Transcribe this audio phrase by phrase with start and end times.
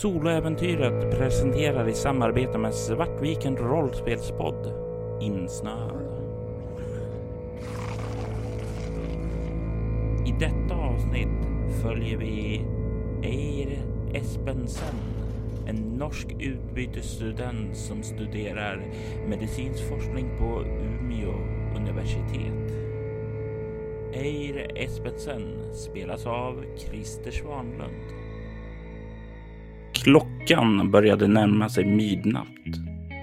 [0.00, 4.72] Soloäventyret presenterar i samarbete med Svartviken rollspelspodd
[5.20, 6.02] Insnöad.
[10.26, 11.48] I detta avsnitt
[11.82, 12.64] följer vi
[13.22, 13.78] Eir
[14.14, 14.96] Espensen,
[15.68, 18.82] en norsk utbytesstudent som studerar
[19.28, 21.34] medicinsk forskning på Umeå
[21.76, 22.72] universitet.
[24.12, 28.19] Eir Espensen spelas av Christer Svanlund.
[30.02, 32.46] Klockan började närma sig midnatt.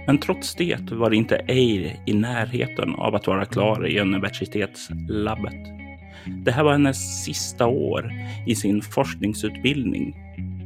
[0.08, 5.78] Men trots det var inte Eir i närheten av att vara klar i universitetslabbet.
[6.46, 8.12] Det här var hennes sista år
[8.48, 10.16] i sin forskningsutbildning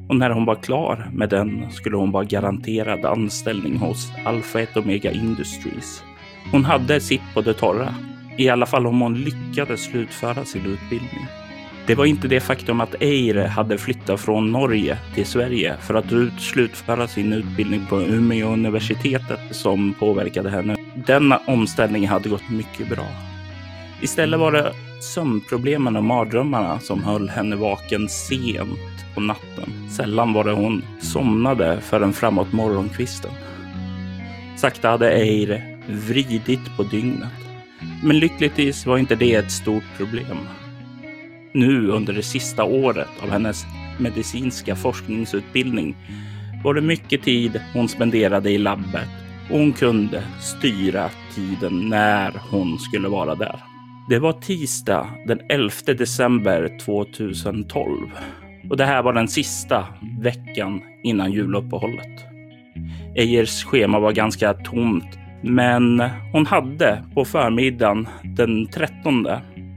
[0.09, 4.77] och när hon var klar med den skulle hon vara garanterad anställning hos Alpha 1
[4.77, 6.03] Omega Industries.
[6.51, 7.95] Hon hade sitt på det torra,
[8.37, 11.40] i alla fall om hon lyckades slutföra sin utbildning.
[11.87, 16.05] Det var inte det faktum att Eire hade flyttat från Norge till Sverige för att
[16.39, 20.75] slutföra sin utbildning på Umeå universitetet som påverkade henne.
[21.07, 23.07] Denna omställning hade gått mycket bra.
[24.01, 29.89] Istället var det sömnproblemen och mardrömmarna som höll henne vaken sent på natten.
[29.89, 33.31] Sällan var det hon somnade förrän framåt morgonkvisten.
[34.57, 37.29] Sakta hade Eire vridit på dygnet.
[38.03, 40.37] Men lyckligtvis var inte det ett stort problem
[41.53, 43.65] nu under det sista året av hennes
[43.99, 45.95] medicinska forskningsutbildning
[46.63, 49.09] var det mycket tid hon spenderade i labbet
[49.51, 53.59] och hon kunde styra tiden när hon skulle vara där.
[54.09, 58.09] Det var tisdag den 11 december 2012
[58.69, 59.87] och det här var den sista
[60.21, 62.25] veckan innan juluppehållet.
[63.15, 69.27] Eijers schema var ganska tomt, men hon hade på förmiddagen den 13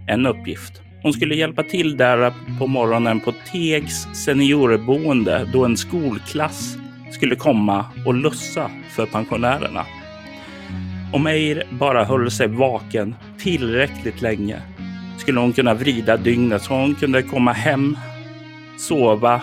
[0.09, 0.84] en uppgift.
[1.05, 6.77] Hon skulle hjälpa till där på morgonen på Tegs seniorboende då en skolklass
[7.11, 9.87] skulle komma och lussa för pensionärerna.
[11.13, 14.63] Om Eir bara höll sig vaken tillräckligt länge
[15.19, 17.99] skulle hon kunna vrida dygnet så hon kunde komma hem,
[18.79, 19.41] sova,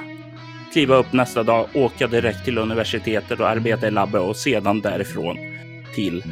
[0.73, 5.37] kliva upp nästa dag, åka direkt till universitetet och arbeta i labbet och sedan därifrån
[5.95, 6.23] till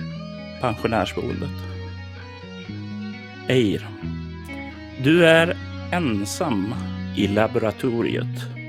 [0.62, 1.50] pensionärsboendet.
[3.48, 3.88] Eir
[5.04, 5.58] du är
[5.92, 6.74] ensam
[7.16, 8.60] i laboratoriet.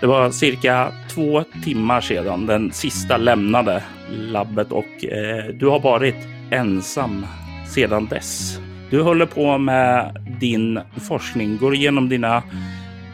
[0.00, 6.28] Det var cirka två timmar sedan den sista lämnade labbet och eh, du har varit
[6.50, 7.26] ensam
[7.68, 8.58] sedan dess.
[8.90, 12.42] Du håller på med din forskning, går igenom dina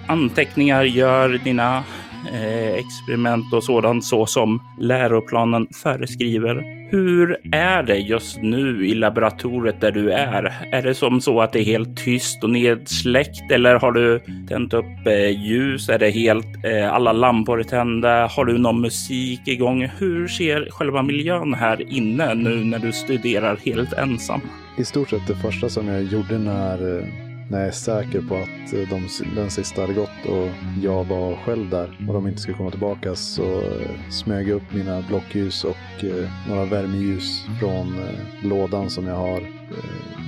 [0.07, 1.85] anteckningar, gör dina
[2.33, 6.78] eh, experiment och sådant så som läroplanen föreskriver.
[6.91, 10.69] Hur är det just nu i laboratoriet där du är?
[10.73, 14.75] Är det som så att det är helt tyst och nedsläckt eller har du tänt
[14.75, 15.89] upp eh, ljus?
[15.89, 18.27] Är det helt eh, alla lampor är tända?
[18.27, 19.91] Har du någon musik igång?
[19.99, 24.41] Hur ser själva miljön här inne nu när du studerar helt ensam?
[24.79, 28.37] I stort sett det första som jag gjorde när eh, när jag är säker på
[28.37, 30.49] att eh, de, den sista hade gått och
[30.83, 34.73] jag var själv där och de inte skulle komma tillbaka så eh, smög jag upp
[34.75, 38.01] mina blockljus och eh, några värmeljus från
[38.43, 39.43] lådan som jag har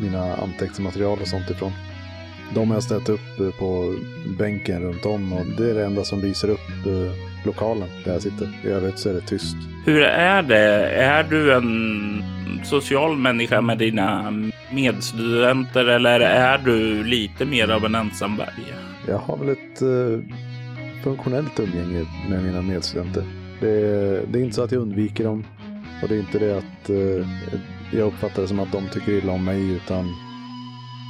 [0.03, 1.73] mina anteckningsmaterial och sånt ifrån.
[2.55, 3.95] De har jag ställt upp på
[4.39, 6.87] bänken runt om och det är det enda som lyser upp
[7.47, 8.49] lokalen där jag sitter.
[8.65, 9.57] I övrigt så är det tyst.
[9.87, 10.91] Hur är det?
[10.91, 12.23] Är du en
[12.65, 14.33] social människa med dina
[14.73, 18.75] medstudenter eller är du lite mer av en ensamberg?
[19.09, 20.21] Jag har väl ett uh,
[21.05, 23.25] funktionellt umgänge med mina medstudenter.
[23.61, 25.45] Det är, det är, inte så att jag undviker dem
[26.03, 27.27] och det är inte det att uh,
[27.93, 30.09] jag uppfattar det som att de tycker illa om mig utan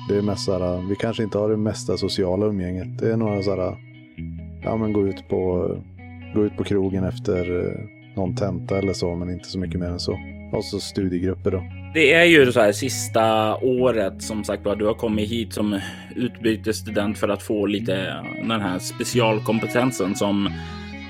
[0.08, 2.98] det är mest så här, vi kanske inte har det mesta sociala umgänget.
[2.98, 3.76] Det är några så här,
[4.62, 5.70] ja men gå ut på,
[6.34, 9.88] gå ut på krogen efter eh, någon tenta eller så, men inte så mycket mer
[9.88, 10.18] än så.
[10.52, 11.62] Och så studiegrupper då.
[11.94, 14.76] Det är ju så här sista året som sagt var.
[14.76, 15.80] Du har kommit hit som
[16.16, 20.50] utbytesstudent för att få lite den här specialkompetensen som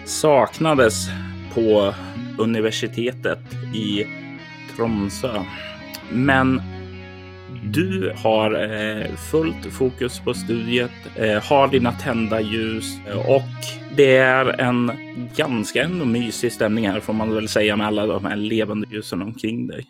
[0.04, 1.08] saknades
[1.54, 1.94] på
[2.38, 3.38] universitetet
[3.74, 4.04] i
[4.76, 5.42] Tromsö.
[6.12, 6.62] Men
[7.64, 14.60] du har eh, fullt fokus på studiet, eh, har dina tända ljus och det är
[14.60, 14.92] en
[15.36, 19.22] ganska ändå mysig stämning här får man väl säga med alla de här levande ljusen
[19.22, 19.86] omkring dig.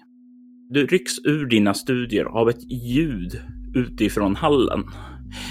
[0.69, 3.41] Du rycks ur dina studier av ett ljud
[3.75, 4.85] utifrån hallen.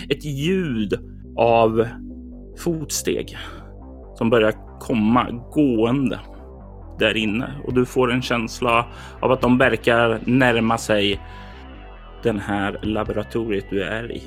[0.09, 0.93] Ett ljud
[1.37, 1.87] av
[2.57, 3.37] fotsteg
[4.15, 6.19] som börjar komma gående
[6.99, 8.85] där inne och du får en känsla
[9.19, 11.19] av att de verkar närma sig
[12.23, 14.21] den här laboratoriet du är i.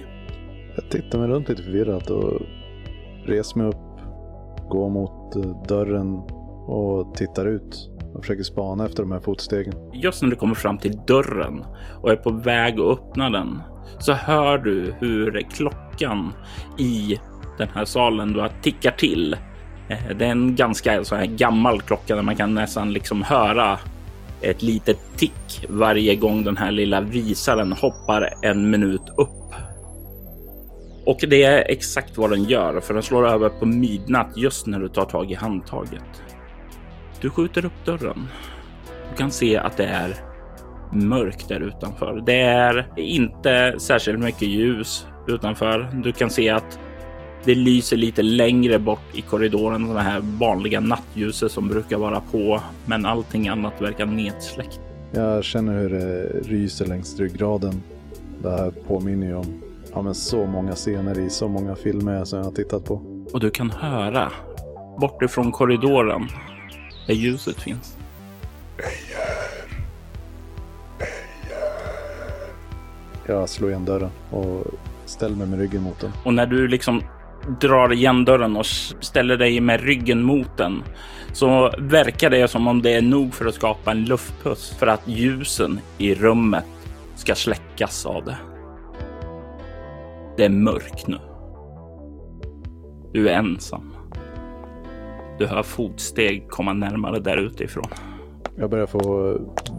[0.76, 2.42] Jag tittar mig runt lite förvirrat och
[3.26, 3.91] reser mig upp
[4.68, 6.14] går mot eh, dörren
[6.66, 9.74] och tittar ut och försöker spana efter de här fotstegen.
[9.92, 11.64] Just när du kommer fram till dörren
[12.02, 13.62] och är på väg att öppna den
[13.98, 16.32] så hör du hur klockan
[16.78, 17.20] i
[17.58, 19.36] den här salen då tickar till.
[19.88, 23.78] Eh, det är en ganska så här gammal klocka där man kan nästan liksom höra
[24.40, 29.41] ett litet tick varje gång den här lilla visaren hoppar en minut upp.
[31.04, 34.80] Och det är exakt vad den gör, för den slår över på midnatt just när
[34.80, 36.22] du tar tag i handtaget.
[37.20, 38.28] Du skjuter upp dörren.
[39.10, 40.16] Du kan se att det är
[40.92, 42.22] mörkt där utanför.
[42.26, 45.90] Det är inte särskilt mycket ljus utanför.
[46.04, 46.78] Du kan se att
[47.44, 52.60] det lyser lite längre bort i korridoren, det här vanliga nattljuset som brukar vara på,
[52.86, 54.80] men allting annat verkar nedsläckt.
[55.12, 57.82] Jag känner hur det ryser längs ryggraden.
[58.42, 59.61] Det här påminner ju om
[59.92, 63.02] ja, men så många scener i så många filmer som jag har tittat på.
[63.32, 64.32] Och du kan höra
[65.00, 66.28] bortifrån korridoren
[67.06, 67.96] där ljuset finns.
[73.26, 74.66] Jag slår igen dörren och
[75.04, 76.10] ställer mig med ryggen mot den.
[76.24, 77.02] Och när du liksom
[77.60, 78.66] drar igen dörren och
[79.00, 80.82] ställer dig med ryggen mot den
[81.32, 85.08] så verkar det som om det är nog för att skapa en luftpuss för att
[85.08, 86.64] ljusen i rummet
[87.16, 88.36] ska släckas av det.
[90.36, 91.18] Det är mörkt nu.
[93.12, 93.94] Du är ensam.
[95.38, 97.84] Du hör fotsteg komma närmare där utifrån.
[98.56, 99.38] Jag börjar få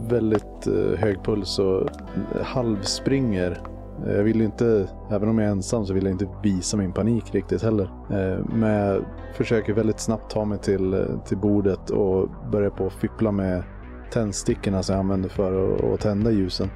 [0.10, 3.62] väldigt eh, hög puls och eh, halvspringer.
[4.06, 6.94] Eh, jag vill inte, även om jag är ensam, så vill jag inte visa min
[6.94, 7.90] panik riktigt heller.
[8.56, 9.04] Men jag
[9.34, 13.64] försöker väldigt snabbt ta mig till, till bordet och börja på att fippla med
[14.14, 16.70] tändstickorna som jag använder för att, att tända ljusen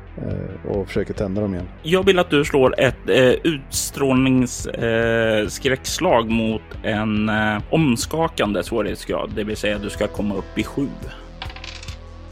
[0.70, 1.68] och försöker tända dem igen.
[1.84, 9.44] Jag vill att du slår ett eh, utstrålningsskräckslag eh, mot en eh, omskakande svårighetsgrad, det
[9.44, 10.88] vill säga att du ska komma upp i sju.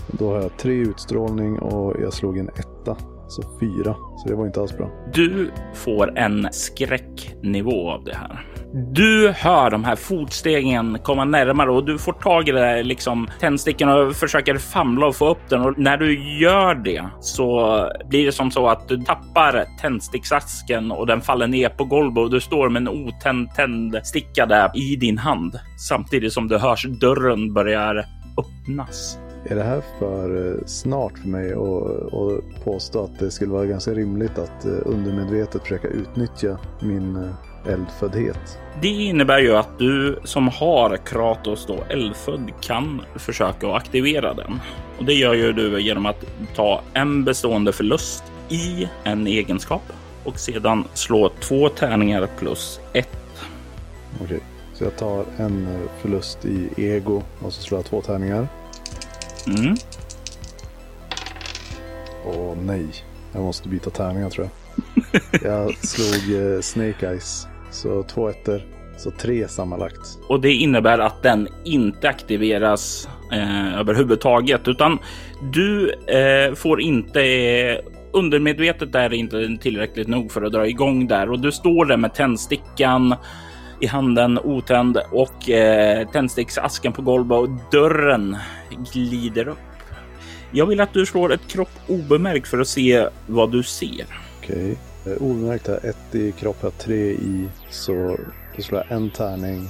[0.07, 2.98] Då har jag tre utstrålning och jag slog en etta.
[3.27, 4.89] Så fyra, så det var inte alls bra.
[5.13, 8.45] Du får en skräcknivå av det här.
[8.92, 13.27] Du hör de här fotstegen komma närmare och du får tag i det där liksom
[13.39, 15.62] tändstickan och försöker famla och få upp den.
[15.62, 17.80] Och när du gör det så
[18.10, 22.31] blir det som så att du tappar tändsticksasken och den faller ner på golvet och
[22.31, 27.54] du står med en otänd tändsticka där i din hand samtidigt som du hörs dörren
[27.54, 28.06] börjar
[28.38, 29.19] öppnas.
[29.50, 33.92] Är det här för eh, snart för mig att, påstå att det skulle vara ganska
[33.92, 38.58] rimligt att eh, undermedvetet försöka utnyttja min eh, eldföddhet?
[38.82, 44.60] Det innebär ju att du som har Kratos då eldfödd kan försöka att aktivera den.
[44.98, 46.26] Och det gör ju du genom att
[46.56, 49.84] ta en bestående förlust i en egenskap
[50.24, 53.18] och sedan slå två tärningar plus ett.
[54.24, 54.40] Okej,
[54.74, 55.68] så jag tar en
[56.02, 58.48] förlust i ego och så slår jag två tärningar.
[59.48, 59.76] Mm.
[62.26, 62.86] Åh nej,
[63.34, 65.42] jag måste byta tärningar tror jag.
[65.44, 68.62] jag slog eh, Snake Eyes, så två ettor.
[68.98, 70.20] Så tre sammanlagt.
[70.28, 75.00] Och det innebär att den inte aktiveras eh, överhuvudtaget, utan
[75.54, 77.80] du eh, får inte eh,
[78.12, 82.14] undermedvetet är inte tillräckligt nog för att dra igång där och du står där med
[82.14, 83.16] tändstickan
[83.80, 88.38] i handen otänd och eh, tändsticksasken på golvet och dörren
[88.94, 89.58] glider upp.
[90.51, 94.05] Jag vill att du slår ett kropp obemärkt för att se vad du ser.
[94.38, 94.77] Okej.
[95.03, 95.13] Okay.
[95.13, 97.50] Eh, obemärkt har ett i kropp, har tre i.
[97.70, 98.17] Så
[98.55, 99.67] då slår jag en tärning.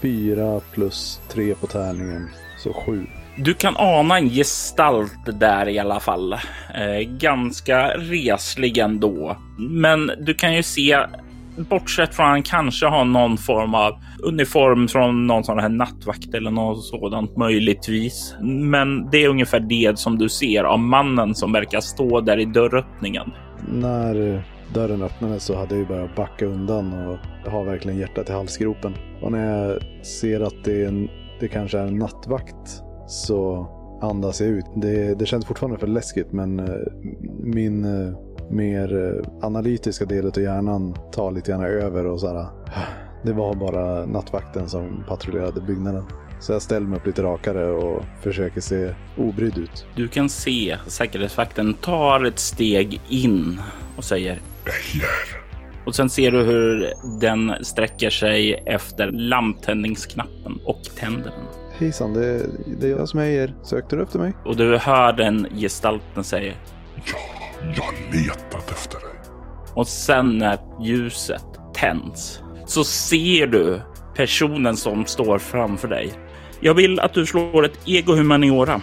[0.00, 2.28] Fyra plus tre på tärningen.
[2.58, 3.06] Så sju.
[3.36, 6.32] Du kan ana en gestalt där i alla fall.
[6.74, 9.36] Eh, ganska reslig ändå.
[9.58, 10.98] Men du kan ju se
[11.56, 13.92] bortsett från att han kanske har någon form av
[14.22, 18.36] uniform från någon sån här nattvakt eller något sådant möjligtvis.
[18.42, 22.44] Men det är ungefär det som du ser av mannen som verkar stå där i
[22.44, 23.30] dörröppningen.
[23.72, 24.44] När
[24.74, 28.94] dörren öppnades så hade jag ju börjat backa undan och har verkligen hjärtat i halsgropen.
[29.22, 31.08] Och när jag ser att det, är en,
[31.40, 33.68] det kanske är en nattvakt så
[34.02, 34.64] andas jag ut.
[34.76, 36.74] Det, det känns fortfarande för läskigt men eh,
[37.42, 38.14] min eh,
[38.50, 42.46] mer eh, analytiska delen av hjärnan tar lite grann över och så här.
[43.22, 46.04] Det var bara nattvakten som patrullerade byggnaden.
[46.40, 49.86] Så jag ställer mig upp lite rakare och försöker se obrydd ut.
[49.96, 53.60] Du kan se säkerhetsvakten tar ett steg in
[53.96, 55.44] och säger Ejer.
[55.86, 61.46] Och sen ser du hur den sträcker sig efter lamptändningsknappen och tänder den.
[61.78, 62.46] Hejsan, det,
[62.80, 63.54] det är jag som är er.
[63.62, 64.32] Sökte du efter mig?
[64.44, 66.52] Och du hör den gestalten säga
[66.94, 67.43] Ja,
[67.76, 69.10] jag har letat efter dig.
[69.74, 71.44] Och sen när ljuset
[71.74, 73.80] tänds så ser du
[74.16, 76.12] personen som står framför dig.
[76.60, 78.82] Jag vill att du slår ett ego humaniora.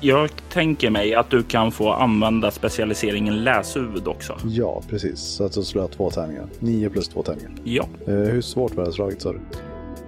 [0.00, 4.38] Jag tänker mig att du kan få använda specialiseringen läshuvud också.
[4.44, 5.20] Ja, precis.
[5.20, 6.46] Så att då slår jag två tärningar.
[6.58, 7.50] Nio plus två tärningar.
[7.64, 9.40] Ja, Eh, hur svårt var det slaget sa du?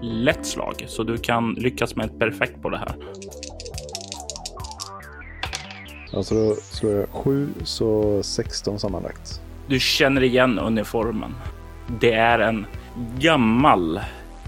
[0.02, 2.94] lätt slag, så du kan lyckas med ett perfekt på det här.
[6.16, 9.40] Alltså då slår jag sju, så 16 sammanlagt.
[9.66, 11.34] Du känner igen uniformen.
[12.00, 12.66] Det är en
[13.18, 14.00] gammal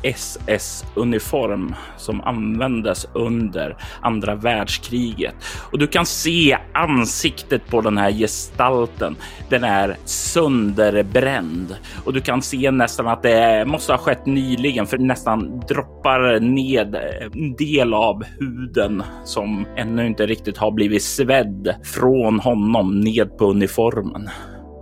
[0.03, 5.35] SS-uniform som användes under andra världskriget.
[5.73, 9.17] Och du kan se ansiktet på den här gestalten.
[9.49, 14.99] Den är sönderbränd och du kan se nästan att det måste ha skett nyligen för
[14.99, 16.95] nästan droppar ned
[17.33, 23.45] en del av huden som ännu inte riktigt har blivit svedd från honom ned på
[23.45, 24.29] uniformen.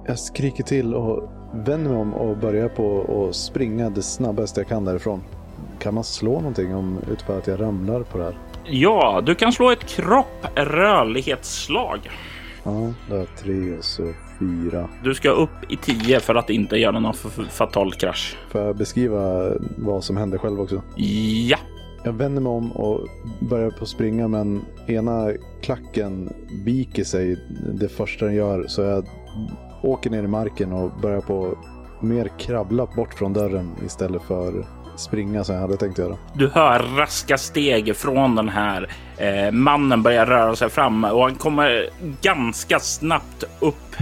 [0.06, 4.68] Jag skriker till och vänder mig om och börjar på att springa det snabbaste jag
[4.68, 5.22] kan därifrån.
[5.78, 8.38] Kan man slå någonting om utifrån att jag ramlar på det här?
[8.64, 12.10] Ja, du kan slå ett kropp rörlighetsslag.
[12.62, 14.88] Ja, det är tre så fyra.
[15.04, 17.14] Du ska upp i 10 för att inte göra någon
[17.50, 18.36] fatal krasch.
[18.50, 20.82] Får jag beskriva vad som hände själv också?
[20.96, 21.58] Ja,
[22.04, 23.00] Jag vänder mig om och
[23.40, 25.30] börjar på att springa men ena
[25.62, 26.32] klacken
[26.64, 27.36] viker sig
[27.74, 29.04] det första den gör så jag
[29.84, 31.58] åker ner i marken och börjar på
[32.00, 34.64] mer kravla bort från dörren istället för
[34.96, 36.16] springa som jag hade tänkt göra.
[36.34, 41.34] du hör raska steg från den här eh, mannen börjar röra sig fram och han
[41.34, 41.90] kommer
[42.22, 43.96] ganska snabbt upp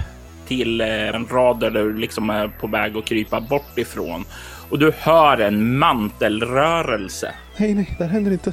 [0.46, 4.24] till eh, en rad där du liksom är på väg att krypa bort ifrån.
[4.70, 7.34] Och du hör en mantelrörelse.
[7.56, 8.52] Nej, nej, det händer inte.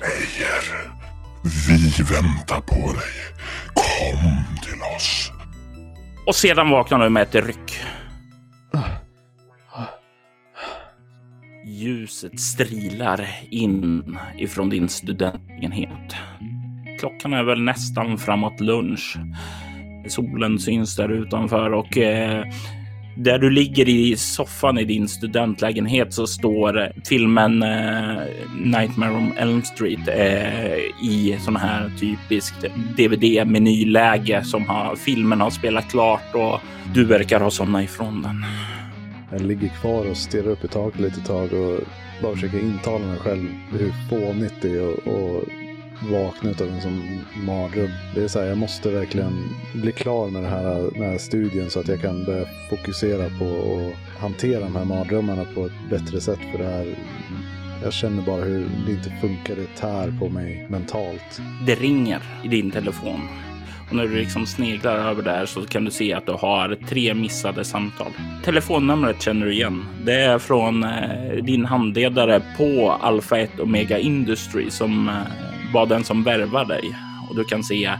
[0.00, 0.90] Ejer,
[1.42, 3.12] vi väntar på dig.
[3.74, 5.33] Kom till oss.
[6.26, 7.80] Och sedan vaknar du med ett ryck.
[11.66, 16.16] Ljuset strilar in ifrån din studentenhet.
[17.00, 19.16] Klockan är väl nästan framåt lunch.
[20.08, 22.44] Solen syns där utanför och eh,
[23.14, 28.22] där du ligger i soffan i din studentlägenhet så står filmen eh,
[28.56, 32.64] Nightmare on Elm Street eh, i sån här typiskt
[32.96, 36.60] DVD-menyläge som har, filmen har spelat klart och
[36.94, 38.44] du verkar ha somnat ifrån den.
[39.30, 41.80] Jag ligger kvar och stirrar upp i taket lite tag och
[42.22, 45.44] bara försöker intala mig själv hur fånigt det är och, och
[46.02, 47.90] vakna av en sån mardröm.
[48.14, 51.70] Det är så här, jag måste verkligen bli klar med det här, den här studien
[51.70, 56.20] så att jag kan börja fokusera på att hantera de här mardrömmarna på ett bättre
[56.20, 56.40] sätt.
[56.52, 56.94] För det här,
[57.82, 61.40] jag känner bara hur det inte funkar, det tär på mig mentalt.
[61.66, 63.20] Det ringer i din telefon
[63.88, 67.14] och när du liksom sneglar över där så kan du se att du har tre
[67.14, 68.12] missade samtal.
[68.44, 69.84] Telefonnumret känner du igen.
[70.04, 76.04] Det är från eh, din handledare på Alpha 1 Omega Industry som eh, var den
[76.04, 76.96] som värvar dig
[77.30, 77.90] och du kan se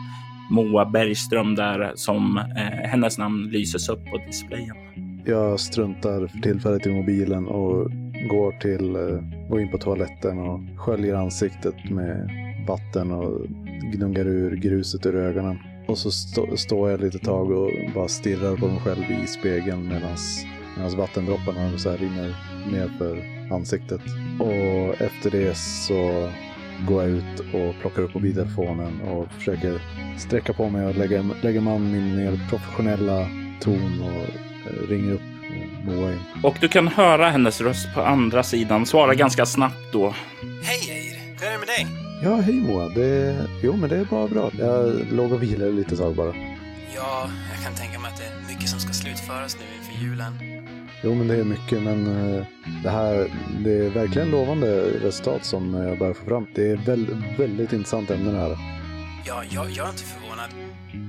[0.50, 4.76] Moa Bergström där som eh, hennes namn lyses upp på displayen.
[5.24, 7.90] Jag struntar för tillfället i mobilen och
[8.28, 12.30] går, till, eh, går in på toaletten och sköljer ansiktet med
[12.68, 13.46] vatten och
[13.92, 15.58] gnuggar ur gruset ur ögonen.
[15.86, 19.88] Och så stå, står jag lite tag och bara stirrar på mig själv i spegeln
[19.88, 20.46] medans
[20.96, 22.34] vattendropparna så här rinner
[22.72, 23.22] ner för
[23.54, 24.00] ansiktet.
[24.38, 26.30] Och efter det så
[26.80, 29.80] går jag ut och plockar upp mobiltelefonen och försöker
[30.18, 33.28] sträcka på mig och lägga, lägga man min mer professionella
[33.60, 34.22] ton och
[34.70, 36.18] eh, ringer upp eh, Moa.
[36.42, 40.14] Och du kan höra hennes röst på andra sidan svara ganska snabbt då.
[40.62, 41.14] Hej Eir!
[41.40, 41.86] Hur är det med dig?
[42.22, 42.88] Ja, hej Moa.
[42.88, 44.50] Det, jo, men det är bara bra.
[44.58, 46.34] Jag låg och vilade lite tag bara.
[46.94, 50.53] Ja, jag kan tänka mig att det är mycket som ska slutföras nu inför julen.
[51.04, 52.46] Jo, men det är mycket, men eh,
[52.82, 53.30] det här,
[53.64, 54.66] det är verkligen lovande
[55.06, 56.46] resultat som jag börjar få fram.
[56.54, 58.56] Det är väldigt, väldigt intressant ämne det här.
[59.26, 60.50] Ja, jag, jag är inte förvånad.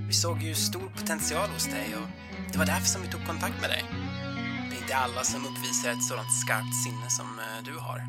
[0.07, 2.07] Vi såg ju stor potential hos dig och
[2.51, 3.83] det var därför som vi tog kontakt med dig.
[4.69, 7.99] Det är inte alla som uppvisar ett sådant skarpt sinne som eh, du har.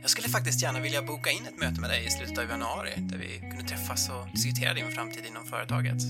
[0.00, 2.92] Jag skulle faktiskt gärna vilja boka in ett möte med dig i slutet av januari
[2.96, 6.00] där vi kunde träffas och diskutera din framtid inom företaget.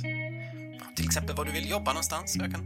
[0.96, 2.64] Till exempel var du vill jobba någonstans så jag kan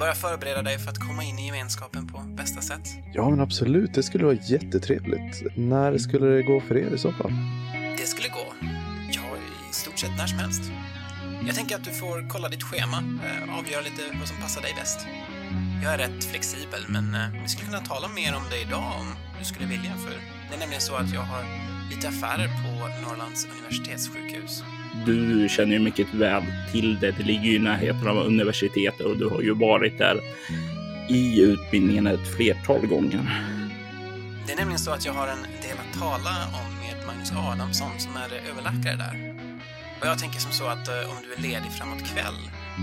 [0.00, 2.88] börja förbereda dig för att komma in i gemenskapen på bästa sätt.
[3.14, 3.94] Ja, men absolut.
[3.94, 5.42] Det skulle vara jättetrevligt.
[5.56, 7.32] När skulle det gå för er i så fall?
[7.98, 8.46] Det skulle gå.
[9.12, 9.22] Ja,
[9.70, 10.62] i stort sett när som helst.
[11.46, 14.74] Jag tänker att du får kolla ditt schema, eh, avgöra lite vad som passar dig
[14.76, 15.06] bäst.
[15.82, 19.06] Jag är rätt flexibel, men eh, vi skulle kunna tala mer om det idag om
[19.38, 20.14] du skulle vilja, för
[20.48, 21.44] det är nämligen så att jag har
[21.90, 22.70] lite affärer på
[23.02, 24.62] Norrlands universitetssjukhus.
[25.06, 26.42] Du känner ju mycket väl
[26.72, 27.10] till det.
[27.10, 30.16] Det ligger ju i närheten av universitetet och du har ju varit där
[31.08, 33.20] i utbildningen ett flertal gånger.
[34.46, 36.30] Det är nämligen så att jag har en del att tala
[36.60, 39.34] om med Magnus Adamsson som är överläkare där.
[40.00, 42.34] Och jag tänker som så att eh, om du är ledig framåt kväll,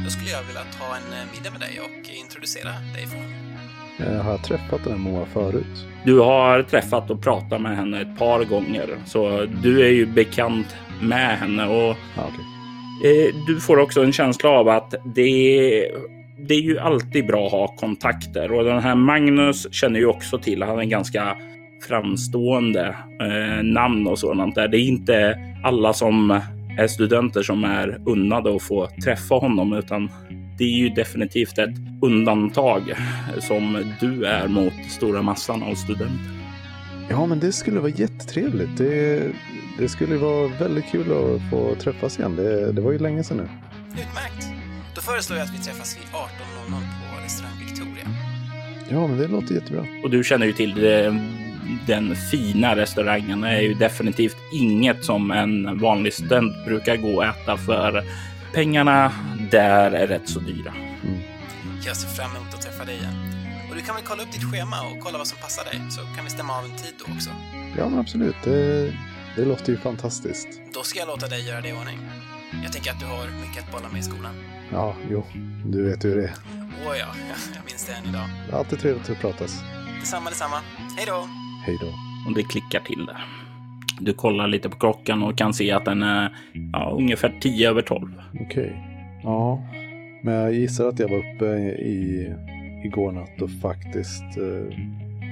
[0.04, 3.34] då skulle jag vilja ta en eh, middag med dig och introducera dig för honom.
[4.00, 5.86] Eh, Har jag träffat den här Moa förut?
[6.06, 10.76] Du har träffat och pratat med henne ett par gånger, så du är ju bekant
[11.02, 12.46] med henne och Ja, okej.
[13.28, 15.92] Eh, Du får också en känsla av att det,
[16.48, 20.38] det är ju alltid bra att ha kontakter och den här Magnus känner ju också
[20.40, 20.64] till.
[20.64, 21.36] Han är en ganska
[21.88, 24.68] framstående eh, namn och sådant där.
[24.68, 26.42] Det är inte alla som
[26.78, 30.10] är studenter som är unnade att få träffa honom, utan
[30.58, 32.82] det är ju definitivt ett undantag
[33.40, 36.32] som du är mot stora massan av studenter.
[37.10, 38.78] Ja, men det skulle vara jättetrevligt.
[38.78, 39.22] Det,
[39.78, 42.36] det skulle vara väldigt kul att få träffas igen.
[42.36, 43.50] Det, det var ju länge sedan nu.
[43.92, 44.48] Utmärkt!
[44.96, 48.08] Då föreslår jag att vi träffas vid 18.00 på restaurang Victoria.
[48.90, 49.86] Ja, men det låter jättebra.
[50.04, 51.20] Och du känner ju till det,
[51.88, 53.42] den fina restaurangen.
[53.42, 58.04] Det är ju definitivt inget som en vanlig student brukar gå och äta för
[58.54, 59.12] pengarna
[59.52, 60.74] där är rätt så dyra.
[61.86, 63.14] Jag ser fram emot att träffa dig igen.
[63.70, 66.02] Och du kan väl kolla upp ditt schema och kolla vad som passar dig, så
[66.16, 67.30] kan vi stämma av en tid då också.
[67.78, 68.36] Ja, men absolut.
[68.44, 68.94] Det,
[69.38, 70.48] det låter ju fantastiskt.
[70.74, 72.00] Då ska jag låta dig göra det i ordning.
[72.64, 74.36] Jag tänker att du har mycket att bolla med i skolan.
[74.72, 75.24] Ja, jo.
[75.66, 76.34] Du vet hur det är.
[76.88, 77.08] Åh ja,
[77.56, 78.30] jag minns det än idag.
[78.54, 79.64] Alltid trevligt att pratas.
[80.00, 80.56] Detsamma, detsamma.
[80.98, 81.28] Hej då!
[81.66, 81.88] Hej då.
[82.30, 83.26] Och det klickar till där.
[84.00, 86.38] Du kollar lite på klockan och kan se att den är
[86.74, 88.22] ja, ungefär 10 över 12.
[88.42, 88.84] Okej.
[89.24, 89.64] Ja,
[90.24, 92.28] men jag gissar att jag var uppe i,
[92.86, 94.78] igår natt och faktiskt eh,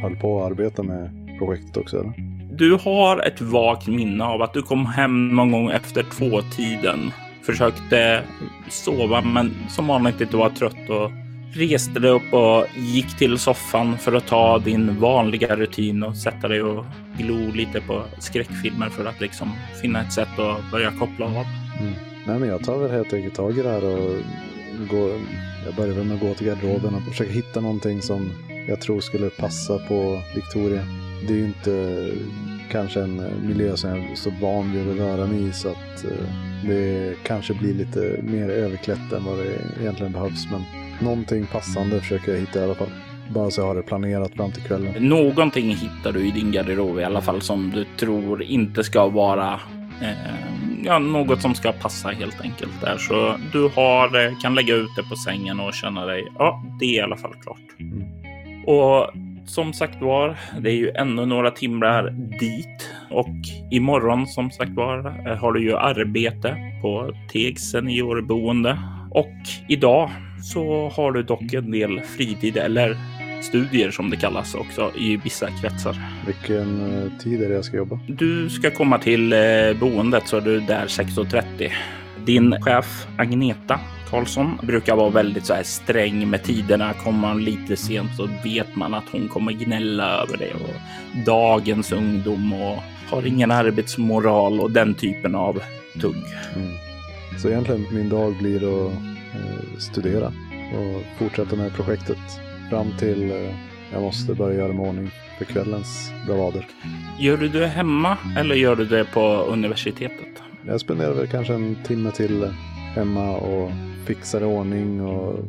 [0.01, 1.09] höll på att arbeta med
[1.39, 1.99] projektet också.
[1.99, 2.34] Eller?
[2.57, 7.11] Du har ett vagt minne av att du kom hem någon gång efter tvåtiden.
[7.41, 8.23] Försökte
[8.69, 11.11] sova, men som vanligt inte var trött och
[11.53, 16.47] reste dig upp och gick till soffan för att ta din vanliga rutin och sätta
[16.47, 16.85] dig och
[17.17, 21.45] glo lite på skräckfilmer för att liksom finna ett sätt att börja koppla av.
[21.79, 21.93] Mm.
[22.27, 24.11] Nej, men jag tar väl helt enkelt tag i det här och
[24.89, 25.11] går,
[25.65, 28.31] jag börjar väl med att gå till garderoben och försöka hitta någonting som
[28.67, 31.04] jag tror skulle passa på Victoria.
[31.27, 32.11] Det är ju inte
[32.71, 36.03] kanske en miljö som jag är så van vid att röra mig i så att
[36.03, 36.27] eh,
[36.67, 40.47] det kanske blir lite mer överklätt än vad det egentligen behövs.
[40.51, 40.61] Men
[40.99, 42.89] någonting passande försöker jag hitta i alla fall.
[43.29, 44.93] Bara så jag har det planerat fram till kvällen.
[45.09, 49.59] Någonting hittar du i din garderob i alla fall som du tror inte ska vara
[50.01, 52.97] eh, ja, något som ska passa helt enkelt där.
[52.97, 56.27] Så du har, eh, kan lägga ut det på sängen och känna dig.
[56.37, 57.59] Ja, det är i alla fall klart.
[57.79, 58.03] Mm.
[58.65, 59.11] Och
[59.45, 63.35] som sagt var, det är ju ännu några timmar dit och
[63.71, 68.79] imorgon som sagt var eh, har du ju arbete på Tegs seniorboende
[69.11, 69.35] och
[69.67, 70.09] idag
[70.43, 72.97] så har du dock en del fritid eller
[73.41, 75.95] studier som det kallas också i vissa kretsar.
[76.25, 77.99] Vilken eh, tid är det jag ska jobba?
[78.07, 79.39] Du ska komma till eh,
[79.79, 81.71] boendet så är du där 6.30.
[82.25, 83.79] Din chef Agneta
[84.09, 86.93] Karlsson brukar vara väldigt så här sträng med tiderna.
[86.93, 90.75] Kommer man lite sent så vet man att hon kommer gnälla över det och
[91.25, 95.61] dagens ungdom och har ingen arbetsmoral och den typen av
[96.01, 96.23] tugg.
[96.55, 96.71] Mm.
[97.41, 98.93] Så egentligen min dag blir att
[99.33, 100.27] eh, studera
[100.75, 102.17] och fortsätta med projektet
[102.69, 103.55] fram till eh,
[103.93, 106.67] jag måste börja göra mig ordning för kvällens bravader.
[107.19, 110.43] Gör du det hemma eller gör du det på universitetet?
[110.67, 112.53] Jag spenderar väl kanske en timme till
[112.95, 113.71] hemma och
[114.05, 115.39] fixar i ordning och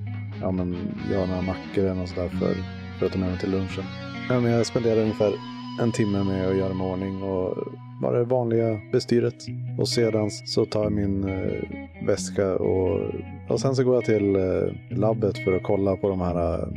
[0.41, 0.77] ja, men,
[1.11, 2.55] gör några mackor eller något sådär för,
[2.99, 3.85] för att ta med mig till lunchen.
[4.29, 5.33] Ja, men jag spenderar ungefär
[5.81, 7.57] en timme med att göra mig i ordning och
[8.03, 9.35] bara det vanliga bestyret.
[9.79, 13.01] Och sedan så tar jag min eh, väska och,
[13.49, 16.69] och sen så går jag till eh, labbet för att kolla på de här eh,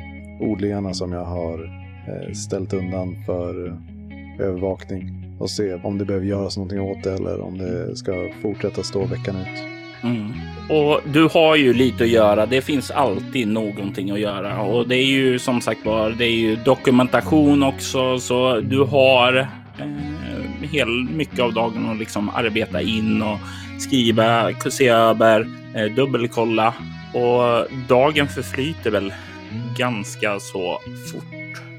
[0.50, 1.64] odlingarna som jag har
[2.08, 7.14] eh, ställt undan för eh, övervakning och se om det behöver göras någonting åt det
[7.14, 9.79] eller om det ska fortsätta stå veckan ut.
[10.04, 10.34] Mm.
[10.70, 12.46] Och du har ju lite att göra.
[12.46, 16.36] Det finns alltid någonting att göra och det är ju som sagt var, det är
[16.36, 19.38] ju dokumentation också, så du har
[19.80, 23.40] eh, hel mycket av dagen att liksom arbeta in och
[23.80, 26.74] skriva, se över, eh, dubbelkolla
[27.14, 29.14] och dagen förflyter väl
[29.78, 30.80] ganska så
[31.12, 31.34] fort.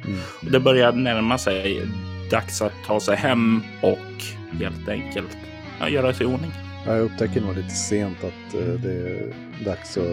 [0.07, 0.19] Mm.
[0.43, 1.83] Och Det börjar närma sig
[2.31, 4.25] dags att ta sig hem och
[4.61, 5.37] helt enkelt
[5.81, 6.51] ja, göra sig i ordning.
[6.87, 9.33] Ja, Jag upptäcker nog lite sent att eh, det är
[9.65, 10.05] dags att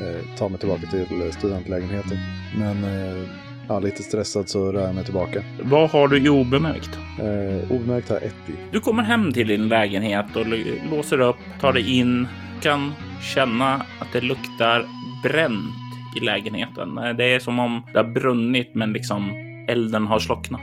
[0.00, 2.18] eh, ta mig tillbaka till studentlägenheten.
[2.58, 3.28] Men eh,
[3.68, 5.42] ja, lite stressad så rör jag mig tillbaka.
[5.62, 6.98] Vad har du i obemärkt?
[7.20, 8.52] Eh, obemärkt har jag ett i.
[8.72, 10.46] Du kommer hem till din lägenhet och
[10.90, 12.26] låser upp, tar dig in,
[12.62, 12.92] kan
[13.34, 14.86] känna att det luktar
[15.22, 15.74] bränt
[16.16, 16.94] i lägenheten.
[17.16, 19.30] Det är som om det har brunnit men liksom
[19.68, 20.60] elden har slocknat.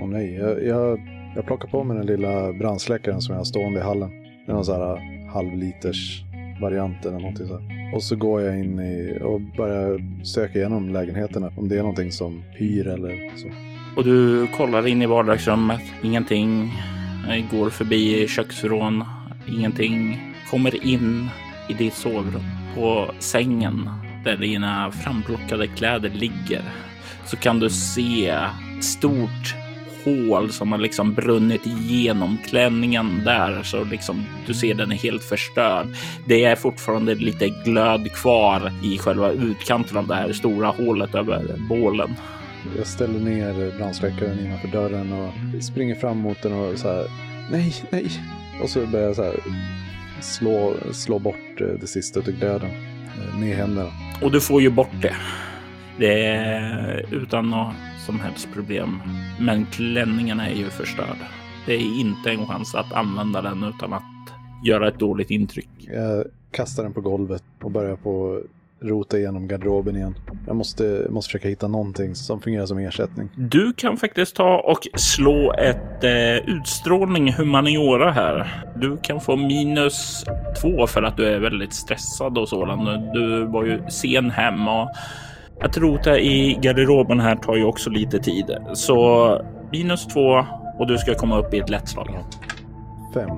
[0.00, 1.00] Åh nej, jag, jag,
[1.36, 4.10] jag plockar på mig den lilla brandsläckaren som jag har stående i hallen.
[4.46, 6.22] Det är någon sån här halvliters
[6.60, 7.94] variant eller någonting så här.
[7.94, 12.12] Och så går jag in i och börjar söka igenom lägenheterna om det är någonting
[12.12, 13.48] som hyr eller så.
[13.96, 15.80] Och du kollar in i vardagsrummet.
[16.02, 16.72] Ingenting
[17.50, 19.04] går förbi köksvrån.
[19.48, 21.28] Ingenting kommer in
[21.68, 22.42] i ditt sovrum.
[22.74, 23.90] På sängen
[24.24, 26.62] där dina framplockade kläder ligger
[27.26, 28.34] så kan du se
[28.80, 29.54] stort
[30.04, 35.24] hål som har liksom brunnit igenom klänningen där så liksom du ser den är helt
[35.24, 35.86] förstörd.
[36.26, 41.54] Det är fortfarande lite glöd kvar i själva utkanten av det här stora hålet över
[41.68, 42.14] bålen.
[42.76, 47.06] Jag ställer ner brandsläckaren innanför dörren och springer fram mot den och så här.
[47.50, 48.10] Nej, nej.
[48.62, 49.34] Och så börjar jag så här
[50.20, 53.92] slå, slå bort eh, det sista av glöden eh, med händerna.
[54.22, 55.16] Och du får ju bort det.
[55.98, 57.74] Det är utan något
[58.06, 59.00] som helst problem.
[59.40, 61.26] Men klänningarna är ju förstörda.
[61.66, 64.02] Det är inte en chans att använda den utan att
[64.64, 65.68] göra ett dåligt intryck.
[65.78, 68.42] Jag kastar den på golvet och börjar på
[68.80, 70.14] rota igenom garderoben igen.
[70.46, 73.28] Jag måste, måste försöka hitta någonting som fungerar som ersättning.
[73.36, 78.64] Du kan faktiskt ta och slå ett eh, utstrålning humaniora här.
[78.76, 80.24] Du kan få minus
[80.62, 83.12] två för att du är väldigt stressad och sådant.
[83.14, 84.90] Du var ju sen hem och
[85.60, 88.56] att rota i garderoben här tar ju också lite tid.
[88.72, 89.40] Så
[89.72, 90.44] minus två
[90.78, 92.08] och du ska komma upp i ett lätt slag.
[93.14, 93.30] Fem.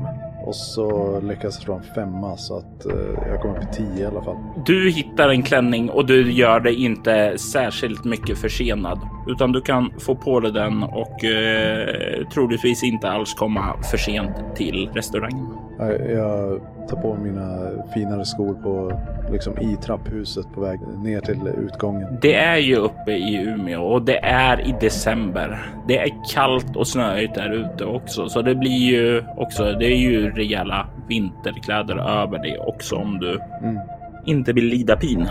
[0.47, 4.03] Och så lyckas jag slå en femma så att eh, jag kommer upp i tio
[4.03, 4.37] i alla fall.
[4.67, 8.99] Du hittar en klänning och du gör det inte särskilt mycket försenad,
[9.29, 14.37] utan du kan få på dig den och eh, troligtvis inte alls komma för sent
[14.57, 15.47] till restaurangen.
[15.79, 19.01] Jag, jag tar på mina finare skor på,
[19.33, 22.19] liksom i trapphuset på väg ner till utgången.
[22.23, 25.67] Det är ju uppe i Umeå och det är i december.
[25.89, 29.63] Det är kallt och snöigt där ute också, så det blir ju också.
[29.65, 33.79] Det är ju rejäla vinterkläder över det också om du Mm.
[34.27, 35.27] inte vill lida pin.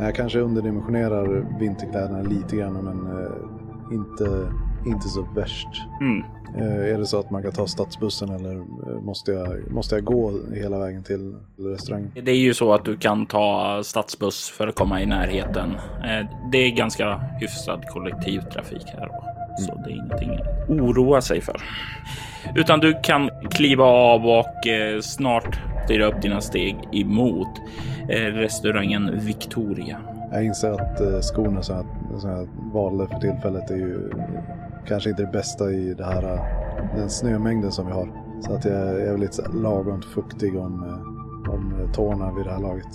[0.00, 3.30] Jag kanske underdimensionerar vinterkläderna lite grann men eh,
[3.94, 4.48] inte,
[4.86, 5.68] inte så värst.
[6.00, 6.24] Mm.
[6.58, 10.04] Eh, är det så att man kan ta stadsbussen eller eh, måste jag, måste jag
[10.04, 12.12] gå hela vägen till restaurangen?
[12.22, 15.70] Det är ju så att du kan ta stadsbuss för att komma i närheten.
[16.04, 19.08] Eh, Det är ganska hyfsad kollektivtrafik här,
[19.58, 21.56] så det är ingenting att oroa sig för.
[22.54, 24.44] Utan du kan kliva av och
[25.02, 27.48] snart styra upp dina steg emot
[28.08, 29.98] restaurangen Victoria.
[30.32, 34.10] Jag inser att skorna som jag, som jag valde för tillfället är ju
[34.88, 36.40] kanske inte det bästa i det här, eh,
[36.96, 38.08] den snömängden som vi har.
[38.40, 42.52] Så att jag, är väl lite lagom fuktig om, eh, om eh, tårna vid det
[42.52, 42.86] här laget.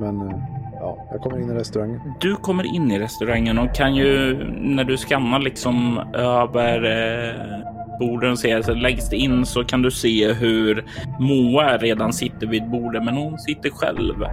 [0.00, 0.32] Men
[0.80, 2.00] ja, jag kommer in i restaurangen.
[2.20, 8.30] Du kommer in i restaurangen och kan ju när du skannar liksom över eh, borden
[8.30, 10.84] och ser så längst in så kan du se hur
[11.20, 14.24] Moa redan sitter vid bordet, men hon sitter själv.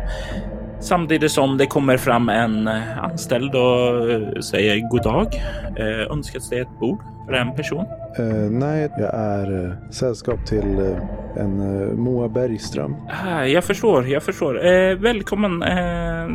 [0.79, 5.27] Samtidigt som det kommer fram en eh, anställd och eh, säger god dag.
[5.75, 7.85] Eh, önskas det ett bord för en person?
[8.19, 10.95] Eh, nej, jag är sällskap till
[11.37, 11.57] en
[12.01, 12.95] Moa Bergström.
[13.25, 14.65] Ah, jag förstår, jag förstår.
[14.65, 15.63] Eh, välkommen.
[15.63, 16.27] Eh,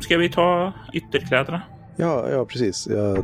[0.00, 1.62] ska vi ta ytterkläderna?
[1.96, 2.88] Ja, ja, precis.
[2.90, 3.18] Jag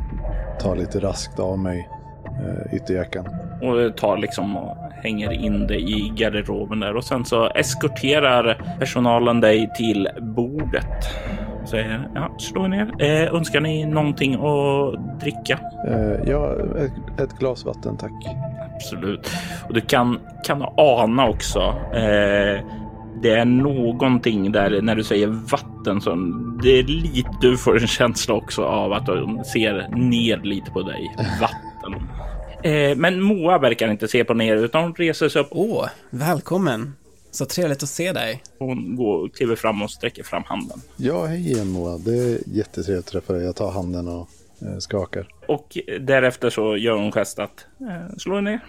[0.59, 1.89] tar lite raskt av mig
[2.25, 3.25] eh, ytterjackan.
[3.61, 9.41] och tar liksom och hänger in det i garderoben där och sen så eskorterar personalen
[9.41, 11.05] dig till bordet.
[11.61, 12.93] Och säger ja, slå er ner.
[12.99, 15.59] Eh, önskar ni någonting att dricka?
[15.87, 18.11] Eh, ja, ett, ett glas vatten tack.
[18.75, 19.31] Absolut.
[19.67, 21.59] Och du kan, kan ana också.
[21.93, 22.65] Eh,
[23.21, 27.29] det är någonting där när du säger vatten som det är lite.
[27.41, 31.15] Du får en känsla också av att de ser ner lite på dig.
[31.41, 31.57] Vatten.
[32.63, 36.93] Eh, men Moa verkar inte se på ner utan hon reser sig upp Åh, välkommen.
[37.31, 38.43] Så trevligt att se dig.
[38.59, 40.81] Hon går, kliver fram och sträcker fram handen.
[40.97, 41.97] Ja, hej igen Moa.
[41.97, 43.45] Det är jättetrevligt att träffa dig.
[43.45, 44.29] Jag tar handen och
[44.61, 45.27] eh, skakar.
[45.47, 48.59] Och därefter så gör hon gest att eh, slå er ner.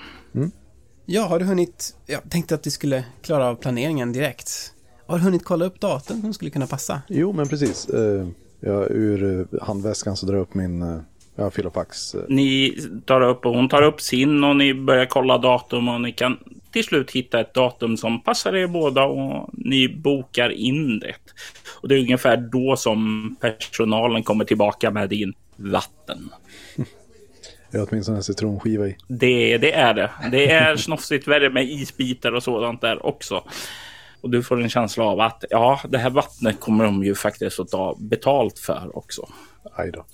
[1.06, 1.96] Ja, har du hunnit...
[2.06, 4.72] Jag tänkte att vi skulle klara av planeringen direkt.
[5.06, 7.02] Har du hunnit kolla upp datum som skulle kunna passa?
[7.08, 7.88] Jo, men precis.
[7.88, 8.28] Eh,
[8.60, 11.00] jag, ur eh, handväskan så drar jag upp min eh,
[11.36, 12.16] ja, Filofax.
[12.28, 16.12] Ni tar upp och hon tar upp sin och ni börjar kolla datum och ni
[16.12, 16.38] kan
[16.72, 21.14] till slut hitta ett datum som passar er båda och ni bokar in det.
[21.80, 26.30] Och det är ungefär då som personalen kommer tillbaka med din vatten.
[27.70, 28.96] jag har åtminstone en citronskiva i.
[29.08, 30.10] Det, det är det.
[30.30, 33.44] Det är snofsigt värre med isbitar och sådant där också.
[34.20, 37.60] Och du får en känsla av att ja, det här vattnet kommer de ju faktiskt
[37.60, 39.28] att ta betalt för också.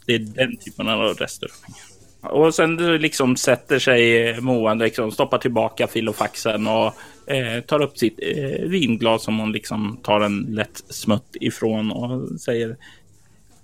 [0.06, 1.74] Det är den typen av restaurang.
[2.20, 6.92] Och sen liksom sätter sig Moa, liksom stoppar tillbaka filofaxen och
[7.30, 12.40] eh, tar upp sitt eh, vinglas som hon liksom tar en lätt smutt ifrån och
[12.40, 12.76] säger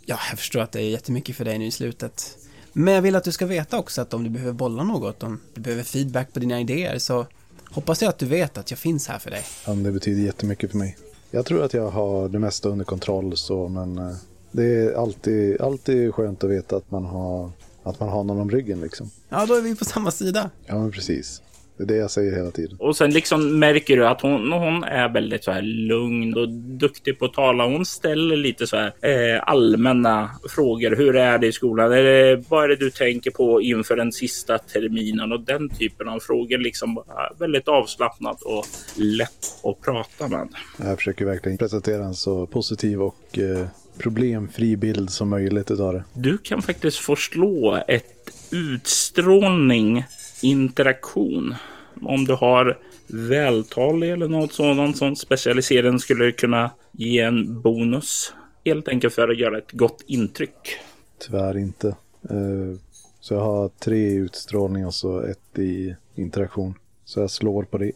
[0.06, 2.38] Ja, jag förstår att det är jättemycket för dig nu i slutet.
[2.72, 5.40] Men jag vill att du ska veta också att om du behöver bolla något, om
[5.54, 7.26] du behöver feedback på dina idéer så
[7.70, 9.42] hoppas jag att du vet att jag finns här för dig.
[9.66, 10.96] Ja, det betyder jättemycket för mig.
[11.30, 14.16] Jag tror att jag har det mesta under kontroll så, men eh,
[14.54, 17.50] det är alltid, alltid skönt att veta att man har,
[17.82, 19.10] att man har någon om ryggen liksom.
[19.28, 20.50] Ja, då är vi på samma sida.
[20.66, 21.42] Ja, men precis.
[21.76, 22.76] Det är det jag säger hela tiden.
[22.80, 27.18] Och sen liksom märker du att hon, hon är väldigt så här lugn och duktig
[27.18, 27.64] på att tala.
[27.64, 30.96] Hon ställer lite så här eh, allmänna frågor.
[30.96, 31.92] Hur är det i skolan?
[31.92, 35.32] Är det, vad är det du tänker på inför den sista terminen?
[35.32, 37.02] Och den typen av frågor liksom
[37.38, 38.64] väldigt avslappnat och
[38.96, 39.30] lätt
[39.62, 40.48] att prata med.
[40.78, 43.66] Jag försöker verkligen presentera en så positiv och eh,
[43.98, 46.04] problemfri bild som möjligt utav det.
[46.12, 50.04] Du kan faktiskt få slå ett utstrålning
[50.42, 51.54] interaktion.
[52.02, 58.32] Om du har vältalig eller något sådant som specialiseringen skulle kunna ge en bonus.
[58.64, 60.78] Helt enkelt för att göra ett gott intryck.
[61.18, 61.88] Tyvärr inte.
[62.30, 62.78] Eh,
[63.20, 66.74] så jag har tre utstrålning och så ett i interaktion.
[67.04, 67.92] Så jag slår på det.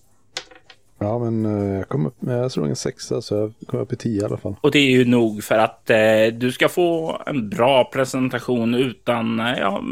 [0.98, 3.92] Ja, men eh, jag kom upp med, jag tror en sexa så jag kom upp
[3.92, 4.56] i tio i alla fall.
[4.60, 9.40] Och det är ju nog för att eh, du ska få en bra presentation utan,
[9.40, 9.82] eh, ja,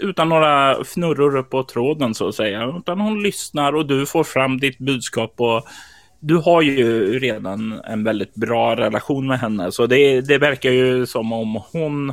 [0.00, 2.74] utan några fnurror på tråden så att säga.
[2.78, 5.62] Utan hon lyssnar och du får fram ditt budskap och
[6.20, 9.72] du har ju redan en väldigt bra relation med henne.
[9.72, 12.12] Så det, det verkar ju som om hon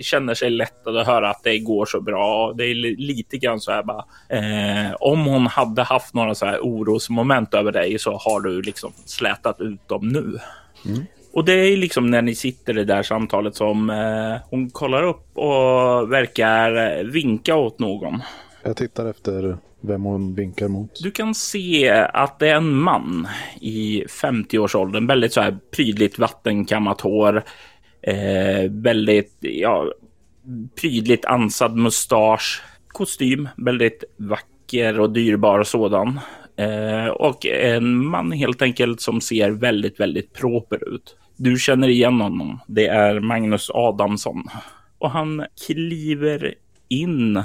[0.00, 2.52] känner sig lättad att höra att det går så bra.
[2.52, 4.04] Det är lite grann så här bara.
[4.28, 8.92] Eh, om hon hade haft några så här orosmoment över dig så har du liksom
[9.04, 10.38] slätat ut dem nu.
[10.86, 11.04] Mm.
[11.32, 15.02] Och det är liksom när ni sitter i det där samtalet som eh, hon kollar
[15.02, 18.22] upp och verkar vinka åt någon.
[18.62, 20.90] Jag tittar efter vem hon vinkar mot.
[21.02, 23.28] Du kan se att det är en man
[23.60, 25.06] i 50-årsåldern.
[25.06, 27.44] Väldigt så här prydligt vattenkammat hår.
[28.02, 29.92] Eh, väldigt, ja,
[30.80, 32.62] prydligt ansad mustasch.
[32.88, 36.20] Kostym, väldigt vacker och dyrbar sådan.
[36.56, 41.16] Eh, och en man helt enkelt som ser väldigt, väldigt proper ut.
[41.36, 42.60] Du känner igen honom.
[42.66, 44.44] Det är Magnus Adamsson.
[44.98, 46.54] Och han kliver
[46.88, 47.42] in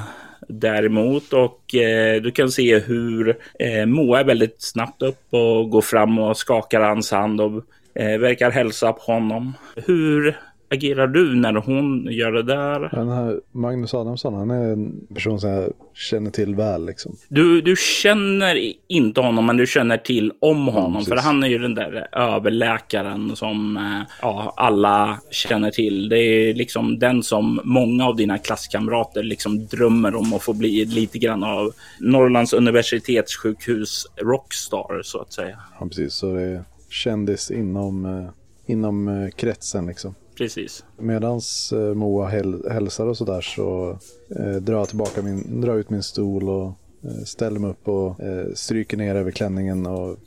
[0.48, 5.82] däremot och eh, du kan se hur eh, Moa är väldigt snabbt upp och går
[5.82, 7.64] fram och skakar hans hand och
[7.96, 9.54] eh, verkar hälsa på honom.
[9.76, 10.38] Hur
[10.70, 12.90] agerar du när hon gör det där?
[12.92, 16.86] Den här Magnus Adamsson, han är en person som jag känner till väl.
[16.86, 17.16] Liksom.
[17.28, 21.04] Du, du känner inte honom, men du känner till om honom.
[21.08, 26.10] Ja, för han är ju den där överläkaren som eh, ja, alla känner till.
[26.10, 30.86] Det är liksom den som många av dina klasskamrater liksom drömmer om att få bli
[30.86, 35.60] lite grann av Norrlands universitetssjukhus rockstar, så att säga.
[35.80, 36.14] Ja, precis.
[36.14, 38.30] Så det är kändis inom, eh,
[38.66, 40.16] inom eh, kretsen liksom.
[40.38, 40.86] Precis.
[40.98, 43.98] Medans eh, Moa häl hälsar och sådär så
[44.40, 46.68] eh, drar jag tillbaka min, drar ut min stol och
[47.04, 50.18] eh, ställer mig upp och eh, stryker ner över klänningen och mm,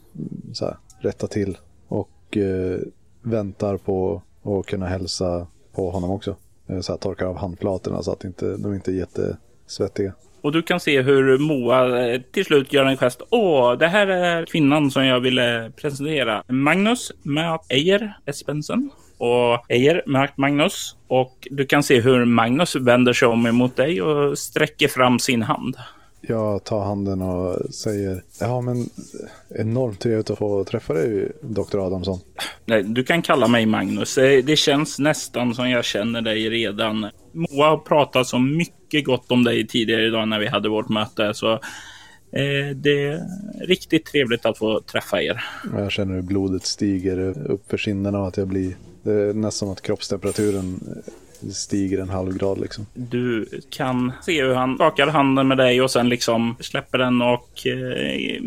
[0.52, 1.58] så här, rättar till.
[1.88, 2.80] Och eh,
[3.22, 6.36] väntar på att kunna hälsa på honom också.
[6.68, 10.12] Eh, så här, torkar av handflatorna så att inte, de inte är jättesvettiga.
[10.40, 13.22] Och du kan se hur Moa till slut gör en gest.
[13.30, 16.44] Åh, det här är kvinnan som jag ville presentera.
[16.48, 20.96] Magnus med Ejer Espensen och Ejer märkt Magnus.
[21.08, 25.42] Och du kan se hur Magnus vänder sig om emot dig och sträcker fram sin
[25.42, 25.76] hand.
[26.20, 28.90] Jag tar handen och säger, ja men
[29.54, 31.78] enormt trevligt att få träffa dig, Dr.
[31.78, 32.18] Adamsson.
[32.66, 34.14] Nej, du kan kalla mig Magnus.
[34.44, 37.10] Det känns nästan som jag känner dig redan.
[37.32, 41.34] Moa har pratat så mycket gott om dig tidigare idag när vi hade vårt möte.
[41.34, 43.20] Så eh, det är
[43.66, 45.44] riktigt trevligt att få träffa er.
[45.72, 48.76] Jag känner hur blodet stiger upp för kinderna och att jag blir
[49.08, 51.12] det är nästan som att kroppstemperaturen eh,
[51.52, 52.86] stiger en halv grad liksom.
[52.94, 57.66] Du kan se hur han skakar handen med dig och sen liksom släpper den och
[57.66, 58.42] eh,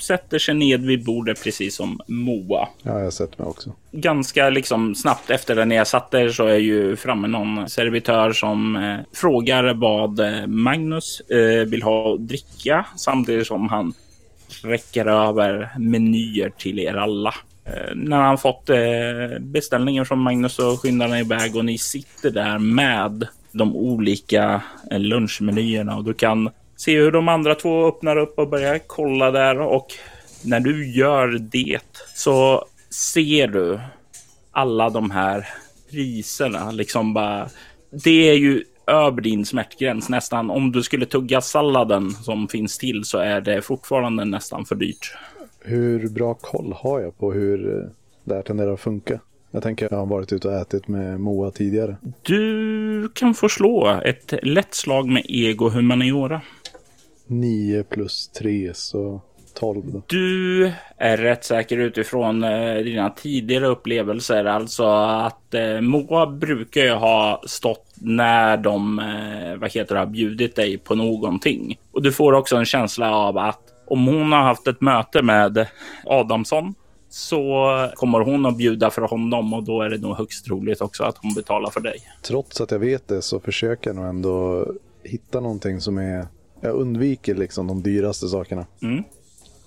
[0.00, 2.68] sätter sig ned vid bordet precis som Moa.
[2.82, 3.72] Ja, jag sätter mig också.
[3.90, 8.32] Ganska liksom snabbt efter det ni har satt er så är ju framme någon servitör
[8.32, 13.94] som eh, frågar vad eh, Magnus eh, vill ha att dricka samtidigt som han
[14.62, 17.34] räcker över menyer till er alla.
[17.66, 22.30] Eh, när han fått eh, beställningen från Magnus så skyndar han iväg och ni sitter
[22.30, 28.16] där med de olika eh, lunchmenyerna och du kan se hur de andra två öppnar
[28.16, 29.86] upp och börjar kolla där och
[30.42, 33.80] när du gör det så ser du
[34.52, 35.48] alla de här
[35.90, 37.48] priserna liksom bara.
[38.04, 40.50] Det är ju över din smärtgräns nästan.
[40.50, 45.14] Om du skulle tugga salladen som finns till så är det fortfarande nästan för dyrt.
[45.66, 47.90] Hur bra koll har jag på hur eh,
[48.24, 49.20] det här tenderar att funka?
[49.50, 51.96] Jag tänker att jag har varit ute och ätit med Moa tidigare.
[52.22, 56.40] Du kan få slå ett lätt slag med ego humaniora.
[57.26, 59.20] 9 plus 3 så
[59.54, 60.02] 12 då.
[60.06, 64.44] Du är rätt säker utifrån eh, dina tidigare upplevelser.
[64.44, 70.06] Alltså att eh, Moa brukar ju ha stått när de eh, vad heter det, har
[70.06, 71.78] bjudit dig på någonting.
[71.92, 75.66] Och du får också en känsla av att om hon har haft ett möte med
[76.04, 76.74] Adamsson
[77.08, 81.04] så kommer hon att bjuda för honom och då är det nog högst troligt också
[81.04, 81.96] att hon betalar för dig.
[82.22, 84.66] Trots att jag vet det så försöker jag nog ändå
[85.02, 86.26] hitta någonting som är...
[86.60, 88.66] Jag undviker liksom de dyraste sakerna.
[88.82, 89.04] Mm.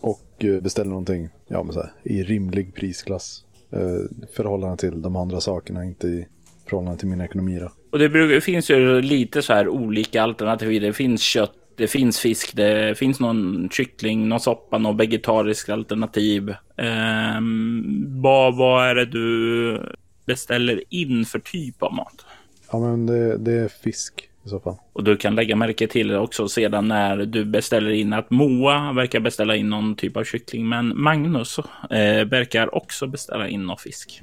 [0.01, 3.43] Och eh, beställer någonting ja, men så här, i rimlig prisklass.
[3.71, 6.27] Eh, förhållande till de andra sakerna, inte i
[6.69, 7.59] förhållande till min ekonomi.
[7.59, 7.71] Då.
[7.91, 10.81] Och det finns ju lite så här olika alternativ.
[10.81, 16.53] Det finns kött, det finns fisk, det finns någon kyckling, någon soppa, någon vegetariskt alternativ.
[16.77, 22.25] Ehm, vad, vad är det du beställer in för typ av mat?
[22.71, 24.75] Ja, men det, det är fisk i så fall.
[24.93, 28.93] Och du kan lägga märke till det också sedan när du beställer in att Moa
[28.93, 30.69] verkar beställa in någon typ av kyckling.
[30.69, 31.59] Men Magnus
[31.89, 34.21] eh, verkar också beställa in någon fisk.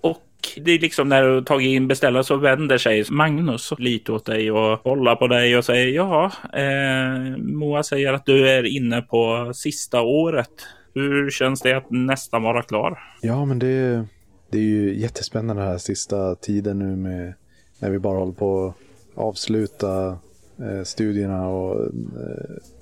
[0.00, 0.22] Och
[0.56, 4.50] det är liksom när du tagit in beställare så vänder sig Magnus lite åt dig
[4.50, 9.52] och kollar på dig och säger ja, eh, Moa säger att du är inne på
[9.54, 10.50] sista året.
[10.94, 12.98] Hur känns det att nästan vara klar?
[13.22, 14.04] Ja, men det,
[14.50, 17.34] det är ju jättespännande den här sista tiden nu med
[17.78, 20.18] när vi bara håller på att avsluta
[20.58, 21.90] eh, studierna och eh,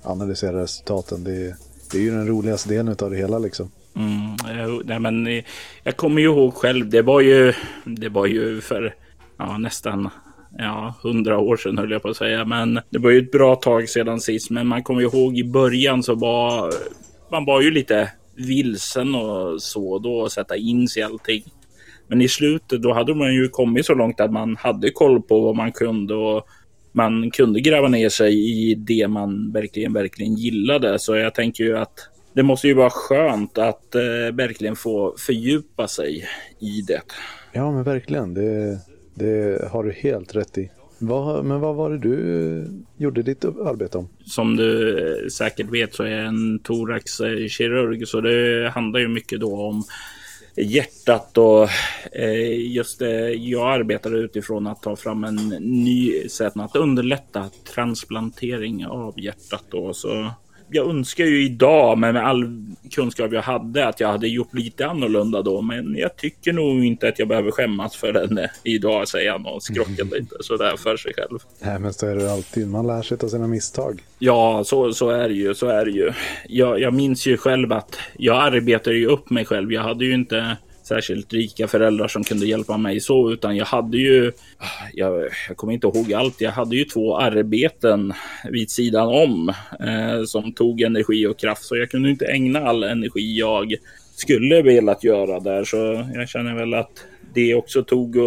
[0.03, 1.23] analysera resultaten.
[1.23, 1.55] Det,
[1.91, 3.71] det är ju den roligaste delen av det hela liksom.
[3.95, 5.43] Mm, jag, nej, men eh,
[5.83, 6.89] jag kommer ju ihåg själv.
[6.89, 7.53] Det var ju,
[7.85, 8.93] det var ju för
[9.37, 10.09] ja, nästan
[10.57, 12.45] ja, hundra år sedan höll jag på att säga.
[12.45, 14.49] Men det var ju ett bra tag sedan sist.
[14.49, 16.73] Men man kommer ju ihåg i början så var
[17.31, 21.43] man var ju lite vilsen och så då och sätta in sig i allting.
[22.07, 25.41] Men i slutet då hade man ju kommit så långt att man hade koll på
[25.41, 26.47] vad man kunde och
[26.91, 30.99] man kunde gräva ner sig i det man verkligen, verkligen gillade.
[30.99, 34.01] Så jag tänker ju att det måste ju vara skönt att eh,
[34.33, 36.25] verkligen få fördjupa sig
[36.59, 37.01] i det.
[37.51, 38.33] Ja, men verkligen.
[38.33, 38.79] Det,
[39.13, 40.69] det har du helt rätt i.
[41.03, 44.09] Vad, men vad var det du gjorde ditt arbete om?
[44.25, 49.39] Som du eh, säkert vet så är jag en thoraxkirurg så det handlar ju mycket
[49.39, 49.83] då om
[50.55, 51.69] hjärtat och
[52.11, 53.33] eh, just det.
[53.33, 59.93] Jag arbetade utifrån att ta fram en ny sätt att underlätta transplantering av hjärtat då.
[59.93, 60.31] Så
[60.71, 65.41] jag önskar ju idag med all kunskap jag hade att jag hade gjort lite annorlunda
[65.41, 65.61] då.
[65.61, 69.45] Men jag tycker nog inte att jag behöver skämmas för den eh, idag säger han
[69.45, 71.39] och skrockar lite sådär för sig själv.
[71.59, 72.67] Nej, men så är det alltid.
[72.67, 74.01] Man lär sig av sina misstag.
[74.19, 75.55] Ja, så, så är det ju.
[75.55, 76.11] Så är det ju.
[76.47, 79.73] Jag, jag minns ju själv att jag arbetade ju upp mig själv.
[79.73, 80.57] Jag hade ju inte
[80.91, 84.31] särskilt rika föräldrar som kunde hjälpa mig så, utan jag hade ju.
[84.93, 86.41] Jag, jag kommer inte ihåg allt.
[86.41, 88.13] Jag hade ju två arbeten
[88.49, 89.49] vid sidan om
[89.79, 93.75] eh, som tog energi och kraft, så jag kunde inte ägna all energi jag
[94.15, 95.63] skulle velat göra där.
[95.63, 98.17] Så jag känner väl att det också tog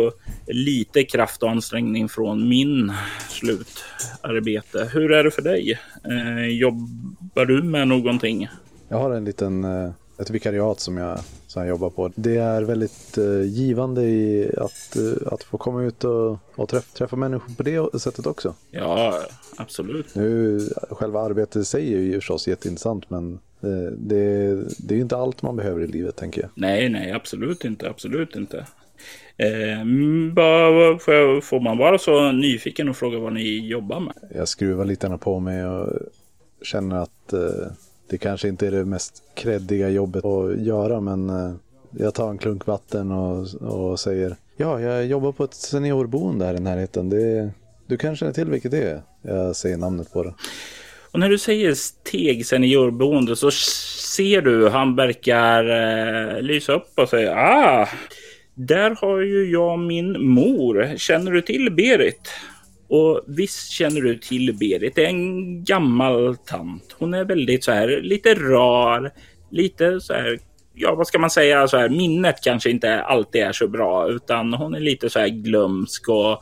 [0.46, 2.92] lite kraft och ansträngning från min
[3.28, 4.88] slutarbete.
[4.92, 5.78] Hur är det för dig?
[6.04, 8.48] Eh, jobbar du med någonting?
[8.88, 12.10] Jag har en liten, eh, ett vikariat som jag, som jag jobbar på.
[12.14, 16.96] Det är väldigt eh, givande i att, eh, att få komma ut och, och träffa,
[16.96, 18.54] träffa människor på det sättet också.
[18.70, 19.20] Ja,
[19.56, 20.14] absolut.
[20.14, 25.02] Nu, själva arbetet i sig är ju förstås jätteintressant men eh, det, det är ju
[25.02, 26.50] inte allt man behöver i livet tänker jag.
[26.54, 27.90] Nej, nej, absolut inte.
[27.90, 28.66] Absolut inte.
[29.36, 29.78] Eh,
[30.34, 31.02] vad-
[31.44, 34.14] får, man vara så nyfiken och fråga vad ni jobbar med?
[34.34, 35.92] Jag skruvar lite på mig och
[36.62, 37.40] känner att eh,
[38.14, 41.54] det kanske inte är det mest kreddiga jobbet att göra men eh,
[41.90, 46.54] jag tar en klunk vatten och, och säger ja, jag jobbar på ett seniorboende här
[46.54, 47.10] i närheten.
[47.10, 47.50] Det,
[47.86, 49.02] du kanske känner till vilket det är?
[49.22, 50.34] Jag säger namnet på det.
[51.10, 57.08] Och när du säger steg seniorboende så ser du han verkar eh, lysa upp och
[57.08, 57.88] säga ah,
[58.54, 60.94] där har ju jag min mor.
[60.96, 62.30] Känner du till Berit?
[62.94, 64.94] Och visst känner du till Berit.
[64.94, 66.96] Det är en gammal tant.
[66.98, 69.10] Hon är väldigt så här lite rar,
[69.50, 70.38] lite så här.
[70.74, 71.68] Ja, vad ska man säga?
[71.68, 75.28] Så här, minnet kanske inte alltid är så bra, utan hon är lite så här
[75.28, 76.40] glömsk och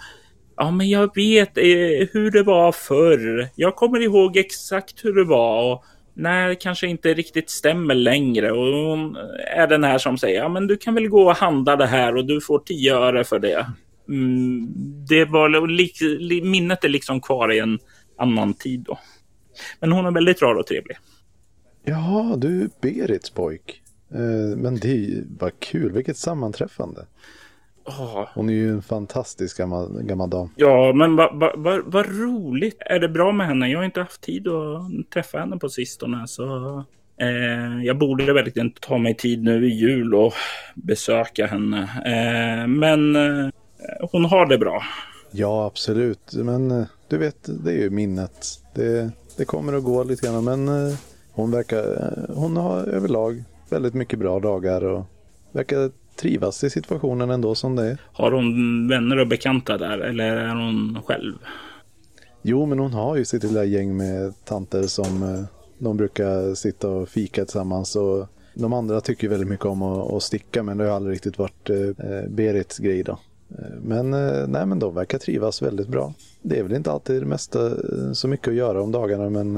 [0.56, 3.48] Ja, men jag vet eh, hur det var förr.
[3.54, 5.72] Jag kommer ihåg exakt hur det var.
[5.72, 5.84] Och
[6.14, 8.52] när kanske inte riktigt stämmer längre.
[8.52, 9.16] Och hon
[9.56, 12.16] är den här som säger, ja men du kan väl gå och handla det här
[12.16, 13.66] och du får 10 öre för det.
[14.08, 14.66] Mm,
[15.08, 17.78] det var li, li, minnet är liksom kvar i en
[18.18, 18.98] annan tid då.
[19.80, 20.96] Men hon är väldigt rar och trevlig.
[21.84, 23.82] Ja, du Berits pojk.
[24.10, 25.92] Eh, men det är bara kul.
[25.92, 27.06] Vilket sammanträffande.
[27.84, 28.28] Oh.
[28.34, 30.50] Hon är ju en fantastisk gammal, gammal dam.
[30.56, 32.76] Ja, men vad va, va, va roligt.
[32.80, 33.70] Är det bra med henne?
[33.70, 36.28] Jag har inte haft tid att träffa henne på sistone.
[36.28, 36.76] Så
[37.20, 40.32] eh, jag borde verkligen ta mig tid nu i jul och
[40.74, 41.82] besöka henne.
[42.06, 43.48] Eh, men eh,
[44.12, 44.82] hon har det bra.
[45.30, 46.32] Ja, absolut.
[46.32, 48.46] Men eh, du vet, det är ju minnet.
[48.74, 50.44] Det, det kommer att gå lite grann.
[50.44, 50.94] Men eh,
[51.32, 55.04] hon verkar, eh, hon har överlag väldigt mycket bra dagar och
[55.52, 57.98] verkar trivas i situationen ändå som det är.
[58.12, 61.34] Har hon vänner och bekanta där eller är hon själv?
[62.42, 65.44] Jo, men hon har ju sitt lilla gäng med tanter som eh,
[65.78, 67.96] de brukar sitta och fika tillsammans.
[67.96, 71.70] Och de andra tycker väldigt mycket om att, sticka, men det har aldrig riktigt varit
[71.70, 73.18] eh, Berits grej då.
[73.58, 76.14] Eh, men, eh, nej, men de verkar trivas väldigt bra.
[76.42, 77.70] Det är väl inte alltid det mesta
[78.14, 79.54] så mycket att göra om dagarna, men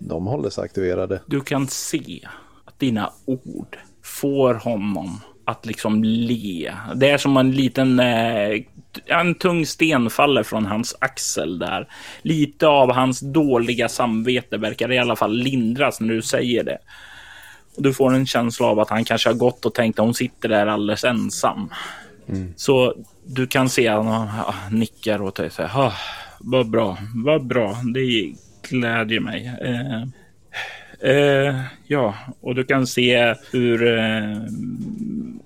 [0.00, 1.20] de håller sig aktiverade.
[1.26, 2.28] Du kan se
[2.64, 6.72] att dina ord får honom att liksom le.
[6.94, 8.62] Det är som en liten, eh,
[9.06, 11.88] en tung sten faller från hans axel där.
[12.22, 16.78] Lite av hans dåliga samvete verkar i alla fall lindras när du säger det.
[17.76, 20.14] Och du får en känsla av att han kanske har gått och tänkt att hon
[20.14, 21.70] sitter där alldeles ensam.
[22.28, 22.52] Mm.
[22.56, 22.94] Så
[23.28, 25.92] du kan se att han ja, nickar åt dig ah,
[26.40, 28.34] vad bra, vad bra, det
[28.68, 29.52] glädjer mig.
[29.62, 30.08] Eh,
[31.00, 34.36] Eh, ja, och du kan se hur eh,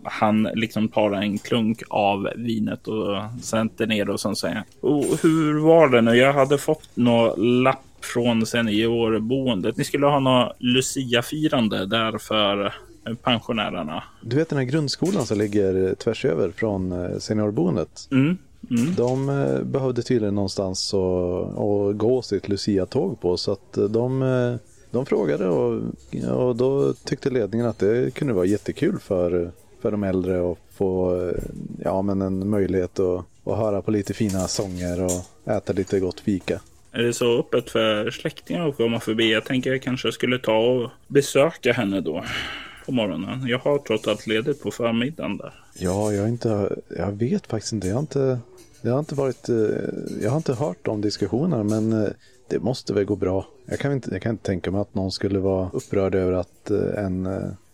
[0.02, 5.60] han liksom tar en klunk av vinet och sätter ner och sen säger oh, hur
[5.60, 6.14] var det nu?
[6.14, 9.76] Jag hade fått någon lapp från seniorboendet.
[9.76, 12.74] Ni skulle ha något Lucia-firande där för
[13.22, 14.02] pensionärerna.
[14.22, 18.08] Du vet den här grundskolan som ligger tvärs över från eh, seniorboendet?
[18.10, 18.38] Mm.
[18.70, 18.94] Mm.
[18.94, 24.58] De eh, behövde tydligen någonstans att gå sitt Lucia-tåg på så att de
[24.92, 25.82] de frågade och,
[26.28, 29.50] och då tyckte ledningen att det kunde vara jättekul för,
[29.82, 31.32] för de äldre att få
[31.84, 36.20] ja, men en möjlighet att, att höra på lite fina sånger och äta lite gott
[36.20, 36.60] fika.
[36.92, 39.32] Är det så öppet för släktingar att komma förbi?
[39.32, 42.24] Jag tänker jag kanske skulle ta och besöka henne då
[42.86, 43.46] på morgonen.
[43.46, 45.54] Jag har trots allt ledigt på förmiddagen där.
[45.78, 47.88] Ja, jag, inte, jag vet faktiskt inte.
[47.88, 48.38] Jag har inte,
[48.82, 49.56] jag har inte varit, eh,
[50.22, 52.08] jag har inte hört de diskussionerna men eh,
[52.48, 53.46] det måste väl gå bra.
[53.66, 56.70] Jag kan, inte, jag kan inte tänka mig att någon skulle vara upprörd över att
[56.70, 57.28] eh, en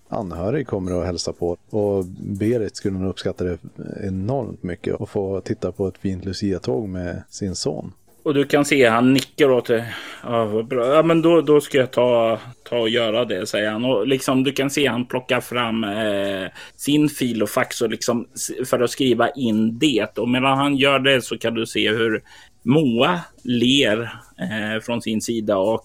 [0.08, 1.56] anhörig kommer och hälsa på.
[1.70, 3.58] Och Berit skulle nog uppskatta det
[4.02, 7.92] enormt mycket att få titta på ett fint Lucia-tåg med sin son.
[8.28, 9.94] Och du kan se han nickar åt det.
[10.22, 10.94] Ja, bra.
[10.94, 13.84] ja men då, då ska jag ta, ta och göra det, säger han.
[13.84, 18.28] Och liksom, du kan se han plocka fram eh, sin fil och fax och liksom,
[18.66, 20.18] för att skriva in det.
[20.18, 22.22] Och medan han gör det så kan du se hur
[22.62, 24.00] Moa ler
[24.38, 25.84] eh, från sin sida och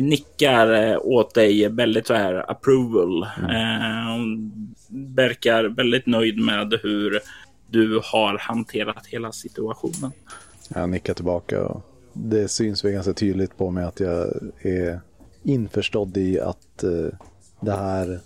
[0.00, 3.26] nickar eh, åt dig väldigt så här approval.
[3.38, 3.50] Mm.
[3.50, 4.52] Eh, hon
[5.16, 7.20] verkar väldigt nöjd med hur
[7.70, 10.12] du har hanterat hela situationen.
[10.74, 11.80] Jag nickar tillbaka och
[12.12, 14.26] det syns väl ganska tydligt på mig att jag
[14.62, 15.00] är
[15.42, 17.18] införstådd i att eh,
[17.60, 18.20] det här,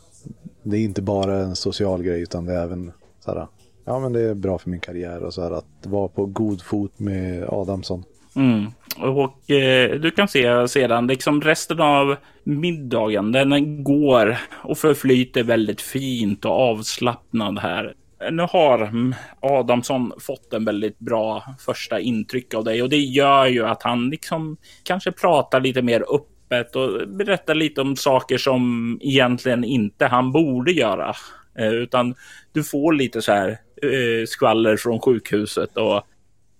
[0.63, 3.47] det är inte bara en social grej utan det är även så här,
[3.85, 6.63] ja men det är bra för min karriär och så här att vara på god
[6.63, 8.05] fot med Adamsson.
[8.37, 8.67] Mm.
[8.99, 15.81] Och eh, du kan se sedan liksom resten av middagen, den går och förflyter väldigt
[15.81, 17.95] fint och avslappnad här.
[18.31, 18.93] Nu har
[19.41, 24.11] Adamsson fått en väldigt bra första intryck av dig och det gör ju att han
[24.11, 30.33] liksom kanske pratar lite mer öppet och berättar lite om saker som egentligen inte han
[30.33, 31.15] borde göra.
[31.59, 32.15] Eh, utan
[32.53, 33.49] du får lite så här
[33.83, 36.03] eh, skvaller från sjukhuset och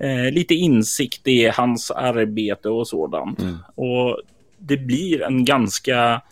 [0.07, 3.41] eh, lite insikt i hans arbete och sådant.
[3.41, 3.57] Mm.
[3.75, 4.21] Och
[4.59, 6.23] det blir en ganska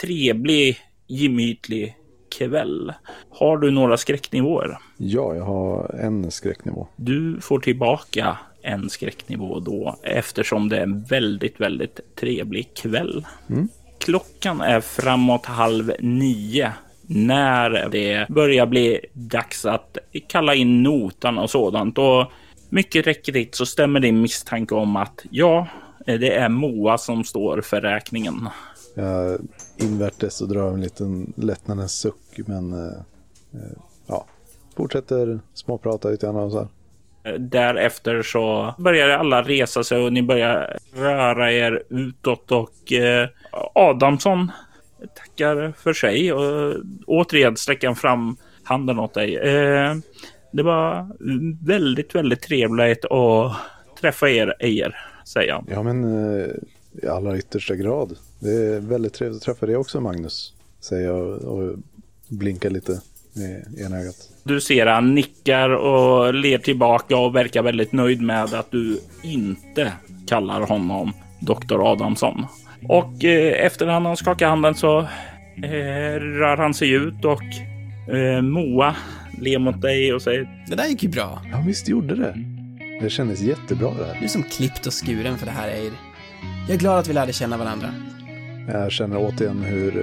[0.00, 1.94] trevlig, gemytlig
[2.30, 2.92] kväll.
[3.30, 4.78] Har du några skräcknivåer?
[4.96, 6.86] Ja, jag har en skräcknivå.
[6.96, 13.26] Du får tillbaka en skräcknivå då eftersom det är en väldigt, väldigt trevlig kväll.
[13.50, 13.68] Mm.
[13.98, 16.72] Klockan är framåt halv nio
[17.06, 19.98] när det börjar bli dags att
[20.28, 21.98] kalla in notan och sådant.
[21.98, 22.32] Och
[22.68, 25.66] mycket riktigt så stämmer din misstanke om att ja,
[26.06, 28.48] det är Moa som står för räkningen.
[28.94, 29.40] Jag
[29.78, 32.98] invärtes och drar en liten lättnadens suck, men eh,
[33.54, 34.26] eh, ja,
[34.76, 36.68] fortsätter småprata lite grann och så här.
[37.38, 43.28] Därefter så börjar alla resa sig och ni börjar röra er utåt och eh,
[43.74, 44.52] Adamsson
[45.16, 46.74] tackar för sig och
[47.06, 49.36] återigen sträcker fram handen åt dig.
[49.36, 49.94] Eh,
[50.52, 51.08] Det var
[51.66, 53.52] väldigt, väldigt trevligt att
[54.00, 55.66] träffa er, Ejer, säger han.
[55.70, 56.46] Ja, men eh,
[57.02, 58.16] i allra yttersta grad.
[58.38, 60.52] Det är väldigt trevligt att träffa dig också, Magnus.
[60.80, 61.78] Säger jag och
[62.28, 63.00] blinkar lite
[63.32, 64.16] med ena ögat.
[64.44, 69.92] Du ser han nickar och ler tillbaka och verkar väldigt nöjd med att du inte
[70.26, 71.80] kallar honom Dr.
[71.80, 72.46] Adamsson.
[72.88, 74.98] Och eh, efter han har skakat handen så
[75.62, 77.42] eh, rör han sig ut och
[78.14, 78.96] eh, Moa
[79.40, 81.42] ler mot dig och säger Det där gick ju bra.
[81.52, 82.34] Ja, visst gjorde det.
[83.02, 84.14] Det kändes jättebra det här.
[84.18, 85.92] Du är som klippt och skuren för det här, Eir.
[86.68, 87.94] Jag är glad att vi lärde känna varandra.
[88.72, 89.98] Jag känner återigen hur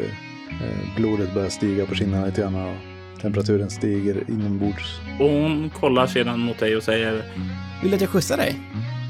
[0.49, 2.75] eh, blodet börjar stiga på kinderna lite grann och
[3.21, 4.99] temperaturen stiger inombords.
[5.19, 7.23] och hon kollar sedan mot dig och säger
[7.81, 8.55] Vill du att jag skjutsar dig?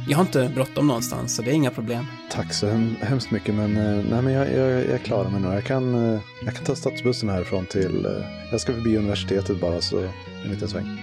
[0.07, 2.05] Jag har inte bråttom någonstans, så det är inga problem.
[2.31, 5.53] Tack så hem, hemskt mycket, men, eh, nej, men jag, jag, jag klarar mig nog.
[5.53, 8.07] Jag kan, eh, jag kan ta stadsbussen härifrån till...
[8.51, 9.99] Jag ska förbi universitetet bara, så
[10.43, 11.01] en liten sväng.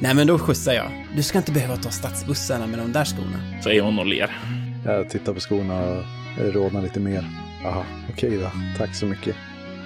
[0.00, 1.06] Nej, men då skjutsar jag.
[1.16, 3.62] Du ska inte behöva ta stadsbussarna med de där skorna.
[3.64, 4.38] säger hon och ler.
[4.84, 6.04] Jag tittar på skorna och
[6.54, 7.43] rodnar lite mer.
[7.64, 8.50] Aha, okej då.
[8.78, 9.36] Tack så mycket.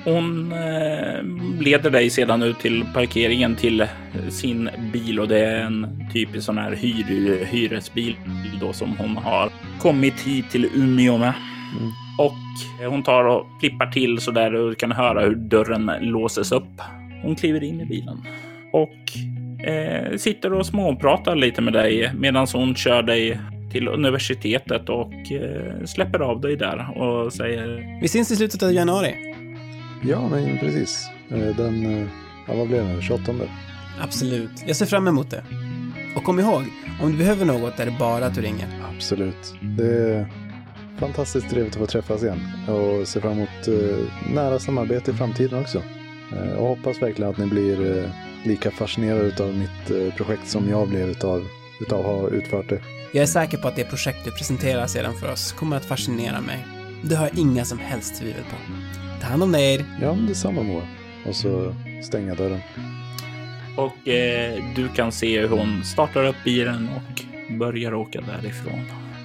[0.05, 1.22] Hon eh,
[1.61, 3.87] leder dig sedan ut till parkeringen till
[4.31, 8.16] sin bil och det är en typisk sån här hyr, hyresbil
[8.61, 11.33] då som hon har kommit hit till Umeå med.
[11.79, 11.93] Mm.
[12.18, 16.81] Och hon tar och flippar till så där du kan höra hur dörren låses upp.
[17.22, 18.22] Hon kliver in i bilen
[18.72, 23.41] och eh, sitter och småpratar lite med dig medan hon kör dig
[23.72, 28.72] till universitetet och eh, släpper av dig där och säger Vi syns i slutet av
[28.72, 29.34] januari.
[30.02, 31.08] Ja, men precis.
[31.30, 32.06] Eh, Den, eh,
[32.48, 33.02] ja, vad blev det?
[33.02, 33.32] 28?
[34.00, 34.50] Absolut.
[34.66, 35.42] Jag ser fram emot det.
[36.16, 36.62] Och kom ihåg,
[37.02, 38.68] om du behöver något är det bara att du ringer.
[38.96, 39.54] Absolut.
[39.60, 40.26] Det är
[40.98, 43.68] fantastiskt trevligt att få träffas igen och se fram emot
[44.34, 45.82] nära samarbete i framtiden också.
[46.58, 48.10] Och hoppas verkligen att ni blir
[48.44, 51.46] lika fascinerade av mitt projekt som jag blev utav,
[51.80, 52.80] utav att ha utfört det.
[53.12, 56.40] Jag är säker på att det projekt du presenterar sedan för oss kommer att fascinera
[56.40, 56.66] mig.
[57.02, 58.56] Det har jag inga som helst tvivel på.
[59.20, 59.84] Ta hand om dig.
[60.00, 60.82] Ja, men detsamma Moa.
[61.26, 62.61] Och så stänga dörren.
[63.76, 67.22] Och eh, du kan se hur hon startar upp bilen och
[67.59, 68.84] börjar åka därifrån.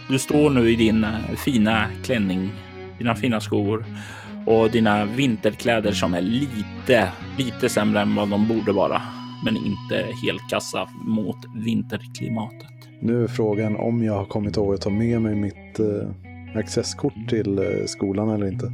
[0.09, 2.51] Du står nu i din eh, fina klänning,
[2.97, 3.85] dina fina skor
[4.45, 9.01] och dina vinterkläder som är lite, lite sämre än vad de borde vara.
[9.45, 12.72] Men inte helt kassa mot vinterklimatet.
[13.05, 17.13] Nu är frågan om jag har kommit ihåg att ta med mig mitt eh, accesskort
[17.29, 18.71] till eh, skolan eller inte.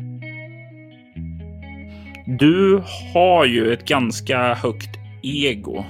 [2.39, 4.89] Du har ju ett ganska högt
[5.23, 5.83] ego,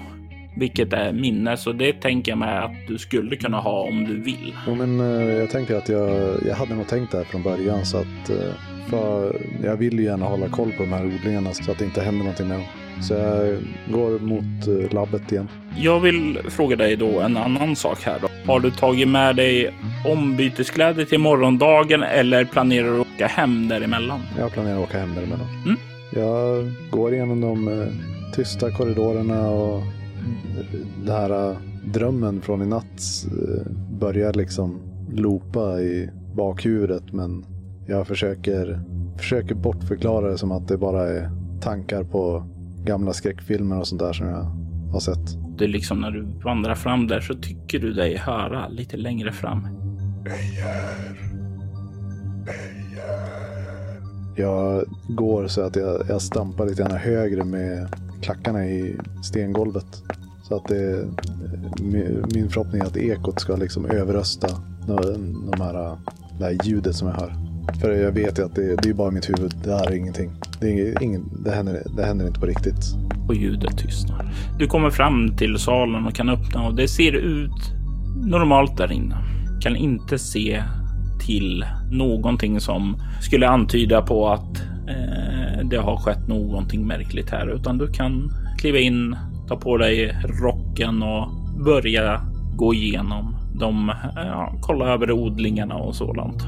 [0.58, 4.22] vilket är minne, så det tänker jag mig att du skulle kunna ha om du
[4.22, 4.56] vill.
[4.68, 7.86] Jo, men eh, jag tänker att jag, jag hade nog tänkt det här från början
[7.86, 8.54] så att eh,
[8.90, 12.02] för jag vill ju gärna hålla koll på de här odlingarna så att det inte
[12.02, 12.66] händer någonting med dem.
[13.02, 13.58] Så jag
[13.92, 15.48] går mot eh, labbet igen.
[15.78, 18.20] Jag vill fråga dig då en annan sak här.
[18.22, 18.52] Då.
[18.52, 19.74] Har du tagit med dig
[20.06, 24.20] ombyteskläder till morgondagen eller planerar du att åka hem däremellan?
[24.38, 25.48] Jag planerar att åka hem däremellan.
[25.66, 25.78] Mm.
[26.16, 27.88] Jag går igenom de eh,
[28.36, 29.86] tysta korridorerna och eh,
[31.06, 33.26] den här drömmen från i natt
[34.00, 34.80] börjar liksom
[35.14, 37.46] loopa i bakhuvudet men
[37.88, 38.80] jag försöker,
[39.18, 41.30] försöker bortförklara det som att det bara är
[41.62, 42.44] tankar på
[42.90, 44.44] gamla skräckfilmer och sånt där som jag
[44.92, 45.58] har sett.
[45.58, 49.32] Det är liksom när du vandrar fram där så tycker du dig höra lite längre
[49.32, 49.68] fram.
[50.26, 51.20] Ejer.
[52.48, 53.40] Ejer.
[54.36, 57.88] Jag går så att jag, jag stampar lite grann högre med
[58.22, 60.04] klackarna i stengolvet.
[60.44, 61.08] Så att det,
[61.82, 64.48] min min förhoppning är att ekot ska liksom överrösta
[64.88, 64.96] de,
[65.52, 65.98] de här,
[66.40, 67.49] det här ljudet som jag hör.
[67.82, 69.54] För jag vet ju att det, det är bara mitt huvud.
[69.64, 70.32] Det här är ingenting.
[70.60, 72.96] Det, är ingen, det, händer, det händer inte på riktigt.
[73.28, 74.34] och ljudet tystnar.
[74.60, 77.74] Du kommer fram till salen och kan öppna och det ser ut
[78.24, 79.18] normalt där inne.
[79.62, 80.64] Kan inte se
[81.20, 87.78] till någonting som skulle antyda på att eh, det har skett någonting märkligt här, utan
[87.78, 89.16] du kan kliva in,
[89.48, 91.30] ta på dig rocken och
[91.66, 92.22] börja
[92.56, 96.44] gå igenom de, ja, kolla över odlingarna och sådant.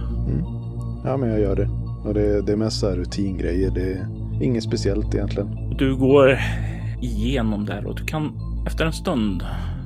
[1.04, 1.70] Ja, men jag gör det.
[2.06, 3.72] Och det, det är mest så här rutingrejer.
[3.72, 4.08] Det är
[4.42, 5.76] inget speciellt egentligen.
[5.78, 6.40] Du går
[7.02, 8.32] igenom där och du kan
[8.68, 9.44] efter en stund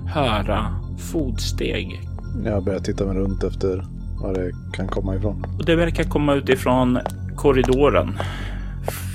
[0.07, 2.01] höra fotsteg
[2.45, 3.86] Jag börjar titta mig runt efter
[4.22, 5.45] var det kan komma ifrån.
[5.59, 6.99] Och det verkar komma utifrån
[7.36, 8.09] korridoren.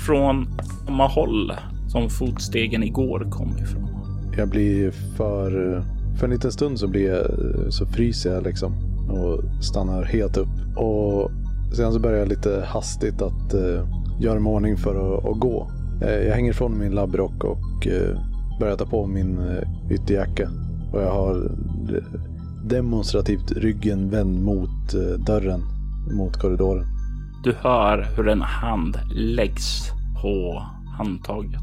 [0.05, 0.47] Från
[0.91, 1.53] samma håll
[1.87, 3.87] som fotstegen igår kom ifrån.
[4.37, 5.81] Jag blir för...
[6.19, 7.25] För en liten stund så blir jag,
[7.73, 8.73] så fryser jag liksom
[9.09, 10.77] och stannar helt upp.
[10.77, 11.31] Och
[11.75, 13.87] sen så börjar jag lite hastigt att uh,
[14.19, 15.71] göra mig ordning för att, att gå.
[16.01, 18.17] Eh, jag hänger ifrån min labbrock och uh,
[18.61, 20.49] börjar ta på min eh, ytterjacka.
[20.93, 21.35] Och jag har
[21.95, 22.19] eh,
[22.63, 25.61] demonstrativt ryggen vänd mot eh, dörren,
[26.11, 26.85] mot korridoren.
[27.43, 29.91] Du hör hur en hand läggs
[30.21, 30.63] på
[30.97, 31.61] handtaget.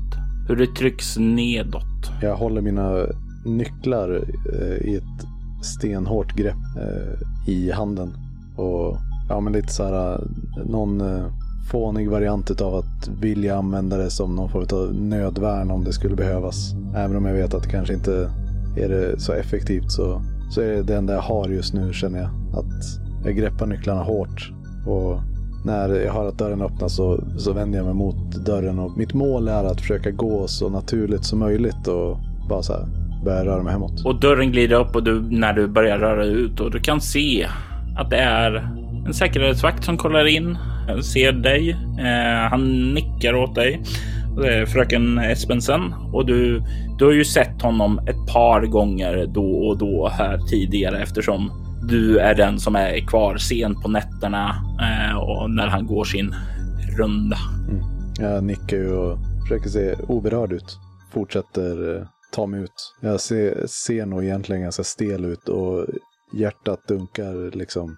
[0.48, 2.11] Hur det trycks nedåt.
[2.22, 3.06] Jag håller mina
[3.44, 5.26] nycklar eh, i ett
[5.64, 8.12] stenhårt grepp eh, i handen.
[8.56, 8.96] Och
[9.29, 10.18] ja, men lite så här, äh,
[10.66, 11.26] någon äh,
[11.70, 16.16] fånig variant av att vilja använda det som någon form av nödvärn om det skulle
[16.16, 16.74] behövas.
[16.97, 18.31] Även om jag vet att det kanske inte
[18.76, 22.18] är det så effektivt så, så är det det enda jag har just nu känner
[22.18, 22.31] jag.
[22.59, 22.83] Att
[23.24, 24.53] jag greppar nycklarna hårt.
[24.87, 25.20] Och
[25.64, 28.79] när jag hör att dörren öppnas så, så vänder jag mig mot dörren.
[28.79, 32.18] Och mitt mål är att försöka gå så naturligt som möjligt och
[32.49, 32.87] bara så här
[33.24, 34.05] börja röra mig hemåt.
[34.05, 37.47] Och dörren glider upp och du, när du börjar röra ut och du kan se
[37.97, 41.70] att det är en säkerhetsvakt som kollar in, eh, ser dig.
[41.98, 43.82] Eh, han nickar åt dig.
[44.66, 46.62] Fröken Espensen och du,
[46.98, 51.50] du har ju sett honom ett par gånger då och då här tidigare eftersom
[51.88, 56.34] du är den som är kvar sent på nätterna eh, och när han går sin
[56.98, 57.36] runda.
[57.68, 57.84] Mm.
[58.18, 60.78] Jag nickar ju och försöker se oberörd ut.
[61.12, 62.94] Fortsätter eh, ta mig ut.
[63.00, 65.86] Jag ser, ser nog egentligen ganska stel ut och
[66.34, 67.96] hjärtat dunkar liksom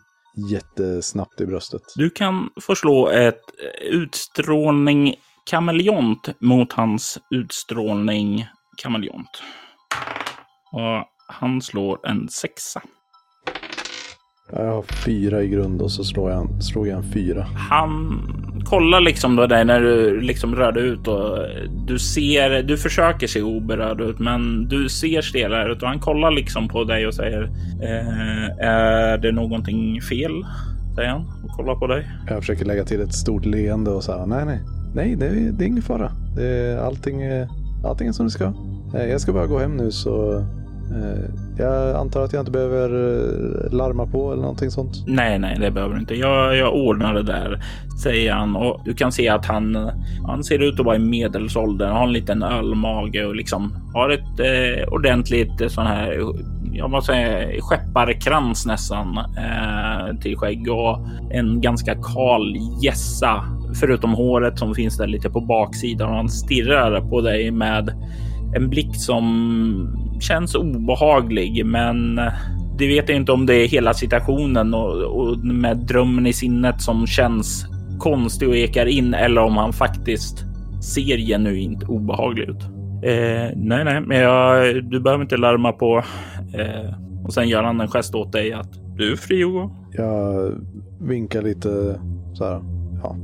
[0.49, 1.82] jättesnabbt i bröstet.
[1.97, 3.41] Du kan få slå ett
[3.80, 5.14] utstrålning
[5.51, 8.47] kameleont mot hans utstrålning
[8.82, 9.43] kameleont.
[10.72, 12.82] Och han slår en sexa.
[14.53, 17.46] Jag har fyra i grund och så slår jag, slog jag en fyra.
[17.70, 18.22] Han
[18.64, 21.38] kollar liksom då dig när du liksom rörde ut och
[21.86, 26.30] du ser, du försöker se oberörd ut, men du ser stelare ut och han kollar
[26.30, 27.42] liksom på dig och säger
[27.82, 30.32] eh, är det någonting fel?
[30.96, 32.09] Säger han och kollar på dig.
[32.28, 34.61] Jag försöker lägga till ett stort leende och säga nej, nej,
[34.94, 36.12] nej, det är, det är ingen fara.
[36.36, 37.22] Det är, allting,
[37.84, 38.53] allting är som det ska.
[38.94, 40.44] Eh, jag ska bara gå hem nu så
[40.91, 45.05] Eh, jag antar att jag inte behöver eh, larma på eller någonting sånt?
[45.07, 46.14] Nej, nej, det behöver du inte.
[46.14, 47.62] Jag, jag ordnar det där,
[48.03, 49.93] säger han och du kan se att han, eh,
[50.26, 54.41] han ser ut att vara i medelåldern, har en liten ölmage och liksom har ett
[54.41, 56.20] eh, ordentligt sån här,
[56.72, 63.45] jag måste säga skepparkrans nästan eh, till skägg och en ganska kal gässa
[63.80, 67.93] förutom håret som finns där lite på baksidan och han stirrar på dig med
[68.55, 72.20] en blick som känns obehaglig, men
[72.78, 76.80] det vet jag inte om det är hela situationen och, och med drömmen i sinnet
[76.80, 77.66] som känns
[77.98, 80.44] konstig och ekar in eller om han faktiskt
[80.94, 82.62] ser genuint obehaglig ut.
[83.03, 86.03] Eh, nej, nej, men jag, du behöver inte larma på.
[86.55, 86.94] Eh,
[87.24, 89.59] och sen gör han en gest åt dig att du är fri Hugo.
[89.59, 89.70] gå.
[89.92, 90.53] Jag
[91.01, 92.01] vinkar lite
[92.34, 92.62] så här,
[93.03, 93.16] ja,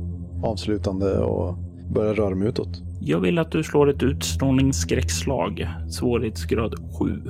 [0.43, 1.57] avslutande och
[1.93, 2.86] börjar röra mig utåt.
[2.99, 7.21] Jag vill att du slår ett utstrålningsskräckslag, svårighetsgrad 7.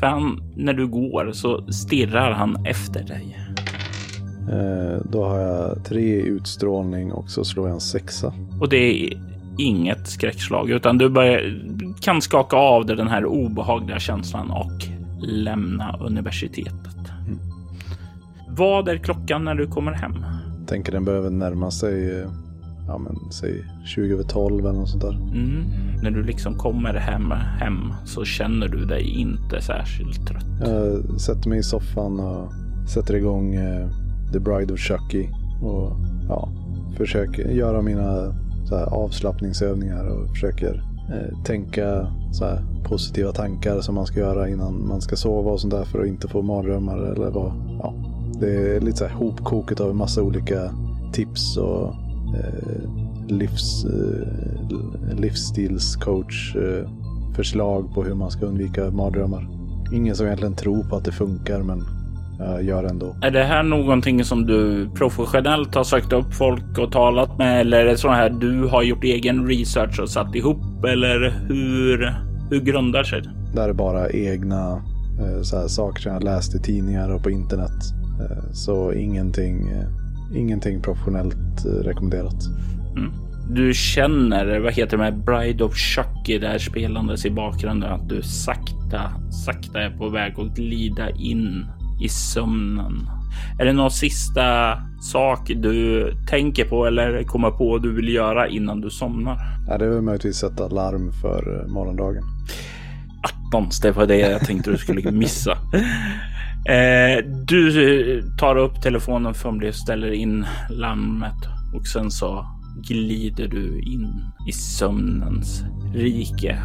[0.00, 3.38] För han, när du går så stirrar han efter dig.
[4.50, 8.32] Eh, då har jag tre utstrålning och så slår jag en sexa.
[8.60, 9.20] Och det är
[9.58, 11.60] inget skräckslag, utan du börjar,
[12.00, 14.72] kan skaka av dig den här obehagliga känslan och
[15.22, 16.96] lämna universitetet.
[17.26, 17.38] Mm.
[18.48, 20.24] Vad är klockan när du kommer hem?
[20.66, 22.28] tänker den behöver närma sig eh,
[22.86, 25.12] ja men säg 20 över 12 eller något sånt där.
[25.14, 25.64] Mm.
[26.02, 30.46] När du liksom kommer hem, hem så känner du dig inte särskilt trött.
[30.60, 32.52] Jag sätter mig i soffan och
[32.88, 33.88] sätter igång eh,
[34.32, 35.28] The Bride of Chucky
[35.62, 35.92] och
[36.28, 36.48] ja,
[36.96, 38.34] försöker göra mina
[38.68, 44.48] så här, avslappningsövningar och försöker eh, tänka så här, positiva tankar som man ska göra
[44.48, 47.52] innan man ska sova och sånt där för att inte få mardrömmar eller vad.
[47.82, 47.94] Ja,
[48.40, 50.70] det är lite så här hopkoket av en massa olika
[51.12, 51.94] tips och
[53.28, 56.88] livs, eh, livsstilscoach eh,
[57.36, 59.48] förslag på hur man ska undvika mardrömmar.
[59.92, 61.82] Ingen som egentligen tror på att det funkar men
[62.38, 63.16] jag gör ändå.
[63.22, 67.80] Är det här någonting som du professionellt har sökt upp folk och talat med eller
[67.80, 72.14] är det så här du har gjort egen research och satt ihop eller hur,
[72.50, 73.30] hur grundar sig det?
[73.54, 74.82] Det här är bara egna
[75.42, 77.82] så här, saker som jag läst i tidningar och på internet.
[78.52, 79.68] Så ingenting
[80.34, 82.46] Ingenting professionellt eh, rekommenderat.
[82.96, 83.12] Mm.
[83.50, 88.22] Du känner, vad heter det med Bride of Chucky där spelandes i bakgrunden, att du
[88.22, 89.12] sakta,
[89.46, 91.66] sakta är på väg att glida in
[92.00, 93.08] i sömnen.
[93.58, 98.80] Är det någon sista sak du tänker på eller kommer på du vill göra innan
[98.80, 99.38] du somnar?
[99.68, 102.22] Ja, det är väl möjligtvis sätta larm för eh, morgondagen.
[103.22, 105.58] Attans, det var det jag tänkte du skulle missa.
[106.68, 107.68] Eh, du
[108.18, 112.46] eh, tar upp telefonen från bild och ställer in larmet och sen så
[112.88, 114.08] glider du in
[114.48, 115.64] i sömnens
[115.94, 116.58] rike.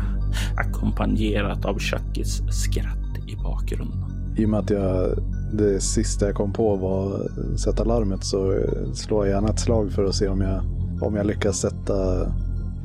[0.58, 3.99] ackompanjerat av Chuckys skratt i bakgrunden.
[4.38, 5.18] I och med att jag,
[5.54, 9.91] det sista jag kom på var att sätta larmet så slår jag gärna ett slag
[9.91, 10.64] för att se om jag,
[11.02, 12.28] om jag lyckas sätta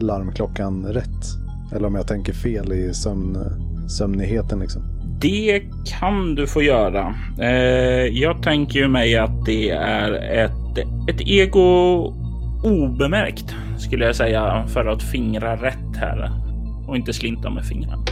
[0.01, 1.25] larmklockan rätt.
[1.73, 3.39] Eller om jag tänker fel i sömn,
[3.89, 4.96] sömnigheten liksom.
[5.21, 5.63] Det
[5.99, 7.15] kan du få göra.
[7.41, 12.13] Eh, jag tänker ju mig att det är ett, ett ego
[12.65, 16.31] obemärkt skulle jag säga för att fingra rätt här
[16.89, 18.05] och inte slinta med fingrarna.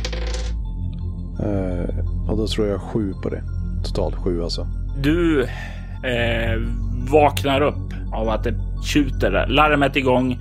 [1.40, 3.42] Eh, och då tror jag sju på det.
[3.84, 4.66] Totalt sju alltså.
[5.02, 6.60] Du eh,
[7.10, 9.46] vaknar upp av att det tjuter.
[9.48, 10.38] Larmet igång.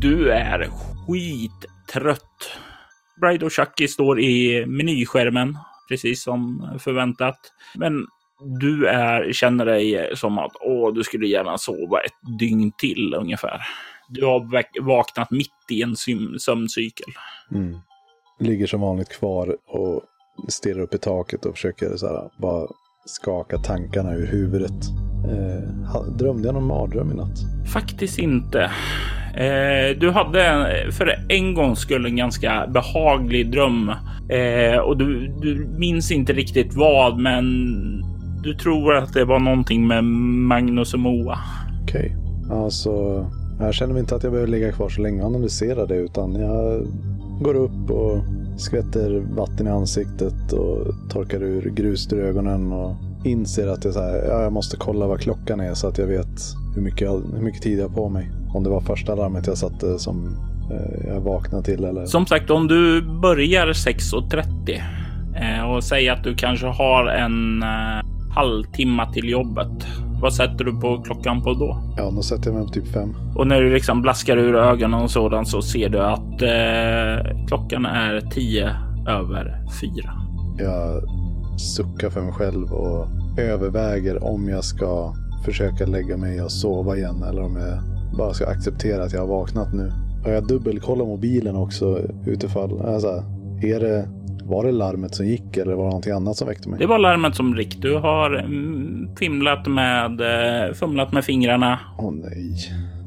[0.00, 0.68] Du är
[1.06, 2.20] skittrött.
[3.20, 5.56] Bride och Chucky står i menyskärmen
[5.88, 7.38] precis som förväntat.
[7.74, 8.06] Men
[8.60, 13.60] du är, känner dig som att åh, du skulle gärna sova ett dygn till ungefär.
[14.08, 15.96] Du har vaknat mitt i en
[16.38, 17.08] sömncykel.
[17.52, 17.78] Mm.
[18.40, 20.02] Ligger som vanligt kvar och
[20.48, 22.68] stirrar upp i taket och försöker så här, bara
[23.04, 24.86] skaka tankarna ur huvudet.
[25.28, 27.38] Eh, drömde jag någon mardröm i natt?
[27.72, 28.70] Faktiskt inte.
[29.36, 33.88] Eh, du hade för en gång skulle en ganska behaglig dröm
[34.28, 37.44] eh, och du, du minns inte riktigt vad, men
[38.42, 41.38] du tror att det var någonting med Magnus och Moa.
[41.82, 42.58] Okej, okay.
[42.58, 43.26] alltså
[43.60, 46.86] jag känner inte att jag behöver ligga kvar så länge och analysera det utan jag
[47.40, 48.18] går upp och
[48.56, 50.78] skvätter vatten i ansiktet och
[51.10, 55.06] torkar ur grus ur ögonen och inser att jag, så här, ja, jag måste kolla
[55.06, 56.40] vad klockan är så att jag vet
[56.74, 58.30] hur mycket, hur mycket tid jag har på mig.
[58.56, 60.36] Om det var första larmet jag satte som
[60.70, 62.06] eh, jag vaknade till eller...
[62.06, 64.80] Som sagt, om du börjar 6.30
[65.36, 69.86] eh, och säger att du kanske har en eh, halvtimme till jobbet.
[70.22, 71.94] Vad sätter du på klockan på då?
[71.96, 73.14] Ja, då sätter jag mig på typ fem.
[73.34, 77.86] Och när du liksom blaskar ur ögonen och sådant så ser du att eh, klockan
[77.86, 78.70] är tio
[79.08, 80.12] över fyra.
[80.58, 81.02] Jag
[81.60, 83.06] suckar för mig själv och
[83.38, 88.46] överväger om jag ska försöka lägga mig och sova igen eller om jag bara ska
[88.46, 89.92] acceptera att jag har vaknat nu.
[90.24, 92.80] Och jag dubbelkollar mobilen också utifall.
[92.80, 93.24] Alltså,
[93.62, 94.08] är det
[94.48, 96.78] var det larmet som gick eller var det någonting annat som väckte mig?
[96.78, 97.82] Det var larmet som gick.
[97.82, 101.78] Du har mm, fimlat med, eh, fumlat med fingrarna.
[101.98, 102.56] Åh oh, nej.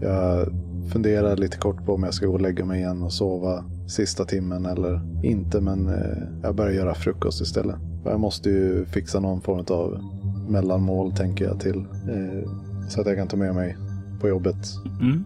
[0.02, 0.48] Jag
[0.92, 4.26] funderar lite kort på om jag ska gå och lägga mig igen och sova sista
[4.26, 5.62] timmen eller inte.
[5.62, 7.76] Men eh, jag börjar göra frukost istället.
[8.06, 10.00] Jag måste ju fixa någon form av
[10.50, 11.78] mellanmål tänker jag till.
[12.10, 12.50] Eh,
[12.90, 13.76] så att jag kan ta med mig
[14.20, 14.58] på jobbet.
[15.02, 15.24] Mm.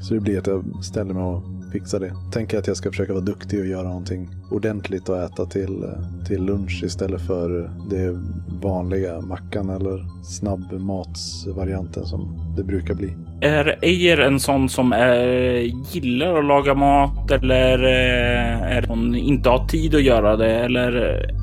[0.00, 1.42] Så det blir att jag ställer mig och
[1.72, 2.12] fixa det.
[2.32, 5.84] Tänker att jag ska försöka vara duktig och göra någonting ordentligt att äta till,
[6.26, 8.20] till lunch istället för det
[8.62, 13.14] vanliga mackan eller snabbmatsvarianten som det brukar bli.
[13.40, 15.24] Är Ejer en sån som är,
[15.92, 20.54] gillar att laga mat eller eh, är hon inte har tid att göra det?
[20.54, 20.92] Eller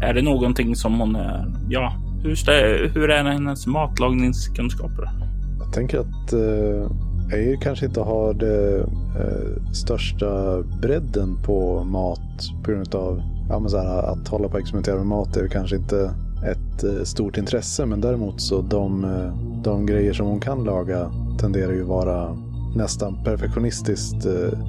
[0.04, 5.29] är det någonting som hon är, ja, hur, hur är hennes matlagningskunskaper?
[5.70, 8.80] Jag tänker att eh EU kanske inte har det
[9.20, 14.53] eh, största bredden på mat på grund av ja, men så här, att hålla på
[14.53, 16.13] och experimentera med mat är kanske inte
[16.51, 17.86] ett eh, stort intresse.
[17.86, 22.38] Men däremot så de, eh, de grejer som hon kan laga tenderar ju vara
[22.76, 24.59] nästan perfektionistiskt eh,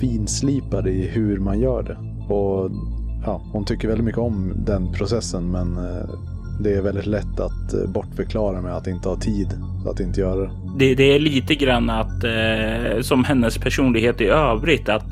[0.00, 1.96] finslipade i hur man gör det.
[2.34, 2.70] Och
[3.24, 6.10] ja, hon tycker väldigt mycket om den processen men eh,
[6.60, 9.48] det är väldigt lätt att eh, bortförklara med att inte ha tid
[9.86, 10.50] att inte göra det.
[10.78, 15.04] Det, det är lite grann att eh, som hennes personlighet i övrigt att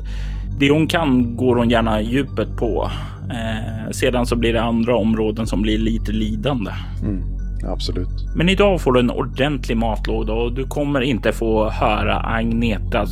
[0.59, 2.91] det hon kan går hon gärna djupet på.
[3.29, 6.71] Eh, sedan så blir det andra områden som blir lite lidande.
[7.01, 7.23] Mm,
[7.67, 8.35] absolut.
[8.35, 13.05] Men idag får du en ordentlig matlåda och du kommer inte få höra Agneta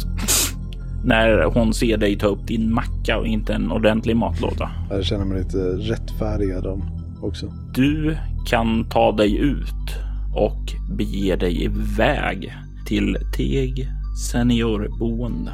[1.05, 4.71] när hon ser dig ta upp din macka och inte en ordentlig matlåda.
[4.89, 7.45] Jag känner mig lite rättfärdigad om också.
[7.73, 8.17] Du
[8.49, 9.97] kan ta dig ut
[10.35, 12.53] och bege dig iväg
[12.87, 13.87] till Teg
[14.31, 15.51] seniorboende.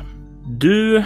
[0.59, 1.03] Du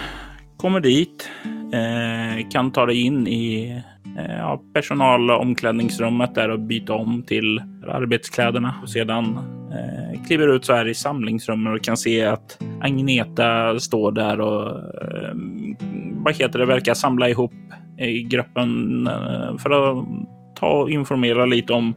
[0.57, 1.29] kommer dit,
[1.73, 3.71] eh, kan ta dig in i
[4.17, 9.37] eh, personalomklädningsrummet där och byta om till arbetskläderna och sedan
[9.71, 14.69] eh, kliver ut så här i samlingsrummet och kan se att Agneta står där och
[14.69, 15.35] eh,
[16.13, 17.53] vad heter det, verkar samla ihop
[17.99, 20.05] i gruppen eh, för att
[20.61, 21.95] ta och informera lite om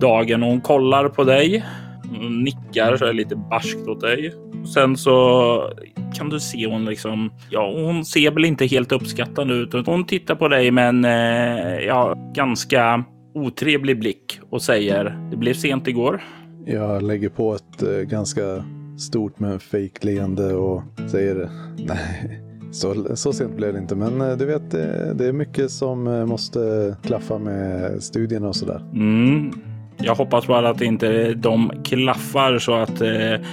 [0.00, 0.42] dagen.
[0.42, 1.64] Och hon kollar på dig,
[2.08, 4.32] hon nickar så är lite barskt åt dig.
[4.74, 5.70] Sen så
[6.14, 9.86] kan du se hon liksom, ja, hon ser väl inte helt uppskattande ut.
[9.86, 13.04] Hon tittar på dig med en eh, ja, ganska
[13.34, 16.22] otrevlig blick och säger det blev sent igår.
[16.66, 18.64] Jag lägger på ett eh, ganska
[18.98, 22.43] stort men fake leende och säger nej,
[22.74, 26.06] så, så sent blev det inte, men eh, du vet, det, det är mycket som
[26.06, 28.82] eh, måste klaffa med studierna och sådär.
[28.92, 29.52] Mm.
[29.96, 33.46] Jag hoppas bara att inte de klaffar så att eh,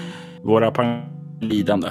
[0.44, 1.02] våra är
[1.42, 1.88] lidande.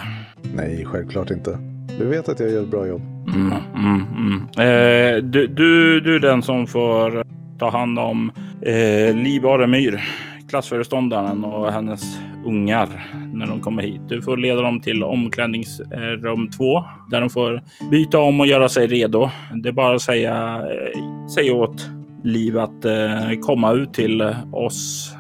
[0.55, 1.59] Nej, självklart inte.
[1.99, 3.03] Du vet att jag gör ett bra jobb.
[3.35, 4.43] Mm, mm, mm.
[4.59, 7.25] Eh, du, du, du är den som får
[7.59, 10.03] ta hand om eh, Liv Aremyr,
[10.49, 12.19] klassföreståndaren och hennes
[12.51, 12.89] ungar
[13.35, 14.01] när de kommer hit.
[14.09, 18.87] Du får leda dem till omklädningsrum två där de får byta om och göra sig
[18.87, 19.31] redo.
[19.63, 21.91] Det är bara att säga, eh, säga åt
[22.25, 25.13] Liv att eh, komma ut till eh, oss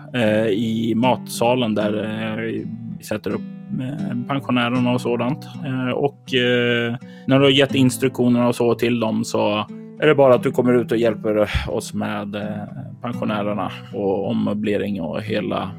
[0.51, 1.93] i matsalen där
[2.37, 2.67] vi
[3.05, 3.41] sätter upp
[4.29, 5.45] pensionärerna och sådant.
[5.95, 6.25] Och
[7.27, 9.67] när du har gett instruktionerna och så till dem så
[10.01, 12.37] är det bara att du kommer ut och hjälper oss med
[13.03, 15.71] pensionärerna och ommöblering och hela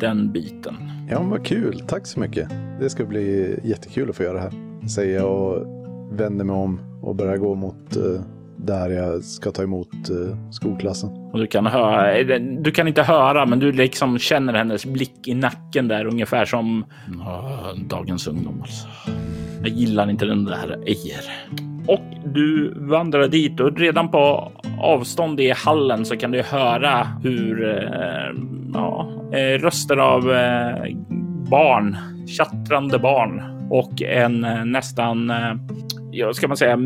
[0.00, 0.99] den biten.
[1.10, 1.82] Ja, men vad kul.
[1.86, 2.48] Tack så mycket.
[2.80, 4.52] Det ska bli jättekul att få göra det här.
[4.88, 5.66] Säger jag och
[6.10, 8.20] vänder mig om och börjar gå mot uh,
[8.56, 11.10] där jag ska ta emot uh, skolklassen.
[11.32, 15.34] Och du kan höra, du kan inte höra, men du liksom känner hennes blick i
[15.34, 16.84] nacken där ungefär som
[17.88, 18.60] dagens ungdom.
[18.62, 18.88] Alltså.
[19.60, 21.20] Jag gillar inte den där Ejer.
[21.86, 27.68] Och du vandrar dit och redan på avstånd i hallen så kan du höra hur
[27.68, 30.96] eh, ja, eh, röster av eh,
[31.50, 31.96] barn,
[32.26, 35.32] tjattrande barn och en eh, nästan,
[36.10, 36.78] ja, ska man säga,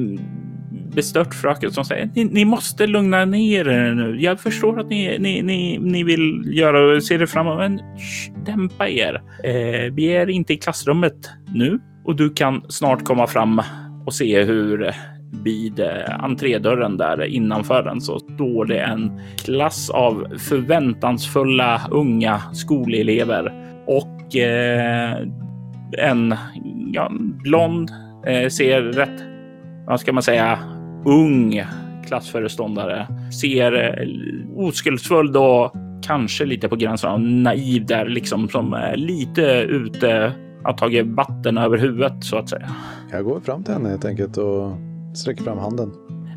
[0.95, 4.16] bestört fröken som säger ni, ni måste lugna ner er nu.
[4.20, 8.32] Jag förstår att ni, ni, ni, ni vill göra och ser det framåt, men sh,
[8.47, 9.22] dämpa er.
[9.45, 13.62] Eh, vi är inte i klassrummet nu och du kan snart komma fram
[14.07, 14.95] och se hur
[15.43, 23.53] vid eh, entrédörren där innanför den så står det en klass av förväntansfulla unga skolelever
[23.87, 25.16] och eh,
[25.99, 26.35] en
[26.93, 27.11] ja,
[27.43, 27.91] blond
[28.26, 29.22] eh, ser rätt,
[29.87, 30.59] vad ska man säga,
[31.05, 31.62] ung
[32.07, 33.07] klassföreståndare
[33.41, 34.09] ser eh,
[34.57, 35.72] oskuldsfull och
[36.03, 40.32] kanske lite på gränsen av naiv där liksom som är lite ute
[40.64, 42.70] har tagit vatten över huvudet så att säga.
[43.11, 44.70] Jag går fram till henne helt enkelt och
[45.14, 45.92] sträcker fram handen.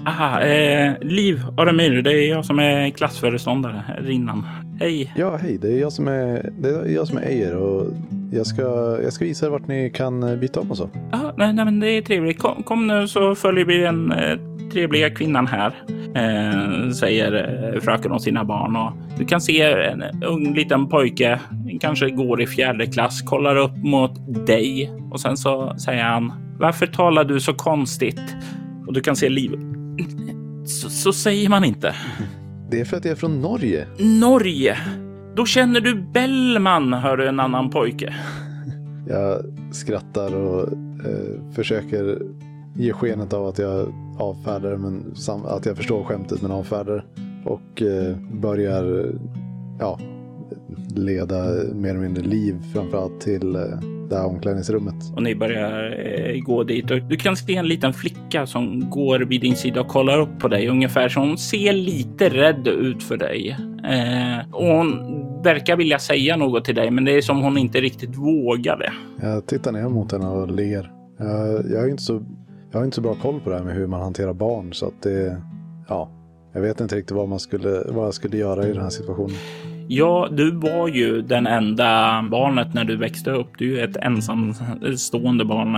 [0.07, 4.45] Aha, eh, Liv Aramir, det är jag som är klassföreståndare här innan.
[4.79, 5.13] Hej!
[5.15, 7.85] Ja, hej, det är jag som är, det är, jag som är Ejer och
[8.31, 8.61] jag ska,
[9.03, 10.89] jag ska visa er vart ni kan eh, byta om och så.
[11.11, 12.39] Ja, nej, nej, men det är trevligt.
[12.39, 14.37] Kom, kom nu så följer vi den eh,
[14.71, 15.73] trevliga kvinnan här,
[16.15, 17.33] eh, säger
[17.73, 18.75] eh, fröken och sina barn.
[18.75, 21.39] Och du kan se en ung liten pojke,
[21.81, 26.87] kanske går i fjärde klass, kollar upp mot dig och sen så säger han varför
[26.87, 28.35] talar du så konstigt?
[28.87, 29.51] Och du kan se liv.
[30.65, 31.95] Så, så säger man inte.
[32.69, 33.87] Det är för att jag är från Norge.
[33.99, 34.77] Norge?
[35.35, 38.15] Då känner du Bellman, hör du en annan pojke.
[39.07, 40.61] Jag skrattar och
[41.05, 42.21] eh, försöker
[42.75, 45.13] ge skenet av att jag avfärdar men
[45.45, 47.05] att jag förstår skämtet men avfärdar.
[47.45, 49.13] Och eh, börjar
[49.79, 49.99] ja,
[50.97, 51.43] leda
[51.73, 53.61] mer eller mindre liv framförallt till eh,
[54.09, 54.95] det här omklädningsrummet.
[55.15, 59.19] Och ni börjar eh, gå dit och du kan se en liten flicka som går
[59.19, 63.03] vid din sida och kollar upp på dig ungefär så hon ser lite rädd ut
[63.03, 63.57] för dig.
[63.83, 67.81] Eh, och hon verkar vilja säga något till dig, men det är som hon inte
[67.81, 68.93] riktigt vågade.
[69.21, 70.91] Jag tittar ner mot henne och ler.
[71.17, 72.21] Jag, jag, är inte så,
[72.71, 74.85] jag har inte så bra koll på det här med hur man hanterar barn, så
[74.85, 75.41] att det,
[75.87, 76.09] ja,
[76.53, 79.35] jag vet inte riktigt vad, man skulle, vad jag skulle göra i den här situationen.
[79.89, 83.47] Ja, du var ju den enda barnet när du växte upp.
[83.57, 85.77] Du är ett ensamstående barn.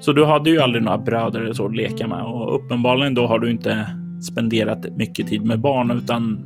[0.00, 3.26] Så du hade ju aldrig några bröder eller så att leka med och uppenbarligen då
[3.26, 3.86] har du inte
[4.22, 6.38] spenderat mycket tid med barn utan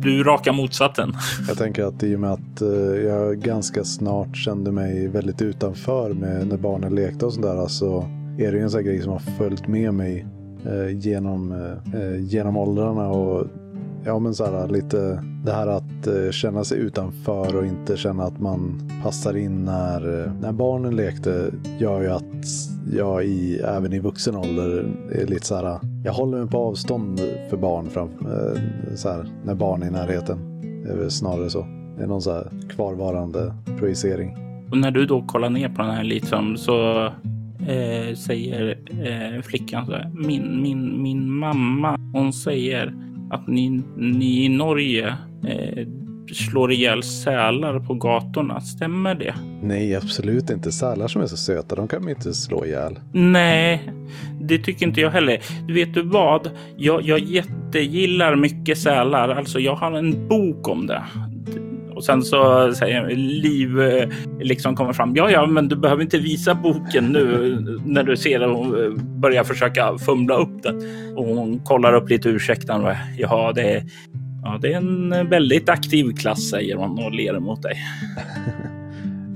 [0.00, 1.12] du raka motsatsen.
[1.48, 2.68] Jag tänker att i och med att eh,
[3.04, 8.04] jag ganska snart kände mig väldigt utanför med när barnen lekte och sådär så
[8.38, 10.26] är det ju en sån grej som har följt med mig
[10.66, 13.46] eh, genom, eh, eh genom åldrarna och
[14.06, 18.22] Ja, men så här, lite det här att eh, känna sig utanför och inte känna
[18.22, 22.46] att man passar in när, eh, när barnen lekte gör ju att
[22.92, 27.20] jag i, även i vuxen ålder är lite så här, jag håller mig på avstånd
[27.50, 30.38] för barn fram, eh, så här, när barn är i närheten.
[30.84, 31.66] Det är väl snarare så.
[31.96, 34.36] Det är någon så här kvarvarande projicering.
[34.70, 37.04] Och när du då kollar ner på den här liksom så
[37.66, 44.44] eh, säger eh, flickan så här, min, min, min mamma, hon säger att ni, ni
[44.44, 45.16] i Norge
[45.46, 45.86] eh,
[46.32, 48.60] slår ihjäl sälar på gatorna.
[48.60, 49.34] Stämmer det?
[49.62, 50.72] Nej, absolut inte.
[50.72, 52.98] Sälar som är så söta, de kan man inte slå ihjäl.
[53.12, 53.92] Nej,
[54.40, 55.42] det tycker inte jag heller.
[55.66, 56.50] Du vet du vad?
[56.76, 59.28] Jag, jag jättegillar mycket sälar.
[59.28, 61.02] Alltså, jag har en bok om det.
[61.96, 64.08] Och sen så säger Liv eh,
[64.40, 65.16] liksom kommer fram.
[65.16, 69.02] Ja, ja, men du behöver inte visa boken nu när du ser att hon eh,
[69.02, 70.82] börjar försöka fumla upp den.
[71.16, 72.98] Och hon kollar upp lite ursäktande.
[73.18, 73.84] Ja, det är,
[74.42, 77.76] ja, det är en väldigt aktiv klass, säger hon och ler mot dig.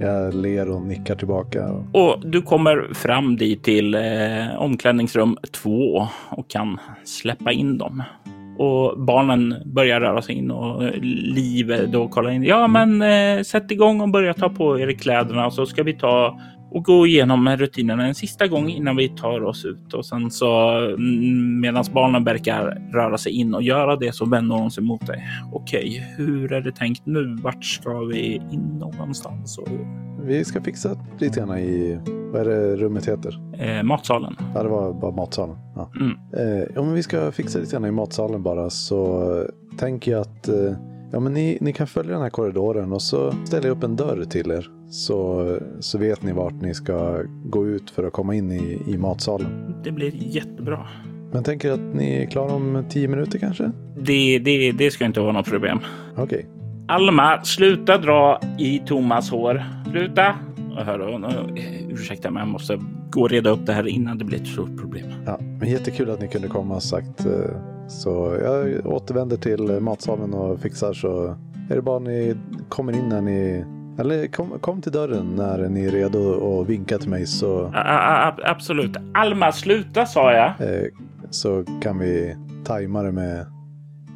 [0.01, 1.71] Jag ler och nickar tillbaka.
[1.93, 8.03] Och du kommer fram dit till eh, omklädningsrum två och kan släppa in dem.
[8.59, 12.43] Och barnen börjar röra sig in och Liv då kollar in.
[12.43, 15.93] Ja, men eh, sätt igång och börja ta på er kläderna och så ska vi
[15.93, 16.41] ta
[16.71, 19.95] och gå igenom rutinerna en sista gång innan vi tar oss ut.
[19.95, 24.57] Och sen så mm, medan barnen verkar röra sig in och göra det så vänder
[24.57, 25.25] hon sig mot dig.
[25.53, 27.37] Okej, hur är det tänkt nu?
[27.43, 29.59] Vart ska vi in någonstans?
[29.59, 29.69] Och
[30.25, 31.99] Vi ska fixa lite grann i,
[32.33, 33.41] vad är det rummet heter?
[33.59, 34.37] eh, matsalen.
[34.55, 35.57] Ja, det var bara matsalen.
[35.77, 35.91] Ja.
[36.01, 36.13] Mm.
[36.37, 39.33] Eh, ja, men vi ska fixa lite grann i matsalen bara så
[39.79, 40.73] tänker jag att eh,
[41.13, 43.97] ja, men ni, ni kan följa den här korridoren och så ställer jag upp en
[43.97, 44.67] dörr till er.
[44.91, 48.99] Så, så vet ni vart ni ska gå ut för att komma in i, i
[48.99, 49.75] matsalen.
[49.85, 50.87] Det blir jättebra.
[51.33, 53.71] Men tänker att ni är klara om tio minuter kanske?
[53.97, 55.79] Det, det, det ska inte vara något problem.
[56.17, 56.47] Okej.
[56.89, 59.65] Alma, sluta dra i Thomas hår.
[59.91, 60.35] Sluta!
[60.77, 61.51] Hör
[61.89, 62.79] Ursäkta, men jag måste
[63.11, 65.07] gå och reda upp det här innan det blir ett stort problem.
[65.27, 67.27] Ja, men jättekul att ni kunde komma sagt.
[67.27, 67.33] eh,
[67.89, 71.37] Så jag återvänder till matsalen och fixar så
[71.71, 72.35] är det bara ni
[72.69, 73.65] kommer in när ni
[74.01, 77.71] eller kom, kom till dörren när ni är redo och vinka till mig så, A-
[77.75, 78.97] a- a- absolut.
[79.15, 80.47] Alma, sluta sa jag.
[80.47, 80.87] eh,
[81.31, 83.47] så kan vi tajma det med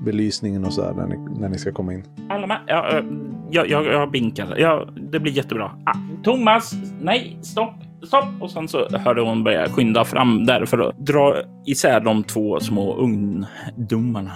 [0.05, 2.05] belysningen och så där när ni, när ni ska komma in.
[2.29, 3.03] Alma, ja,
[3.51, 4.55] jag, jag, jag binkar.
[4.59, 5.71] Ja, det blir jättebra.
[5.87, 7.75] Ah, Thomas, nej, stopp,
[8.07, 8.25] stopp.
[8.41, 11.35] Och sen så hörde hon börja skynda fram där för att dra
[11.67, 14.33] isär de två små ungdomarna.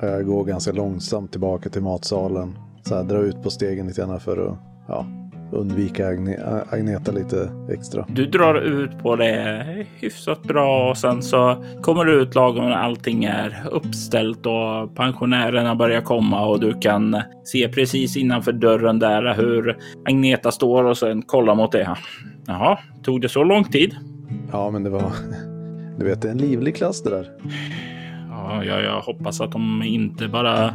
[0.00, 2.58] Jag går ganska långsamt tillbaka till matsalen.
[2.88, 4.58] Så här, drar ut på stegen lite grann för att
[4.88, 5.06] ja,
[5.52, 8.06] undvika Agne Agneta lite extra.
[8.08, 9.64] Du drar ut på det
[10.00, 15.74] hyfsat bra och sen så kommer du ut lagom när allting är uppställt och pensionärerna
[15.74, 21.22] börjar komma och du kan se precis innanför dörren där hur Agneta står och sen
[21.22, 21.96] kollar mot det.
[22.46, 23.94] Jaha, tog det så lång tid?
[24.52, 25.12] Ja, men det var...
[25.98, 27.30] Du vet, det är en livlig klass det där.
[28.30, 30.74] Ja, jag, jag hoppas att de inte bara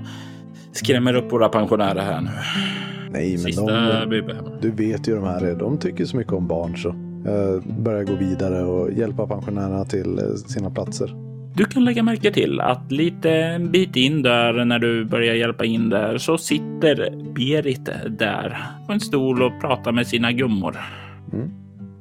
[0.72, 2.30] skrämmer upp våra pensionärer här nu.
[3.12, 5.56] Nej, men Sista de, du vet ju de här är.
[5.56, 6.96] De tycker så mycket om barn så.
[7.26, 11.16] Jag börjar gå vidare och hjälpa pensionärerna till eh, sina platser.
[11.54, 15.66] Du kan lägga märke till att lite en bit in där när du börjar hjälpa
[15.66, 18.58] in där så sitter Berit där
[18.88, 20.78] på en stol och pratar med sina gummor.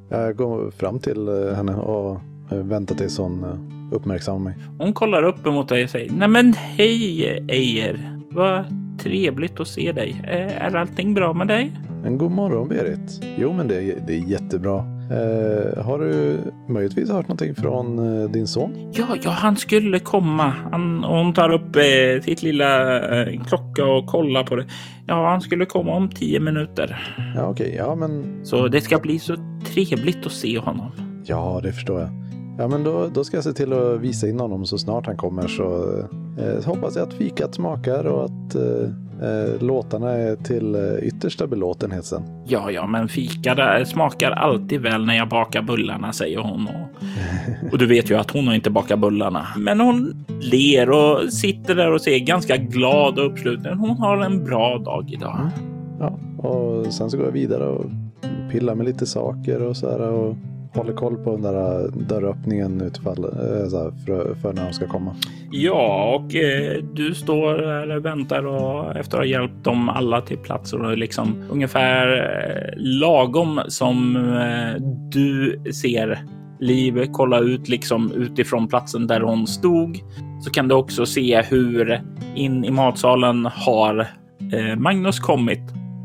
[0.09, 4.55] Jag går fram till eh, henne och eh, väntar tills hon eh, uppmärksammar mig.
[4.79, 8.20] Hon kollar upp emot dig och säger Nej men hej Ejer.
[8.33, 8.65] Vad
[8.99, 10.21] trevligt att se dig.
[10.25, 11.73] Eh, Är allting bra med dig?
[12.05, 13.21] En god morgon Berit.
[13.39, 14.77] Jo, men det, är- det är jättebra.
[15.11, 18.93] Eh, har du möjligtvis hört någonting från eh, din son?
[18.95, 20.55] Ja, ja, han skulle komma.
[20.73, 24.65] Han, hon tar upp eh, sitt lilla eh, klocka och kollar på det.
[25.07, 27.15] Ja, han skulle komma om tio minuter.
[27.37, 27.75] Ja, okej.
[27.79, 30.91] Ja, men Så det ska bli så trevligt att se honom.
[31.25, 32.11] ja, det förstår jag.
[32.59, 35.17] Ja, men då, då ska jag se till att visa in honom så snart han
[35.17, 35.99] kommer så
[36.39, 38.83] eh, hoppas jag att fikat smakar och att eh,
[39.29, 42.23] eh, låtarna är till eh, yttersta belåtenhet sen.
[42.47, 46.69] Ja, ja, men fika där smakar alltid väl när jag bakar bullarna, säger hon.
[46.69, 47.03] Och,
[47.73, 49.47] och du vet ju att hon har inte bakat bullarna.
[49.59, 53.79] Men hon ler och sitter där och ser ganska glad och uppsluten.
[53.79, 55.49] Hon har en bra dag idag.
[56.01, 57.85] Ja, och sen så går jag vidare och
[58.51, 60.37] pillar med lite saker och så här och
[60.75, 64.73] håller koll på den där äh, dörröppningen utfall, äh, så här, för, för när de
[64.73, 65.17] ska komma.
[65.51, 67.57] Ja, och eh, du står
[67.87, 72.07] där och väntar och efter att ha hjälpt dem alla till plats och liksom ungefär
[72.17, 76.25] eh, lagom som eh, du ser
[76.61, 79.99] Liv kolla ut liksom utifrån platsen där hon stod
[80.41, 82.03] så kan du också se hur
[82.35, 83.99] in i matsalen har
[84.53, 85.61] eh, Magnus kommit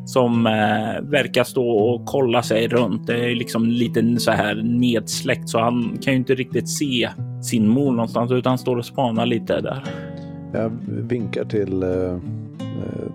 [0.06, 3.08] som eh, verkar stå och kolla sig runt.
[3.08, 7.10] Det är liksom lite så här nedsläckt så han kan ju inte riktigt se
[7.42, 9.84] sin mor någonstans utan står och spanar lite där.
[10.54, 12.20] Jag vinkar till eh, eh,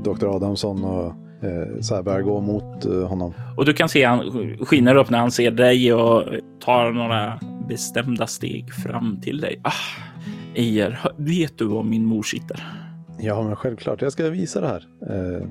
[0.04, 0.26] Dr.
[0.26, 1.06] Adamsson och
[1.44, 3.34] eh, så här börjar gå mot eh, honom.
[3.56, 4.20] Och du kan se han
[4.60, 6.24] skiner upp när han ser dig och
[6.64, 9.60] tar några bestämda steg fram till dig.
[9.62, 9.72] Ah,
[10.54, 12.89] Ejer, vet du var min mor sitter?
[13.22, 14.02] Ja, men självklart.
[14.02, 14.86] Jag ska visa det här.
[15.10, 15.46] Eh,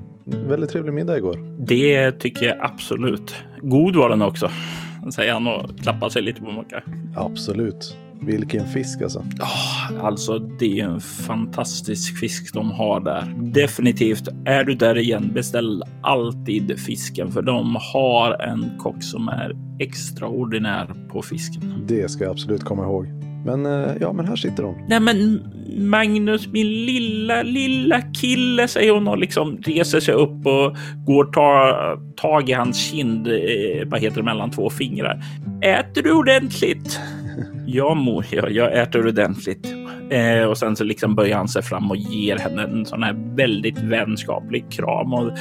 [0.48, 1.64] väldigt trevlig middag igår.
[1.66, 3.34] Det tycker jag absolut.
[3.62, 4.50] God var den också,
[5.14, 6.82] säger han och klappar sig lite på mackan.
[7.16, 7.96] Absolut.
[8.22, 9.18] Vilken fisk alltså.
[9.18, 13.34] Oh, alltså, det är en fantastisk fisk de har där.
[13.38, 14.28] Definitivt.
[14.44, 20.94] Är du där igen, beställ alltid fisken för de har en kock som är extraordinär
[21.08, 21.84] på fisken.
[21.86, 23.29] Det ska jag absolut komma ihåg.
[23.44, 24.74] Men eh, ja, men här sitter de.
[24.88, 25.42] Nej, men
[25.78, 30.76] Magnus, min lilla, lilla kille, säger hon och liksom reser sig upp och
[31.06, 35.24] går tar tag i hans kind, eh, vad heter det, mellan två fingrar.
[35.62, 37.00] Äter du ordentligt?
[37.66, 39.74] ja, mor, jag, jag äter ordentligt.
[40.10, 43.36] Eh, och sen så liksom böjer han sig fram och ger henne en sån här
[43.36, 45.14] väldigt vänskaplig kram.
[45.14, 45.32] Och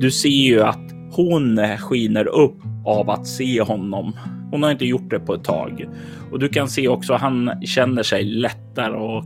[0.00, 4.16] du ser ju att hon skiner upp av att se honom.
[4.50, 5.88] Hon har inte gjort det på ett tag
[6.32, 9.24] och du kan se också att han känner sig lättare och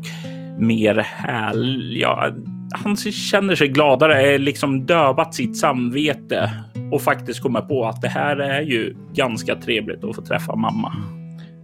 [0.59, 2.01] mer härlig.
[2.01, 2.31] Ja,
[2.73, 6.51] han känner sig gladare, liksom dövat sitt samvete
[6.93, 10.93] och faktiskt kommer på att det här är ju ganska trevligt att få träffa mamma.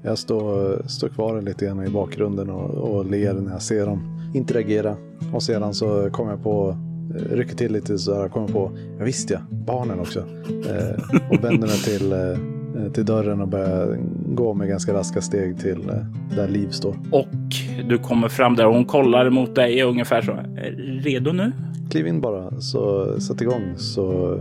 [0.02, 4.16] Jag står, står kvar lite grann i bakgrunden och, och ler när jag ser dem
[4.34, 4.96] interagera.
[5.32, 6.76] Och sedan så kommer jag på,
[7.14, 10.18] rycker till lite så här, kommer på, ja visst ja, barnen också.
[10.48, 13.98] Eh, och vänder mig till, eh, till dörren och börjar
[14.34, 16.96] gå med ganska raska steg till eh, där Liv står.
[17.10, 17.28] Och
[17.88, 20.32] du kommer fram där och hon kollar mot dig ungefär så.
[21.02, 21.52] Redo nu?
[21.90, 24.34] Kliv in bara så sätt igång så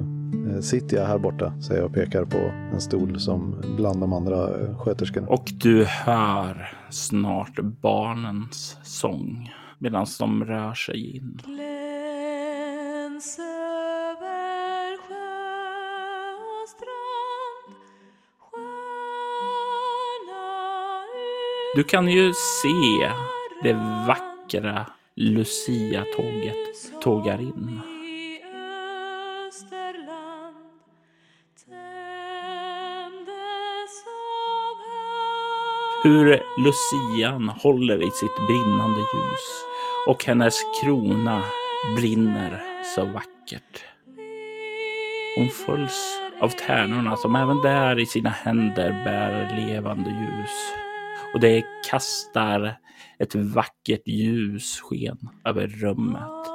[0.50, 2.38] eh, sitter jag här borta, säger jag och pekar på
[2.74, 5.28] en stol som bland de andra eh, sköterskorna.
[5.28, 9.50] Och du hör snart barnens sång
[9.80, 11.40] medan de rör sig in.
[13.26, 17.76] Gläns över sjö och strand
[18.40, 19.86] Stjärna
[21.76, 23.12] Du kan ju se
[23.64, 23.74] det
[24.08, 27.82] vackra Lucia-tåget tågar in.
[36.04, 39.66] Hur Lucian håller i sitt brinnande ljus
[40.08, 41.44] och hennes krona
[41.96, 43.84] brinner så vackert.
[45.38, 50.74] Hon följs av tärnorna som även där i sina händer bär levande ljus.
[51.34, 52.78] Och det kastar
[53.20, 56.48] ett vackert ljussken över rummet.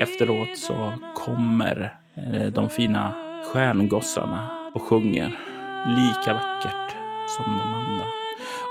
[0.00, 3.14] Efteråt så kommer eh, de fina
[3.52, 5.38] stjärngossarna och sjunger
[5.86, 6.96] lika vackert
[7.36, 8.04] som de andra.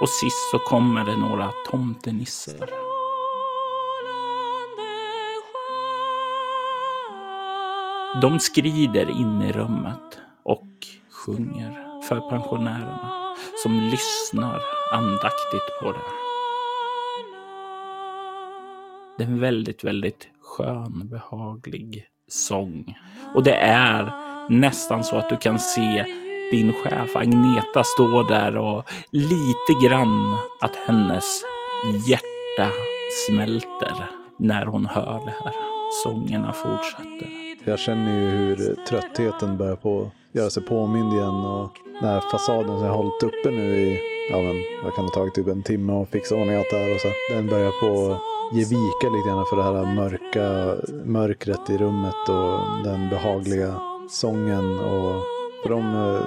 [0.02, 2.91] Och sist så kommer det några tomtenissar.
[8.16, 10.68] De skrider in i rummet och
[11.12, 14.62] sjunger för pensionärerna som lyssnar
[14.94, 16.00] andaktigt på det.
[19.18, 22.98] Det är en väldigt, väldigt skön, behaglig sång.
[23.36, 24.12] Och det är
[24.50, 26.06] nästan så att du kan se
[26.52, 31.44] din chef Agneta stå där och lite grann att hennes
[32.08, 32.72] hjärta
[33.28, 35.71] smälter när hon hör det här.
[35.92, 37.30] Sångerna fortsätter.
[37.66, 41.70] Jag känner ju hur tröttheten börjar på göra sig påmind igen och
[42.02, 44.00] den här fasaden som jag har hållit uppe nu i,
[44.32, 46.78] ja men, vad kan det ha tagit typ en timme att fixa ordning allt det
[46.78, 47.08] här och så.
[47.34, 48.18] Den börjar på
[48.54, 50.76] ge vika lite grann för det här mörka
[51.06, 55.22] mörkret i rummet och den behagliga sången och
[55.64, 56.22] för de, eh,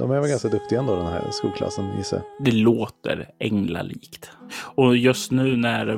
[0.00, 2.46] de är väl ganska duktiga ändå den här skolklassen gissar jag.
[2.46, 4.30] Det låter änglalikt.
[4.74, 5.96] Och just nu när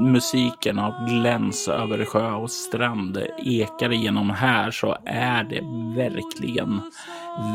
[0.00, 5.60] musiken av gläns över sjö och strand ekar igenom här så är det
[6.02, 6.80] verkligen,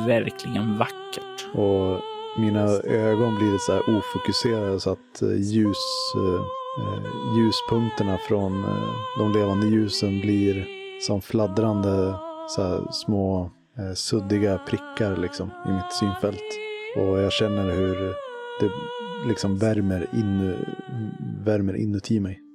[0.07, 1.45] verkligen vackert.
[1.53, 2.01] Och
[2.37, 6.41] mina ögon blir så här ofokuserade så att eh, ljus, eh,
[6.83, 7.03] eh,
[7.37, 8.65] ljuspunkterna från
[9.17, 10.65] de levande ljusen blir
[11.01, 12.13] som fladdrande
[12.49, 16.43] så här, små eh, suddiga prickar liksom i mitt synfält.
[16.97, 18.13] Och jag känner hur
[18.59, 18.71] det
[19.27, 20.55] liksom värmer, in,
[21.43, 22.46] värmer inuti mig.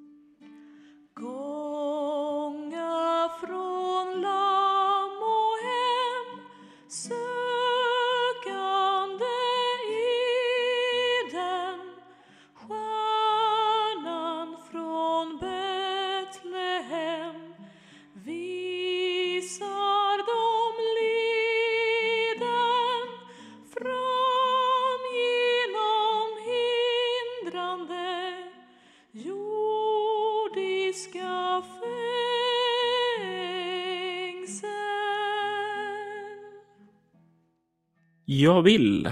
[38.62, 39.06] Jag vill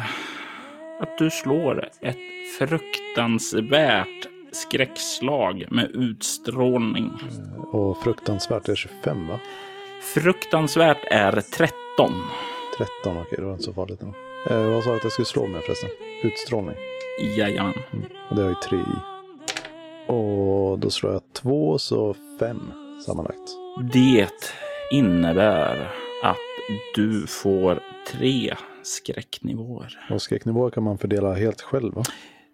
[1.00, 2.16] att du slår ett
[2.58, 7.10] fruktansvärt skräckslag med utstrålning.
[7.72, 9.40] Och fruktansvärt är 25 va?
[10.14, 12.12] Fruktansvärt är 13.
[12.78, 14.02] 13, okej det var inte så farligt.
[14.50, 15.90] Eh, vad sa du att jag skulle slå med förresten?
[16.22, 16.76] Utstrålning.
[17.36, 17.74] Jajamän.
[18.30, 18.96] Och det har ju tre i.
[20.06, 22.72] Och då slår jag två, så fem
[23.06, 23.50] sammanlagt.
[23.92, 24.28] Det
[24.92, 25.90] innebär
[26.22, 26.36] att
[26.94, 27.82] du får
[28.12, 29.98] tre skräcknivåer.
[30.10, 32.02] Och skräcknivåer kan man fördela helt själv va?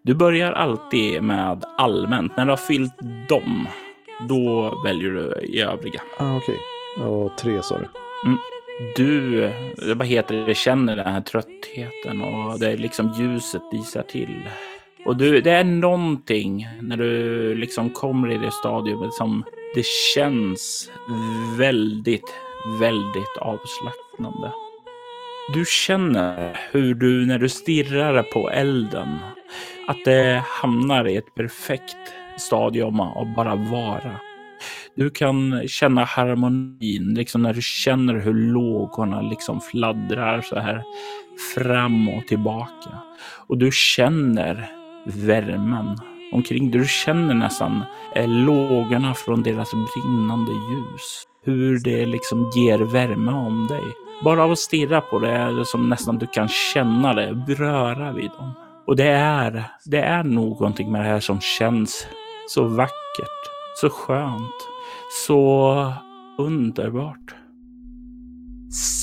[0.03, 2.37] Du börjar alltid med allmänt.
[2.37, 2.95] När du har fyllt
[3.29, 3.69] dem,
[4.29, 6.03] då väljer du i övriga.
[6.19, 6.59] Ah, okej.
[7.07, 7.89] Och tre sa du.
[8.97, 9.53] Du, eh,
[9.97, 14.43] vad heter det, känner den här tröttheten och det är liksom ljuset disar till.
[15.05, 19.45] Och du, det är någonting när du liksom kommer i det stadiet som
[19.75, 20.91] det känns
[21.59, 22.35] väldigt,
[22.81, 24.53] väldigt avslappnande.
[25.53, 29.19] Du känner hur du när du stirrar på elden,
[29.89, 31.97] att det hamnar i ett perfekt
[32.39, 34.21] stadium av bara vara.
[34.95, 40.83] Du kan känna harmonin, liksom när du känner hur lågorna liksom fladdrar så här
[41.55, 42.91] fram och tillbaka.
[43.47, 44.71] Och du känner
[45.05, 45.97] värmen
[46.33, 46.81] omkring dig.
[46.81, 47.83] Du känner nästan
[48.15, 51.27] eh, lågorna från deras brinnande ljus.
[51.47, 53.85] Hur det liksom ger värme om dig.
[54.25, 58.13] Bara av att stirra på det är det som nästan du kan känna det, röra
[58.13, 58.53] vid dem.
[58.87, 62.07] Och det är, det är någonting med det här som känns
[62.49, 63.43] så vackert,
[63.81, 64.69] så skönt,
[65.27, 65.93] så
[66.39, 67.35] underbart.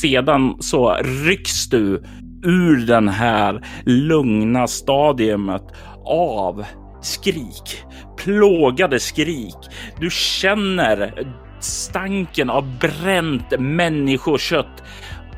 [0.02, 2.04] Sedan så rycks du
[2.44, 5.64] ur den här lugna stadiumet
[6.06, 6.66] av
[7.02, 7.84] skrik,
[8.18, 9.58] plågade skrik.
[10.00, 11.34] Du känner
[11.64, 14.84] stanken av bränt människokött.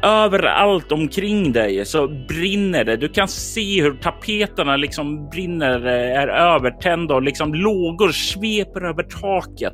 [0.02, 2.98] Överallt omkring dig så brinner det.
[2.98, 9.04] Du kan se hur tapeterna liksom brinner, eh, är övertända och liksom lågor sveper över
[9.04, 9.74] taket.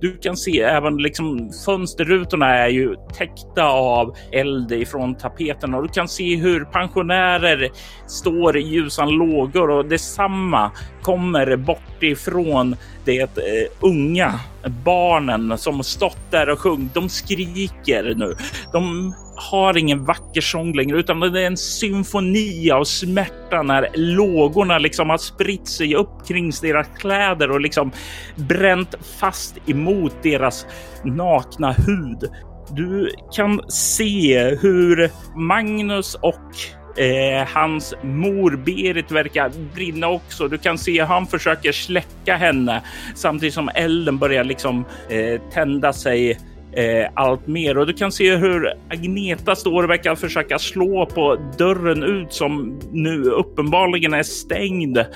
[0.00, 5.88] Du kan se även liksom fönsterrutorna är ju täckta av eld ifrån tapeterna och du
[5.88, 7.70] kan se hur pensionärer
[8.06, 10.70] står i ljusan lågor och detsamma
[11.10, 14.40] kommer bort ifrån det eh, unga
[14.84, 16.94] barnen som stått där och sjungit.
[16.94, 18.34] De skriker nu.
[18.72, 24.78] De har ingen vacker sång längre, utan det är en symfoni av smärta när lågorna
[24.78, 27.92] liksom har spritt sig upp kring deras kläder och liksom
[28.36, 30.66] bränt fast emot deras
[31.04, 32.30] nakna hud.
[32.70, 40.48] Du kan se hur Magnus och Eh, hans mor Berit verkar brinna också.
[40.48, 42.82] Du kan se hur han försöker släcka henne
[43.14, 46.30] samtidigt som elden börjar liksom eh, tända sig
[46.72, 51.36] eh, allt mer och du kan se hur Agneta står och verkar försöka slå på
[51.58, 54.98] dörren ut som nu uppenbarligen är stängd.
[54.98, 55.06] Eh,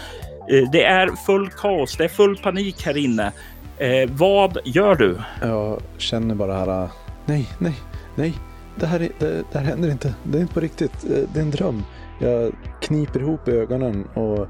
[0.72, 3.32] det är full kaos, det är full panik här inne.
[3.78, 5.18] Eh, vad gör du?
[5.42, 6.82] Jag känner bara här.
[6.82, 6.90] Eh,
[7.26, 7.74] nej, nej,
[8.14, 8.34] nej.
[8.76, 10.14] Det här, är, det, det här händer inte.
[10.24, 11.04] Det är inte på riktigt.
[11.04, 11.82] Eh, det är en dröm.
[12.20, 14.46] Jag kniper ihop ögonen och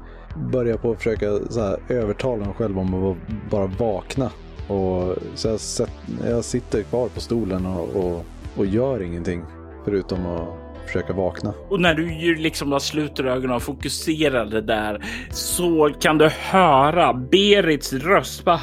[0.51, 3.17] börjar på att försöka så här, övertala mig själv om att
[3.51, 4.31] bara vakna.
[4.67, 5.91] Och, så jag, sätt,
[6.23, 8.25] jag sitter kvar på stolen och, och,
[8.57, 9.43] och gör ingenting
[9.85, 11.53] förutom att försöka vakna.
[11.69, 17.93] Och när du liksom sluter ögonen och fokuserar det där så kan du höra Berits
[17.93, 18.45] röst.
[18.45, 18.59] Bara,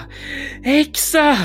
[0.63, 1.37] Häxa!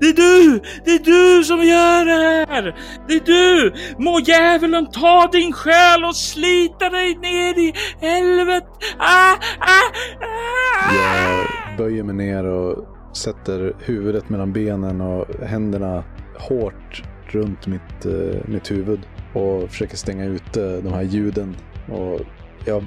[0.00, 0.60] Det är du!
[0.84, 2.76] Det är du som gör det här!
[3.08, 3.72] Det är du!
[3.98, 8.68] Må djävulen ta din själ och slita dig ner i helvetet!
[8.98, 9.90] Ah, ah,
[10.20, 10.94] ah!
[10.94, 12.86] Jag böjer mig ner och
[13.16, 16.04] sätter huvudet mellan benen och händerna
[16.38, 19.00] hårt runt mitt, eh, mitt huvud
[19.32, 21.56] och försöker stänga ute eh, de här ljuden.
[21.88, 22.20] Och
[22.64, 22.84] jag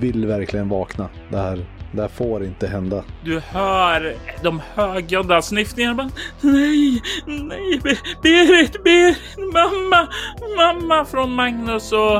[0.00, 1.08] vill verkligen vakna.
[1.30, 3.04] Det här, det här får inte hända.
[3.24, 5.94] Du hör de högljudda snyftningarna.
[5.94, 6.10] Bara,
[6.40, 7.80] nej, nej,
[8.22, 9.18] Berit, Berit,
[9.52, 10.08] mamma,
[10.56, 11.92] mamma från Magnus.
[11.92, 12.16] Och,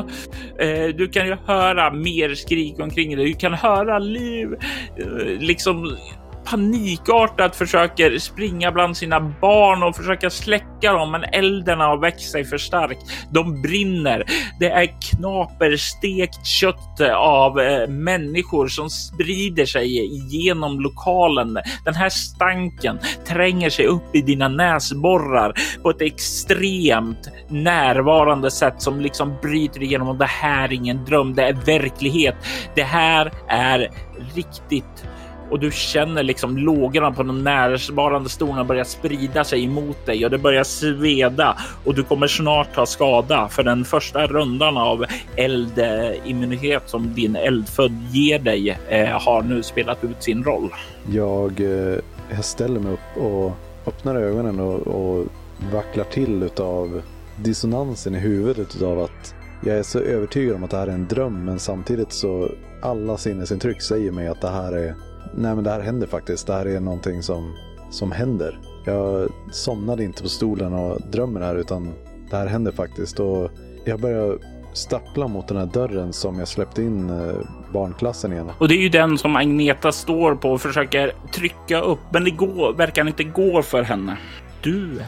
[0.61, 3.25] eh, du kan ju höra mer skrik omkring dig.
[3.25, 4.53] Du kan höra Liv
[4.97, 5.97] eh, liksom
[6.45, 12.45] panikartat försöker springa bland sina barn och försöka släcka dem, men elden har växt sig
[12.45, 12.97] för stark.
[13.31, 14.23] De brinner.
[14.59, 21.57] Det är knaperstekt kött av eh, människor som sprider sig genom lokalen.
[21.85, 25.53] Den här stanken tränger sig upp i dina näsborrar
[25.83, 30.17] på ett extremt närvarande sätt som liksom bryter igenom.
[30.17, 32.35] Det här är ingen dröm, det är verklighet.
[32.75, 33.89] Det här är
[34.35, 35.05] riktigt
[35.53, 40.31] och du känner liksom lågorna på de närvarande stolarna börja sprida sig emot dig och
[40.31, 45.05] det börjar sveda och du kommer snart ta skada för den första rundan av
[45.35, 50.69] eldimmunitet som din eldfödd ger dig eh, har nu spelat ut sin roll.
[51.11, 51.99] Jag, eh,
[52.35, 53.51] jag ställer mig upp och
[53.87, 55.25] öppnar ögonen och, och
[55.73, 57.01] vacklar till utav
[57.37, 59.35] dissonansen i huvudet utav att
[59.65, 62.49] jag är så övertygad om att det här är en dröm men samtidigt så
[62.81, 64.95] alla sinnesintryck säger mig att det här är,
[65.35, 66.47] nej men det här händer faktiskt.
[66.47, 67.55] Det här är någonting som,
[67.89, 68.59] som händer.
[68.85, 71.93] Jag somnade inte på stolen och drömmer här utan
[72.29, 73.19] det här händer faktiskt.
[73.19, 73.51] Och
[73.85, 74.37] jag börjar
[74.73, 77.35] stappla mot den här dörren som jag släppte in eh,
[77.73, 78.51] barnklassen igen.
[78.57, 82.31] Och det är ju den som Agneta står på och försöker trycka upp, men det
[82.31, 84.17] går, verkar inte gå för henne.
[84.61, 85.01] Du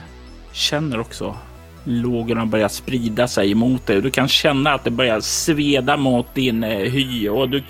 [0.52, 1.36] känner också
[1.84, 4.02] lågorna börjar sprida sig mot dig.
[4.02, 7.64] Du kan känna att det börjar sveda mot din eh, hy och du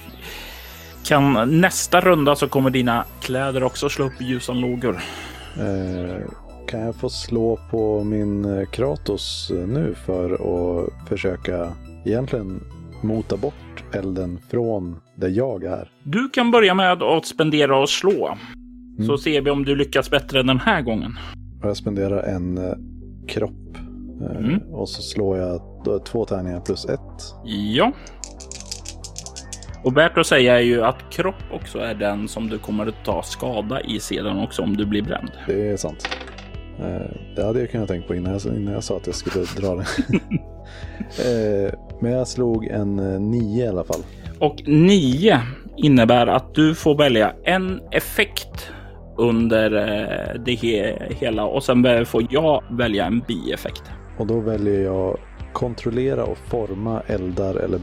[1.05, 4.99] kan nästa runda så kommer dina kläder också slå upp i ljusa lågor.
[5.57, 6.29] Eh,
[6.67, 11.73] kan jag få slå på min eh, Kratos eh, nu för att försöka
[12.05, 12.63] egentligen
[13.01, 15.91] mota bort elden från där jag är?
[16.03, 18.37] Du kan börja med att spendera och slå.
[18.97, 19.07] Mm.
[19.07, 21.11] Så ser vi om du lyckas bättre den här gången.
[21.61, 22.73] Jag spenderar en eh,
[23.27, 23.77] kropp.
[24.37, 24.59] Mm.
[24.71, 25.61] Och så slår jag
[26.05, 27.33] två tärningar plus ett.
[27.43, 27.91] Ja.
[29.85, 33.05] Och värt att säga är ju att kropp också är den som du kommer att
[33.05, 35.31] ta skada i sedan också om du blir bränd.
[35.47, 36.07] Det är sant.
[36.79, 39.45] Eh, Det hade jag kunnat tänka på innan jag, innan jag sa att jag skulle
[39.45, 39.85] dra det.
[41.25, 44.01] Eh, Men jag slog en eh, nio i alla fall.
[44.39, 45.39] Och 9
[45.77, 48.71] innebär att du får välja en effekt
[49.17, 49.69] under
[50.45, 53.83] det he hela och sen får jag välja en bieffekt.
[54.17, 55.17] Och då väljer jag
[55.55, 57.77] kontrollera och forma eldar eller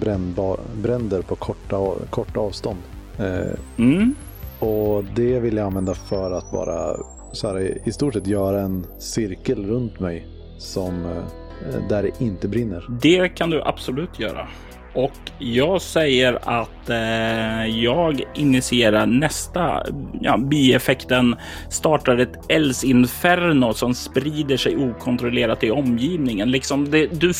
[0.82, 1.76] bränder på korta,
[2.10, 2.78] korta avstånd.
[3.18, 4.14] Eh, Mm.
[4.58, 6.96] och det vill jag använda för att bara
[7.32, 10.26] så här, i- i stort sett göra en cirkel runt mig
[10.58, 12.86] som eh, där det inte brinner.
[13.02, 14.48] Det kan du absolut göra.
[14.94, 19.82] Och jag säger att eh, jag initierar nästa
[20.20, 21.36] ja, bieffekten
[21.70, 26.50] startar ett eldsinferno som sprider sig okontrollerat i omgivningen.
[26.50, 27.32] Liksom det, du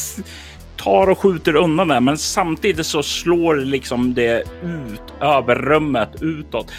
[0.77, 6.73] tar och skjuter undan det, men samtidigt så slår liksom det ut över rummet utåt.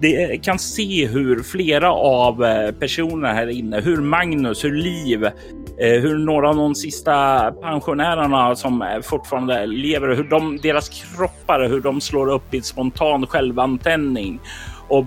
[0.00, 6.00] Det kan se hur flera av eh, personerna här inne, hur Magnus, hur Liv, eh,
[6.00, 11.80] hur några av de sista pensionärerna som eh, fortfarande lever, hur de, deras kroppar, hur
[11.80, 14.40] de slår upp i spontan självantändning
[14.88, 15.04] och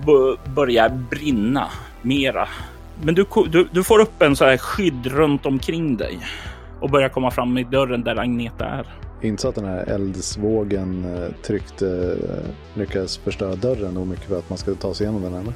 [0.56, 1.68] börjar brinna
[2.02, 2.48] mera.
[3.04, 6.20] Men du, du, du får upp en så här skydd runt omkring dig
[6.80, 8.86] och börjar komma fram i dörren där Agneta är.
[9.22, 14.40] Inte så att den här eldsvågen eh, tryckte, eh, lyckades förstöra dörren nog mycket för
[14.40, 15.34] att man skulle ta sig igenom den.
[15.34, 15.54] Eller?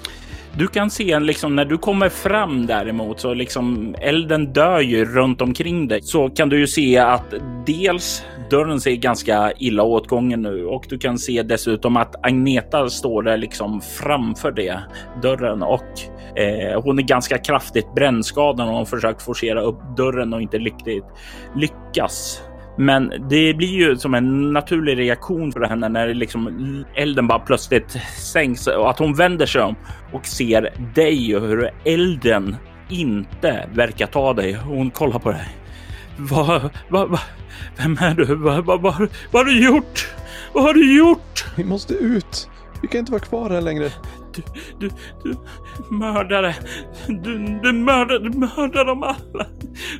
[0.57, 5.41] Du kan se liksom när du kommer fram däremot så liksom elden dör ju runt
[5.41, 7.33] omkring dig så kan du ju se att
[7.65, 13.23] dels dörren ser ganska illa åtgången nu och du kan se dessutom att Agneta står
[13.23, 14.79] där liksom framför det
[15.21, 15.83] dörren och
[16.35, 21.05] eh, hon är ganska kraftigt brännskadad och har försökt forcera upp dörren och inte riktigt
[21.55, 22.41] lyckas.
[22.77, 27.97] Men det blir ju som en naturlig reaktion för henne när liksom elden bara plötsligt
[28.17, 29.75] sänks och att hon vänder sig om
[30.11, 32.55] och ser dig och hur elden
[32.89, 34.53] inte verkar ta dig.
[34.53, 35.47] Hon kollar på dig.
[36.17, 37.19] Vad, vad, vad,
[37.77, 38.35] vem är du?
[38.35, 40.07] Vad, vad, vad, vad har du gjort?
[40.53, 41.45] Vad har du gjort?
[41.55, 42.49] Vi måste ut!
[42.81, 43.89] Vi kan inte vara kvar här längre.
[44.33, 44.41] Du,
[44.79, 44.89] du,
[45.23, 45.35] du
[45.89, 46.55] mördare.
[47.07, 49.45] Du, du mördar, du mördar dem alla.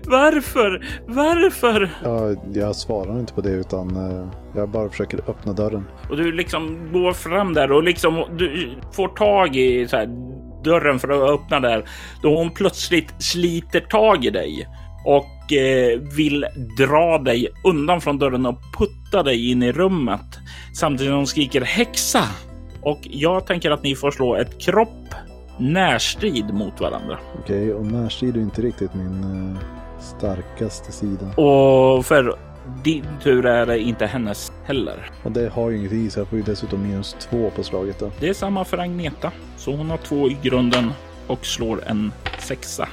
[0.05, 0.85] Varför?
[1.07, 1.89] Varför?
[2.03, 5.83] Ja, jag svarar inte på det utan eh, jag bara försöker öppna dörren.
[6.09, 10.07] Och du liksom går fram där och liksom du får tag i så här,
[10.63, 11.89] dörren för att öppna där.
[12.21, 14.67] Då hon plötsligt sliter tag i dig
[15.05, 16.45] och eh, vill
[16.77, 20.39] dra dig undan från dörren och putta dig in i rummet.
[20.73, 22.23] Samtidigt som hon skriker häxa.
[22.81, 25.02] Och jag tänker att ni får slå ett kropp
[25.63, 27.19] närstrid mot varandra.
[27.39, 29.61] Okej, och närstrid är inte riktigt min eh,
[29.99, 31.25] starkaste sida.
[31.25, 32.37] Och för
[32.83, 35.11] din tur är det inte hennes heller.
[35.23, 37.99] Och det har ju inget i så jag får ju dessutom minus två på slaget
[37.99, 38.11] då.
[38.19, 40.91] Det är samma för Agneta, så hon har två i grunden
[41.27, 42.87] och slår en sexa.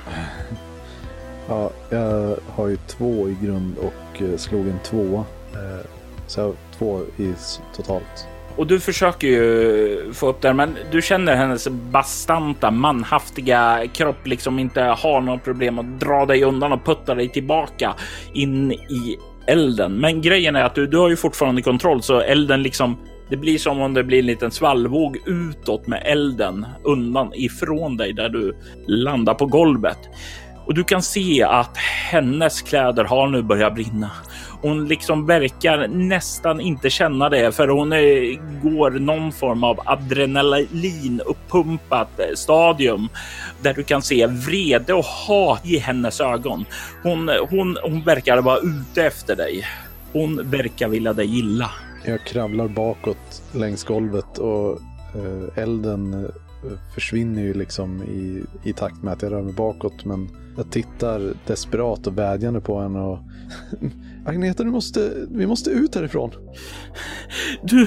[1.48, 5.24] Ja, jag har ju två i grund och eh, slog en tvåa.
[5.52, 5.86] Eh,
[6.26, 7.34] så jag har två i
[7.76, 8.26] totalt.
[8.56, 14.58] Och du försöker ju få upp den, men du känner hennes bastanta, manhaftiga kropp liksom
[14.58, 17.94] inte har något problem att dra dig undan och putta dig tillbaka
[18.34, 19.96] in i elden.
[19.96, 22.96] Men grejen är att du, du har ju fortfarande kontroll, så elden liksom
[23.30, 28.12] det blir som om det blir en liten svallvåg utåt med elden undan ifrån dig
[28.12, 28.56] där du
[28.86, 29.98] landar på golvet.
[30.66, 31.76] Och du kan se att
[32.10, 34.10] hennes kläder har nu börjat brinna.
[34.62, 42.20] Hon liksom verkar nästan inte känna det för hon är, går någon form av adrenalinuppumpat
[42.20, 43.08] eh, stadium
[43.62, 46.64] där du kan se vrede och hat i hennes ögon.
[47.02, 49.64] Hon, hon, hon verkar vara ute efter dig.
[50.12, 51.70] Hon verkar vilja dig illa.
[52.04, 54.80] Jag kravlar bakåt längs golvet och
[55.14, 56.30] eh, elden eh,
[56.94, 60.04] försvinner ju liksom i, i takt med att jag rör mig bakåt.
[60.04, 63.18] Men jag tittar desperat och vädjande på henne och
[64.30, 66.30] Agneta, du måste, vi måste ut härifrån.
[67.62, 67.86] Du,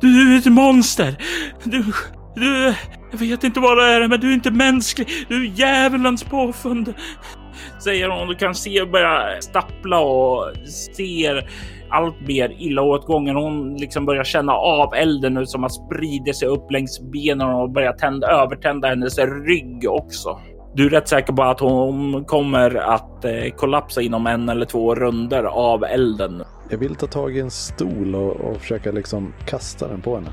[0.00, 1.16] du är ett monster.
[1.64, 1.84] Du,
[2.34, 2.74] du,
[3.10, 5.08] jag vet inte vad det är, men du är inte mänsklig.
[5.28, 6.94] Du är djävulens påfund.
[7.84, 8.28] Säger hon.
[8.28, 10.52] Du kan se börja stappla och
[10.96, 11.50] ser
[11.90, 13.36] allt mer illa åt gången.
[13.36, 17.70] Hon liksom börjar känna av elden nu som har spridit sig upp längs benen och
[17.70, 20.40] börjar tända, övertända hennes rygg också.
[20.74, 24.94] Du är rätt säker på att hon kommer att eh, kollapsa inom en eller två
[24.94, 26.42] runder av elden.
[26.70, 30.28] Jag vill ta tag i en stol och, och försöka liksom kasta den på henne.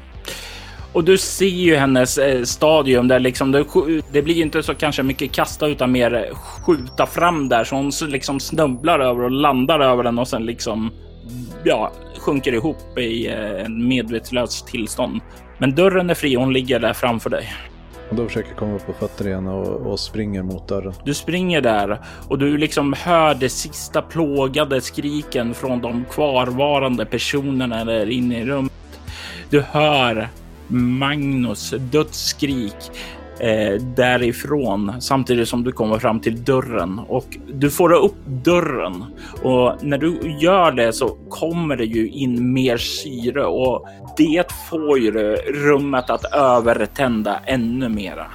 [0.93, 3.65] Och du ser ju hennes eh, stadium där liksom det,
[4.11, 8.39] det blir inte så kanske mycket kasta utan mer skjuta fram där så hon liksom
[8.39, 10.91] snubblar över och landar över den och sen liksom
[11.63, 15.21] ja, sjunker ihop i eh, en medvetslös tillstånd.
[15.57, 17.49] Men dörren är fri och hon ligger där framför dig.
[18.09, 20.93] Och då försöker jag komma upp på fötter igen och, och springer mot dörren.
[21.03, 27.85] Du springer där och du liksom hör de sista plågade skriken från de kvarvarande personerna
[27.85, 28.71] där inne i rummet.
[29.49, 30.29] Du hör
[30.67, 32.91] Magnus dödsskrik
[33.39, 36.99] eh, därifrån samtidigt som du kommer fram till dörren.
[36.99, 39.05] Och du får upp dörren.
[39.43, 43.45] Och när du gör det så kommer det ju in mer syre.
[43.45, 43.87] Och
[44.17, 45.11] det får ju
[45.45, 48.25] rummet att övertända ännu mera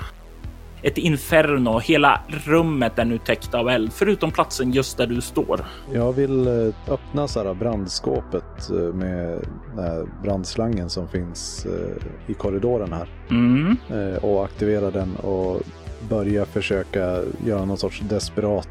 [0.84, 1.78] ett inferno.
[1.78, 5.64] Hela rummet är nu täckt av eld, förutom platsen just där du står.
[5.92, 9.44] Jag vill eh, öppna så här brandskåpet eh, med
[10.22, 13.08] brandslangen som finns eh, i korridoren här.
[13.30, 13.76] Mm.
[14.22, 15.60] Och aktivera den och
[16.08, 18.68] börja försöka göra någon sorts desperat,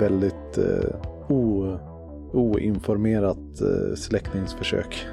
[0.00, 0.58] väldigt
[1.28, 1.78] o,
[2.32, 5.06] oinformerat eh, släckningsförsök.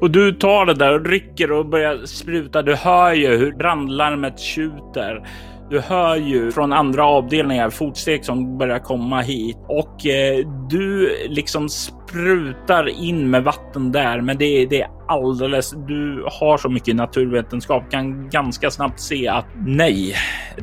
[0.00, 2.62] Och du tar det där och rycker och börjar spruta.
[2.62, 5.28] Du hör ju hur brandlarmet tjuter.
[5.70, 11.68] Du hör ju från andra avdelningar fotsteg som börjar komma hit och eh, du liksom
[11.68, 14.20] sprutar in med vatten där.
[14.20, 15.70] Men det, det är alldeles.
[15.86, 20.14] Du har så mycket naturvetenskap kan ganska snabbt se att nej,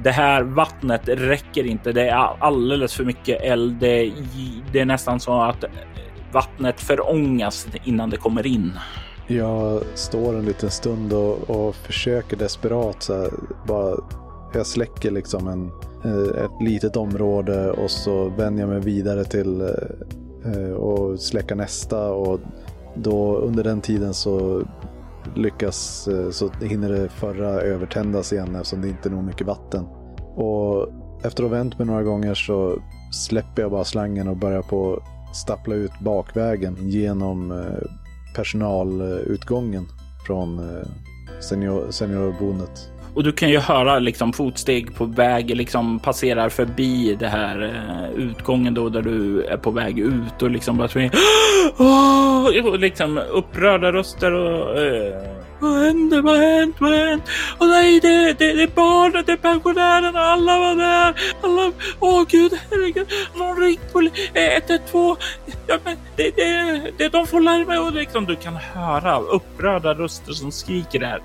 [0.04, 1.92] det här vattnet räcker inte.
[1.92, 3.76] Det är alldeles för mycket eld.
[3.80, 4.14] Det, är-
[4.72, 5.64] det är nästan så att
[6.32, 8.72] vattnet förångas innan det kommer in.
[9.28, 13.30] Jag står en liten stund och, och försöker desperat så här,
[13.68, 13.96] bara
[14.54, 15.72] jag släcker liksom en,
[16.04, 21.56] eh, ett litet område och så vänder jag mig vidare till eh, eh, och släcka
[21.56, 22.40] nästa och
[22.96, 24.64] då under den tiden så
[25.36, 29.86] lyckas eh, så hinner det förra övertändas igen eftersom det inte är nog mycket vatten.
[30.36, 30.88] Och
[31.24, 32.82] efter att ha vänt mig några gånger så
[33.12, 35.04] släpper jag bara slangen och börjar på
[35.34, 37.88] stappla ut bakvägen genom eh,
[38.36, 39.86] personalutgången
[40.28, 40.88] från eh,
[41.42, 42.92] senior, seniorboendet.
[43.16, 48.24] Och du kan ju höra liksom fotsteg på väg, liksom passerar förbi det här eh,
[48.24, 51.12] utgången då där du är på väg ut och liksom bara springer.
[51.78, 52.78] Oh!
[52.78, 55.14] Liksom upprörda röster och eh,
[55.66, 56.22] vad händer?
[56.22, 56.76] Vad har hänt?
[56.80, 57.24] Vad har hänt?
[57.58, 61.14] Och nej, det, det, det är barnet, det är pensionärerna, alla var där.
[61.44, 65.18] Alla, åh gud, herregud, någon ringt på 112.
[65.68, 70.34] Ja, men det, det, det, de får larma och liksom du kan höra upprörda röster
[70.34, 71.22] som skriker där.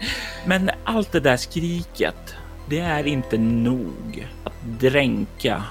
[0.47, 2.35] Men allt det där skriket,
[2.69, 5.63] det är inte nog att dränka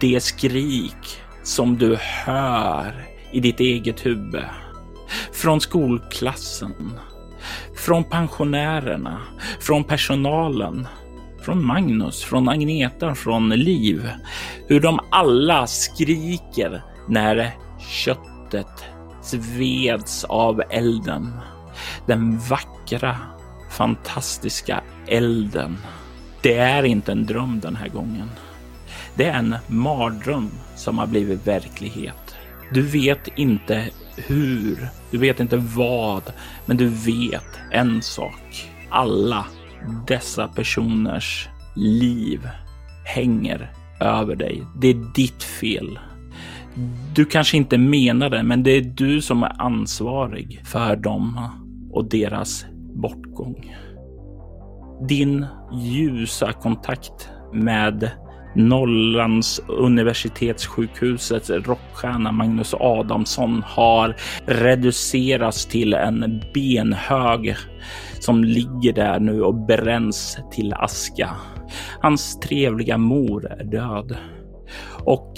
[0.00, 4.44] det skrik som du hör i ditt eget huvud.
[5.32, 6.98] Från skolklassen,
[7.76, 9.20] från pensionärerna,
[9.60, 10.88] från personalen,
[11.42, 14.10] från Magnus, från Agneta, från Liv.
[14.66, 18.84] Hur de alla skriker när köttet
[19.22, 21.32] sveds av elden.
[22.06, 23.16] Den vackra,
[23.70, 25.76] fantastiska elden.
[26.42, 28.30] Det är inte en dröm den här gången.
[29.14, 32.36] Det är en mardröm som har blivit verklighet.
[32.72, 33.90] Du vet inte
[34.26, 36.22] hur, du vet inte vad,
[36.66, 38.68] men du vet en sak.
[38.90, 39.46] Alla
[40.06, 42.48] dessa personers liv
[43.04, 44.62] hänger över dig.
[44.80, 45.98] Det är ditt fel.
[47.14, 51.40] Du kanske inte menar det, men det är du som är ansvarig för dem
[51.92, 53.76] och deras bortgång.
[55.08, 58.10] Din ljusa kontakt med
[58.54, 64.16] Norrlands universitetssjukhusets rockstjärna Magnus Adamsson har
[64.46, 67.56] reducerats till en benhög
[68.20, 71.30] som ligger där nu och bränns till aska.
[72.00, 74.16] Hans trevliga mor är död
[75.04, 75.34] och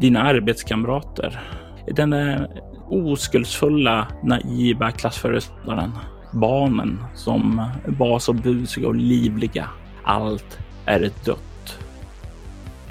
[0.00, 1.40] dina arbetskamrater
[1.86, 2.48] Den där
[2.88, 5.90] oskuldsfulla, naiva klassföreståndaren.
[6.32, 9.68] Barnen som var så busiga och livliga.
[10.04, 11.53] Allt är dött.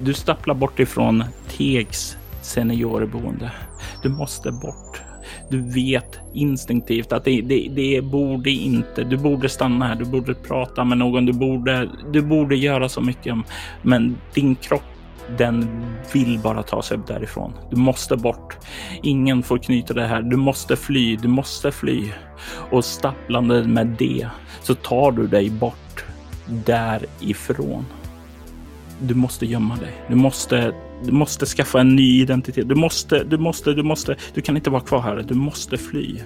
[0.06, 3.52] Du stapplar bort ifrån Tegs seniorboende.
[4.02, 5.02] Du måste bort.
[5.50, 9.04] Du vet instinktivt att det, det, det borde inte.
[9.04, 9.96] Du borde stanna här.
[9.96, 11.26] Du borde prata med någon.
[11.26, 13.36] Du borde, du borde göra så mycket.
[13.82, 14.84] Men din kropp
[15.38, 17.54] den vill bara ta sig därifrån.
[17.70, 18.58] Du måste bort.
[19.04, 20.22] Ingen får knyta det här.
[20.22, 21.16] Du måste fly.
[21.16, 22.12] Du måste fly.
[22.72, 24.28] Och stapplande med det
[24.62, 26.06] så tar du dig bort
[26.46, 27.86] därifrån.
[29.06, 29.94] Du måste gömma dig.
[30.08, 30.74] Du måste,
[31.06, 32.70] du måste skaffa en ny identitet.
[32.70, 34.16] Du måste, du måste, du måste.
[34.34, 35.26] Du kan inte vara kvar här.
[35.28, 36.20] Du måste fly.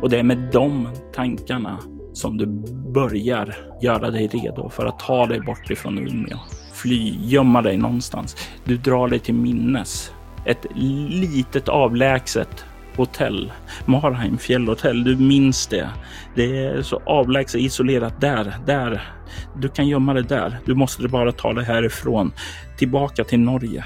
[0.00, 1.78] Och det är med de tankarna
[2.12, 2.46] som du
[2.92, 6.38] börjar göra dig redo för att ta dig bort ifrån Umeå.
[6.74, 8.36] Fly, gömma dig någonstans.
[8.64, 10.12] Du drar dig till minnes
[10.44, 12.64] ett litet avlägset
[12.98, 13.52] hotell.
[13.86, 15.04] Marheim fjällhotell.
[15.04, 15.90] Du minns det.
[16.34, 19.12] Det är så avlägset isolerat där, där.
[19.56, 20.58] Du kan gömma dig där.
[20.64, 22.32] Du måste bara ta dig härifrån
[22.78, 23.84] tillbaka till Norge.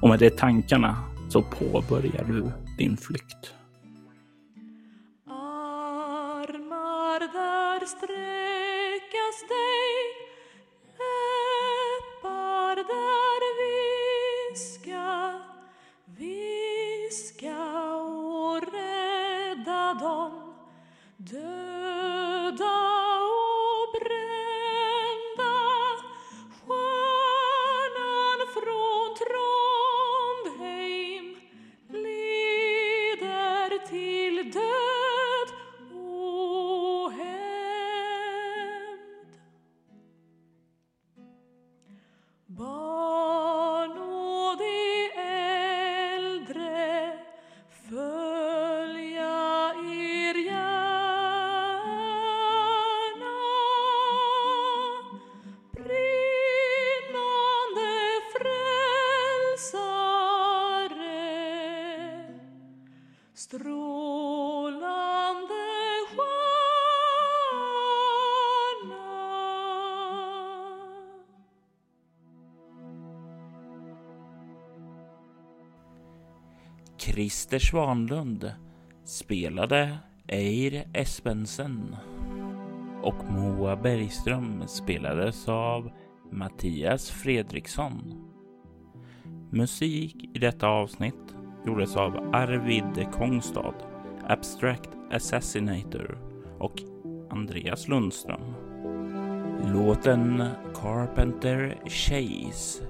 [0.00, 0.96] Och med de tankarna
[1.28, 3.54] så påbörjar du din flykt.
[5.26, 10.24] Armar där sträckas dig
[10.98, 15.10] Läppar där viska
[16.18, 17.73] Viska
[21.18, 22.03] de
[77.04, 78.52] Christer Svanlund
[79.04, 79.98] spelade
[80.28, 81.96] Eir Espensen
[83.02, 85.90] och Moa Bergström spelades av
[86.32, 88.28] Mattias Fredriksson.
[89.50, 91.36] Musik i detta avsnitt
[91.66, 93.74] gjordes av Arvid Kongstad,
[94.22, 96.18] Abstract Assassinator
[96.58, 96.82] och
[97.30, 98.54] Andreas Lundström.
[99.72, 100.44] Låten
[100.74, 102.84] Carpenter Chase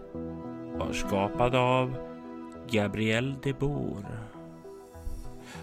[0.79, 2.14] var skapad av
[2.71, 4.19] Gabriel de Boer.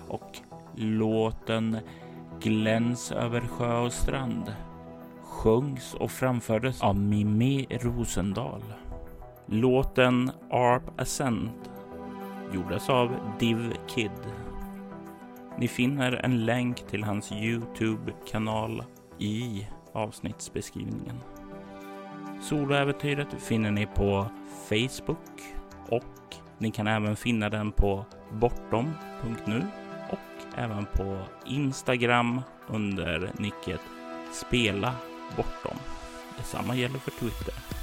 [0.08, 0.38] Och
[0.76, 1.78] låten
[2.40, 4.54] Gläns över sjö och strand
[5.32, 8.64] sjöngs och framfördes av Mimmi Rosendal.
[9.46, 11.72] Låten Arp Ascent
[12.54, 14.12] gjordes av Div Kid.
[15.58, 18.84] Ni finner en länk till hans Youtube-kanal
[19.20, 21.20] i avsnittsbeskrivningen.
[22.42, 24.26] Soloäventyret finner ni på
[24.70, 25.42] Facebook
[25.90, 26.11] och
[26.62, 29.68] ni kan även finna den på bortom.nu
[30.10, 33.82] och även på Instagram under nicket
[34.34, 34.96] Spela
[35.38, 35.78] Bortom.
[36.38, 37.81] Detsamma gäller för Twitter.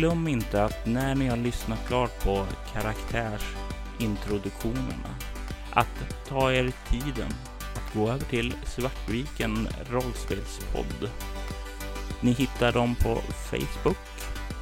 [0.00, 5.14] Glöm inte att när ni har lyssnat klart på karaktärsintroduktionerna
[5.72, 7.34] att ta er tiden
[7.74, 11.10] att gå över till Svartviken rollspelspodd.
[12.20, 13.18] Ni hittar dem på
[13.50, 13.96] Facebook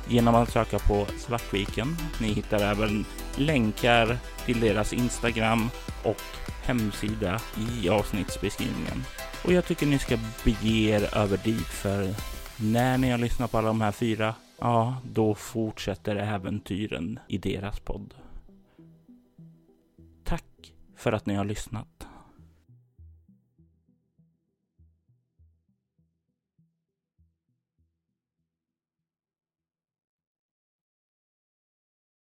[0.08, 1.96] genom att söka på Svartviken.
[2.20, 3.04] Ni hittar även
[3.36, 5.70] länkar till deras Instagram
[6.02, 6.22] och
[6.62, 9.04] hemsida i avsnittsbeskrivningen.
[9.44, 12.14] Och jag tycker ni ska bege er över dit för
[12.56, 17.80] när ni har lyssnat på alla de här fyra ja, då fortsätter äventyren i deras
[17.80, 18.14] podd.
[20.24, 21.97] Tack för att ni har lyssnat.